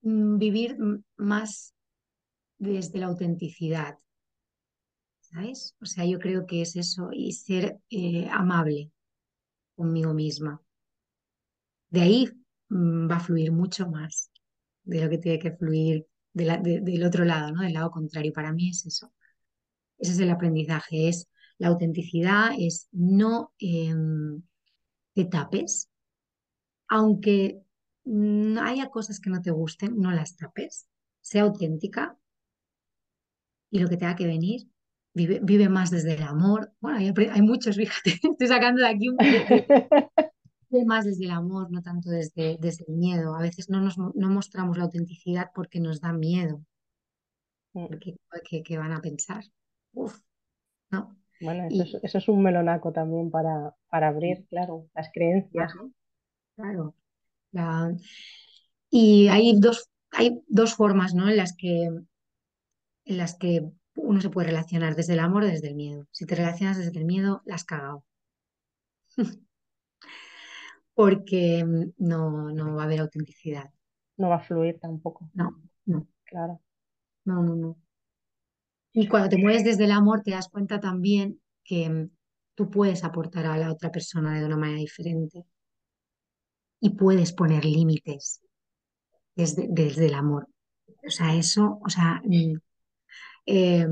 Mm, 0.02 0.38
vivir 0.38 0.76
más 1.16 1.72
desde 2.58 2.98
la 3.00 3.06
autenticidad, 3.06 3.98
¿sabes? 5.20 5.76
O 5.80 5.86
sea, 5.86 6.04
yo 6.04 6.18
creo 6.18 6.44
que 6.46 6.60
es 6.62 6.74
eso 6.76 7.10
y 7.12 7.32
ser 7.32 7.78
eh, 7.90 8.28
amable 8.32 8.90
conmigo 9.76 10.14
misma. 10.14 10.62
De 11.90 12.00
ahí 12.00 12.26
mm, 12.70 13.10
va 13.10 13.16
a 13.16 13.20
fluir 13.20 13.52
mucho 13.52 13.86
más 13.90 14.30
de 14.88 15.04
lo 15.04 15.10
que 15.10 15.18
tiene 15.18 15.38
que 15.38 15.52
fluir 15.52 16.06
del 16.32 17.04
otro 17.04 17.24
lado, 17.24 17.52
¿no? 17.52 17.62
Del 17.62 17.74
lado 17.74 17.90
contrario. 17.90 18.32
Para 18.32 18.52
mí 18.52 18.70
es 18.70 18.86
eso. 18.86 19.12
Ese 19.98 20.12
es 20.12 20.18
el 20.20 20.30
aprendizaje, 20.30 21.08
es 21.08 21.28
la 21.58 21.68
autenticidad, 21.68 22.52
es 22.58 22.88
no 22.92 23.52
em, 23.58 24.42
te 25.14 25.24
tapes, 25.26 25.90
aunque 26.88 27.60
haya 28.62 28.88
cosas 28.88 29.20
que 29.20 29.30
no 29.30 29.42
te 29.42 29.50
gusten, 29.50 29.98
no 29.98 30.10
las 30.12 30.36
tapes, 30.36 30.88
sea 31.20 31.42
auténtica 31.42 32.16
y 33.70 33.80
lo 33.80 33.88
que 33.88 33.98
tenga 33.98 34.16
que 34.16 34.26
venir, 34.26 34.68
vive, 35.12 35.40
vive 35.42 35.68
más 35.68 35.90
desde 35.90 36.14
el 36.14 36.22
amor. 36.22 36.72
Bueno, 36.80 36.98
hay, 36.98 37.12
hay 37.28 37.42
muchos, 37.42 37.76
fíjate, 37.76 38.18
estoy 38.22 38.46
sacando 38.46 38.80
de 38.80 38.88
aquí 38.88 39.08
un 39.10 39.16
más 40.86 41.04
desde 41.04 41.24
el 41.24 41.30
amor, 41.30 41.70
no 41.70 41.82
tanto 41.82 42.10
desde, 42.10 42.58
desde 42.60 42.84
el 42.88 42.94
miedo. 42.94 43.34
A 43.34 43.40
veces 43.40 43.70
no, 43.70 43.80
nos, 43.80 43.96
no 43.98 44.28
mostramos 44.28 44.76
la 44.76 44.84
autenticidad 44.84 45.50
porque 45.54 45.80
nos 45.80 46.00
da 46.00 46.12
miedo. 46.12 46.62
Mm. 47.72 47.86
Porque, 47.86 48.62
¿qué, 48.62 48.78
van 48.78 48.92
a 48.92 49.00
pensar? 49.00 49.44
Uf, 49.92 50.20
no. 50.90 51.16
Bueno, 51.40 51.68
eso, 51.70 51.98
es, 51.98 52.04
eso, 52.04 52.18
es, 52.18 52.28
un 52.28 52.42
melonaco 52.42 52.92
también 52.92 53.30
para, 53.30 53.74
para 53.88 54.08
abrir, 54.08 54.44
claro, 54.48 54.88
las 54.94 55.10
creencias. 55.12 55.72
Claro. 56.56 56.94
claro. 57.52 57.96
y 58.90 59.28
hay 59.28 59.58
dos, 59.60 59.88
hay 60.10 60.42
dos 60.48 60.74
formas 60.74 61.14
¿no? 61.14 61.28
en, 61.28 61.36
las 61.36 61.56
que, 61.56 61.84
en 61.84 63.16
las 63.16 63.36
que 63.36 63.70
uno 63.94 64.20
se 64.20 64.30
puede 64.30 64.48
relacionar 64.48 64.96
desde 64.96 65.12
el 65.12 65.20
amor 65.20 65.44
o 65.44 65.46
desde 65.46 65.68
el 65.68 65.76
miedo. 65.76 66.06
Si 66.10 66.26
te 66.26 66.34
relacionas 66.34 66.78
desde 66.78 66.98
el 66.98 67.04
miedo, 67.04 67.42
la 67.44 67.54
has 67.54 67.64
cagado. 67.64 68.04
porque 70.98 71.64
mm, 71.64 71.92
no, 71.98 72.50
no 72.50 72.74
va 72.74 72.82
a 72.82 72.86
haber 72.86 72.98
autenticidad. 72.98 73.70
No 74.16 74.30
va 74.30 74.34
a 74.34 74.40
fluir 74.40 74.80
tampoco. 74.80 75.30
No, 75.32 75.62
no. 75.86 76.08
Claro. 76.24 76.60
No, 77.24 77.40
no, 77.40 77.54
no. 77.54 77.76
Y 78.92 79.06
cuando 79.06 79.28
te 79.28 79.38
mueves 79.38 79.62
desde 79.62 79.84
el 79.84 79.92
amor, 79.92 80.22
te 80.24 80.32
das 80.32 80.48
cuenta 80.48 80.80
también 80.80 81.40
que 81.62 81.88
mm, 81.88 82.10
tú 82.56 82.68
puedes 82.68 83.04
aportar 83.04 83.46
a 83.46 83.56
la 83.56 83.70
otra 83.70 83.92
persona 83.92 84.40
de 84.40 84.44
una 84.44 84.56
manera 84.56 84.80
diferente 84.80 85.44
y 86.80 86.90
puedes 86.90 87.32
poner 87.32 87.64
límites 87.64 88.40
desde, 89.36 89.68
desde 89.70 90.06
el 90.06 90.14
amor. 90.14 90.48
O 91.06 91.10
sea, 91.10 91.36
eso, 91.36 91.78
o 91.80 91.88
sea, 91.88 92.20
eh, 93.46 93.86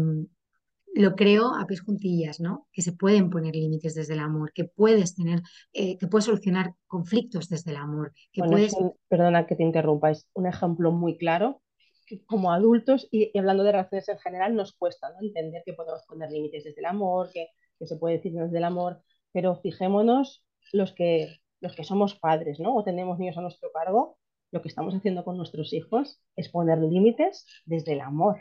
lo 0.96 1.14
creo 1.14 1.54
a 1.54 1.66
pies 1.66 1.82
juntillas, 1.82 2.40
¿no? 2.40 2.66
Que 2.72 2.82
se 2.82 2.92
pueden 2.92 3.30
poner 3.30 3.54
límites 3.54 3.94
desde 3.94 4.14
el 4.14 4.20
amor, 4.20 4.52
que 4.52 4.64
puedes 4.64 5.14
tener, 5.14 5.42
eh, 5.72 5.98
que 5.98 6.06
puedes 6.06 6.24
solucionar 6.24 6.74
conflictos 6.86 7.48
desde 7.48 7.70
el 7.70 7.76
amor, 7.76 8.12
que 8.32 8.42
puedes... 8.42 8.74
perdona 9.08 9.46
que 9.46 9.56
te 9.56 9.62
interrumpa, 9.62 10.10
es 10.10 10.28
un 10.32 10.46
ejemplo 10.46 10.92
muy 10.92 11.18
claro 11.18 11.62
que 12.06 12.24
como 12.24 12.52
adultos 12.52 13.08
y, 13.10 13.36
hablando 13.36 13.64
de 13.64 13.72
relaciones 13.72 14.08
en 14.08 14.18
general 14.18 14.54
nos 14.54 14.72
cuesta 14.72 15.10
¿no? 15.10 15.16
entender 15.20 15.62
que 15.66 15.74
podemos 15.74 16.02
poner 16.06 16.30
límites 16.30 16.64
desde 16.64 16.80
el 16.80 16.86
amor, 16.86 17.30
que, 17.32 17.48
que, 17.78 17.86
se 17.86 17.96
puede 17.96 18.16
decir 18.16 18.32
desde 18.32 18.58
el 18.58 18.64
amor, 18.64 19.02
pero 19.32 19.56
fijémonos 19.56 20.44
los 20.72 20.92
que, 20.92 21.36
los 21.60 21.74
que 21.74 21.84
somos 21.84 22.14
padres, 22.14 22.58
¿no? 22.58 22.74
O 22.74 22.84
tenemos 22.84 23.18
niños 23.18 23.36
a 23.36 23.42
nuestro 23.42 23.70
cargo, 23.72 24.18
lo 24.50 24.62
que 24.62 24.68
estamos 24.68 24.94
haciendo 24.94 25.24
con 25.24 25.36
nuestros 25.36 25.72
hijos 25.72 26.20
es 26.36 26.48
poner 26.48 26.78
límites 26.78 27.44
desde 27.66 27.92
el 27.92 28.00
amor. 28.00 28.38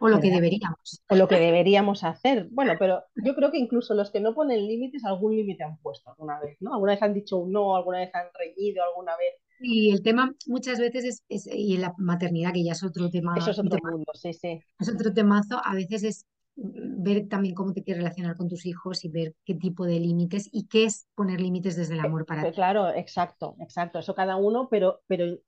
O 0.00 0.08
lo 0.08 0.20
que 0.20 0.30
deberíamos. 0.30 1.02
O 1.08 1.16
lo 1.16 1.28
que 1.28 1.38
deberíamos 1.38 2.04
hacer. 2.04 2.48
Bueno, 2.50 2.74
pero 2.78 3.02
yo 3.16 3.34
creo 3.34 3.50
que 3.50 3.58
incluso 3.58 3.94
los 3.94 4.10
que 4.10 4.20
no 4.20 4.34
ponen 4.34 4.66
límites, 4.66 5.04
algún 5.04 5.34
límite 5.36 5.64
han 5.64 5.78
puesto 5.78 6.10
alguna 6.10 6.40
vez, 6.40 6.56
¿no? 6.60 6.74
Alguna 6.74 6.92
vez 6.92 7.02
han 7.02 7.14
dicho 7.14 7.38
un 7.38 7.52
no, 7.52 7.76
alguna 7.76 7.98
vez 7.98 8.14
han 8.14 8.26
reñido, 8.34 8.82
alguna 8.84 9.16
vez 9.16 9.34
Y 9.60 9.90
el 9.90 10.02
tema 10.02 10.34
muchas 10.46 10.78
veces 10.78 11.22
es, 11.28 11.46
y 11.52 11.74
en 11.74 11.82
la 11.82 11.94
maternidad, 11.98 12.52
que 12.52 12.64
ya 12.64 12.72
es 12.72 12.82
otro 12.82 13.10
tema, 13.10 13.34
Eso 13.36 13.50
es 13.50 13.58
otro 13.58 13.78
mundo, 13.82 14.12
sí, 14.14 14.32
sí. 14.32 14.60
Es 14.78 14.88
otro 14.88 15.12
temazo, 15.12 15.60
a 15.64 15.74
veces 15.74 16.04
es 16.04 16.26
ver 16.60 17.28
también 17.28 17.54
cómo 17.54 17.72
te 17.72 17.82
quieres 17.84 18.02
relacionar 18.02 18.36
con 18.36 18.48
tus 18.48 18.66
hijos 18.66 19.04
y 19.04 19.08
ver 19.08 19.34
qué 19.44 19.54
tipo 19.54 19.84
de 19.84 20.00
límites 20.00 20.48
y 20.52 20.66
qué 20.66 20.84
es 20.84 21.06
poner 21.14 21.40
límites 21.40 21.76
desde 21.76 21.94
el 21.94 22.00
amor 22.00 22.26
para 22.26 22.44
ti. 22.44 22.52
Claro, 22.52 22.88
exacto, 22.94 23.56
exacto, 23.60 24.00
eso 24.00 24.14
cada 24.14 24.36
uno, 24.36 24.68
pero, 24.68 25.00
pero 25.06 25.38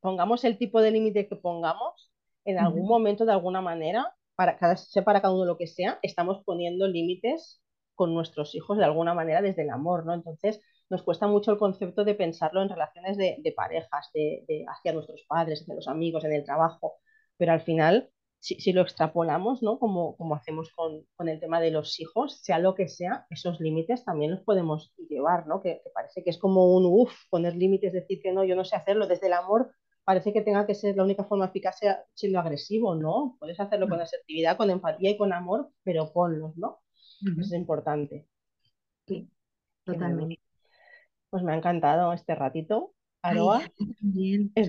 pongamos 0.00 0.44
el 0.44 0.58
tipo 0.58 0.82
de 0.82 0.90
límite 0.90 1.26
que 1.26 1.36
pongamos, 1.36 2.11
en 2.44 2.58
algún 2.58 2.86
momento, 2.86 3.24
de 3.24 3.32
alguna 3.32 3.60
manera, 3.60 4.14
para 4.34 4.56
cada, 4.58 4.76
sea 4.76 5.04
para 5.04 5.20
cada 5.20 5.34
uno 5.34 5.44
lo 5.44 5.56
que 5.56 5.66
sea, 5.66 5.98
estamos 6.02 6.42
poniendo 6.44 6.88
límites 6.88 7.62
con 7.94 8.14
nuestros 8.14 8.54
hijos 8.54 8.78
de 8.78 8.84
alguna 8.84 9.14
manera 9.14 9.42
desde 9.42 9.62
el 9.62 9.70
amor, 9.70 10.06
¿no? 10.06 10.14
Entonces, 10.14 10.60
nos 10.90 11.02
cuesta 11.02 11.26
mucho 11.26 11.52
el 11.52 11.58
concepto 11.58 12.04
de 12.04 12.14
pensarlo 12.14 12.62
en 12.62 12.68
relaciones 12.68 13.16
de, 13.16 13.54
parejas, 13.56 14.10
de, 14.14 14.64
hacia 14.68 14.92
nuestros 14.92 15.24
padres, 15.28 15.62
hacia 15.62 15.74
los 15.74 15.88
amigos, 15.88 16.24
en 16.24 16.32
el 16.32 16.44
trabajo, 16.44 16.98
pero 17.36 17.52
al 17.52 17.60
final 17.60 18.10
si, 18.42 18.72
lo 18.72 18.82
extrapolamos, 18.82 19.62
¿no? 19.62 19.78
Como, 19.78 20.16
como 20.16 20.34
hacemos 20.34 20.72
con, 20.74 21.06
con, 21.14 21.28
el 21.28 21.38
tema 21.38 21.60
de 21.60 21.70
los 21.70 22.00
hijos, 22.00 22.40
sea 22.42 22.58
lo 22.58 22.74
que 22.74 22.88
sea, 22.88 23.24
esos 23.30 23.60
límites 23.60 24.04
también 24.04 24.32
los 24.32 24.40
podemos 24.40 24.92
llevar, 25.08 25.46
¿no? 25.46 25.62
Que, 25.62 25.80
parece 25.94 26.24
que 26.24 26.30
es 26.30 26.38
como 26.38 26.74
un 26.74 26.84
uff, 26.84 27.12
poner 27.30 27.54
límites, 27.54 27.92
decir 27.92 28.20
que 28.20 28.32
no, 28.32 28.42
yo 28.42 28.56
no 28.56 28.64
sé 28.64 28.74
hacerlo 28.74 29.06
desde 29.06 29.28
el 29.28 29.34
amor, 29.34 29.72
parece 30.04 30.32
que 30.32 30.42
tenga 30.42 30.66
que 30.66 30.74
ser 30.74 30.96
la 30.96 31.04
única 31.04 31.24
forma 31.24 31.46
eficaz 31.46 31.78
sea 31.78 32.02
siendo 32.14 32.40
agresivo, 32.40 32.94
¿no? 32.94 33.36
Puedes 33.38 33.58
hacerlo 33.60 33.88
con 33.88 33.98
mm. 33.98 34.02
asertividad, 34.02 34.56
con 34.56 34.70
empatía 34.70 35.10
y 35.10 35.16
con 35.16 35.32
amor, 35.32 35.70
pero 35.82 36.12
ponlos, 36.12 36.56
¿no? 36.56 36.80
Eso 37.22 37.40
es 37.40 37.52
importante. 37.52 38.26
Sí, 39.06 39.30
totalmente. 39.84 40.40
Pues 41.30 41.42
me 41.42 41.52
ha 41.52 41.56
encantado 41.56 42.12
este 42.12 42.34
ratito. 42.34 42.94
Aroa. 43.22 43.60
Ay, 43.60 44.50
es 44.54 44.68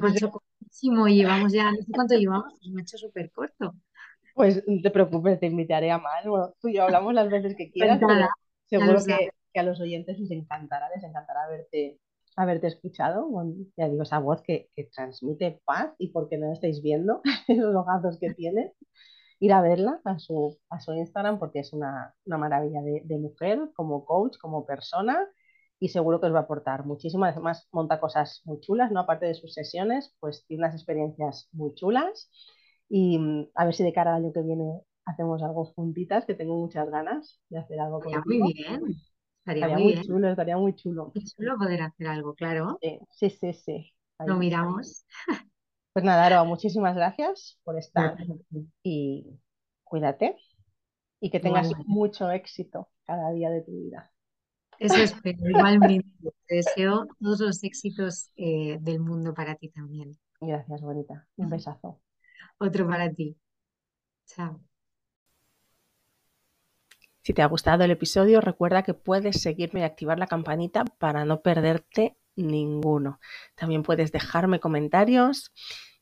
y 0.83 1.15
llevamos 1.15 1.53
ya, 1.53 1.71
no 1.71 1.77
sé 1.77 1.91
cuánto 1.93 2.15
llevamos, 2.15 2.53
me 2.71 2.81
ha 2.81 2.83
hecho 2.83 2.97
súper 2.97 3.31
corto. 3.31 3.75
Pues 4.33 4.63
no 4.67 4.81
te 4.81 4.91
preocupes, 4.91 5.39
te 5.39 5.47
invitaré 5.47 5.91
a 5.91 5.97
más. 5.97 6.25
Bueno, 6.25 6.53
tú 6.59 6.69
y 6.69 6.75
yo 6.75 6.83
hablamos 6.83 7.13
las 7.13 7.29
veces 7.29 7.55
que 7.55 7.71
quieras, 7.71 7.99
pero 7.99 8.27
seguro 8.67 9.03
que, 9.05 9.29
que, 9.53 9.59
a 9.59 9.63
los 9.63 9.79
oyentes 9.79 10.19
les 10.19 10.31
encantará, 10.31 10.89
les 10.89 11.03
encantará 11.03 11.47
verte, 11.47 11.99
haberte 12.35 12.67
escuchado. 12.67 13.29
ya 13.77 13.89
digo, 13.89 14.03
esa 14.03 14.19
voz 14.19 14.41
que, 14.41 14.69
que 14.75 14.85
transmite 14.85 15.61
paz 15.65 15.93
y 15.97 16.09
porque 16.09 16.37
no 16.37 16.51
estáis 16.51 16.81
viendo 16.81 17.21
los 17.47 17.75
ojazos 17.75 18.19
que 18.19 18.33
tiene, 18.33 18.73
ir 19.39 19.53
a 19.53 19.61
verla 19.61 20.01
a 20.05 20.19
su, 20.19 20.57
a 20.69 20.79
su 20.79 20.93
Instagram 20.93 21.39
porque 21.39 21.59
es 21.59 21.73
una, 21.73 22.13
una 22.25 22.37
maravilla 22.37 22.81
de, 22.81 23.01
de 23.05 23.17
mujer, 23.17 23.71
como 23.75 24.05
coach, 24.05 24.37
como 24.37 24.65
persona 24.65 25.27
y 25.79 25.89
seguro 25.89 26.21
que 26.21 26.27
os 26.27 26.33
va 26.33 26.39
a 26.39 26.41
aportar 26.43 26.85
muchísimo. 26.85 27.25
Además, 27.25 27.67
monta 27.71 27.99
cosas 27.99 28.41
muy 28.45 28.59
chulas, 28.61 28.91
¿no? 28.91 29.01
Aparte 29.01 29.25
de 29.25 29.33
sus 29.33 29.53
sesiones, 29.53 30.15
pues 30.19 30.45
tiene 30.47 30.63
unas 30.63 30.75
experiencias 30.75 31.49
muy 31.51 31.73
chulas 31.75 32.29
y 32.89 33.17
mm, 33.17 33.49
a 33.55 33.65
ver 33.65 33.73
si 33.73 33.83
de 33.83 33.93
cara 33.93 34.15
al 34.15 34.23
año 34.23 34.33
que 34.33 34.41
viene 34.41 34.81
hacemos 35.05 35.43
algo 35.43 35.65
juntitas, 35.75 36.25
que 36.25 36.35
tengo 36.35 36.55
muchas 36.55 36.89
ganas 36.89 37.41
de 37.49 37.59
hacer 37.59 37.79
algo 37.79 37.97
Estaría 37.97 38.23
muy 38.25 38.53
bien. 38.53 38.95
Estaría, 39.45 39.77
muy, 39.77 40.01
chulo, 40.01 40.29
estaría 40.29 40.57
muy 40.57 40.75
chulo. 40.75 41.11
Qué 41.13 41.21
chulo 41.23 41.57
poder 41.57 41.81
hacer 41.81 42.07
algo, 42.07 42.33
claro. 42.33 42.79
Sí, 43.11 43.29
sí, 43.29 43.53
sí. 43.53 43.93
Lo 44.25 44.35
miramos. 44.35 45.05
Pues 45.91 46.05
nada, 46.05 46.25
Aroa, 46.25 46.43
muchísimas 46.43 46.95
gracias 46.95 47.59
por 47.63 47.77
estar 47.77 48.17
y 48.83 49.39
cuídate 49.83 50.37
y 51.19 51.29
que 51.29 51.39
tengas 51.39 51.71
mucho 51.85 52.31
éxito 52.31 52.89
cada 53.05 53.31
día 53.31 53.49
de 53.49 53.61
tu 53.61 53.71
vida. 53.71 54.11
Eso 54.79 54.97
espero, 54.97 55.49
igualmente. 55.49 56.07
Te 56.47 56.55
deseo 56.55 57.05
todos 57.19 57.39
los 57.39 57.63
éxitos 57.63 58.31
eh, 58.35 58.77
del 58.81 58.99
mundo 58.99 59.33
para 59.33 59.55
ti 59.55 59.69
también. 59.69 60.17
Gracias, 60.41 60.81
bonita. 60.81 61.27
Un 61.37 61.49
besazo. 61.49 62.01
Otro 62.57 62.87
para 62.87 63.11
ti. 63.11 63.37
Chao. 64.25 64.72
Si 67.23 67.33
te 67.33 67.41
ha 67.41 67.45
gustado 67.45 67.85
el 67.85 67.91
episodio, 67.91 68.41
recuerda 68.41 68.83
que 68.83 68.93
puedes 68.93 69.41
seguirme 69.41 69.79
y 69.79 69.83
activar 69.83 70.19
la 70.19 70.27
campanita 70.27 70.83
para 70.83 71.23
no 71.23 71.41
perderte 71.41 72.17
ninguno. 72.35 73.19
También 73.55 73.83
puedes 73.83 74.11
dejarme 74.11 74.59
comentarios, 74.59 75.53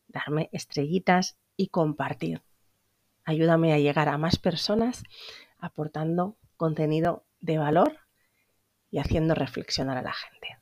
darme 0.08 0.50
estrellitas 0.52 1.38
y 1.56 1.68
compartir. 1.68 2.42
Ayúdame 3.24 3.72
a 3.72 3.78
llegar 3.78 4.10
a 4.10 4.18
más 4.18 4.40
personas 4.40 5.04
aportando 5.60 6.38
contenido 6.58 7.26
de 7.40 7.60
valor 7.60 8.00
y 8.90 8.98
haciendo 8.98 9.36
reflexionar 9.36 9.98
a 9.98 10.02
la 10.02 10.14
gente. 10.14 10.58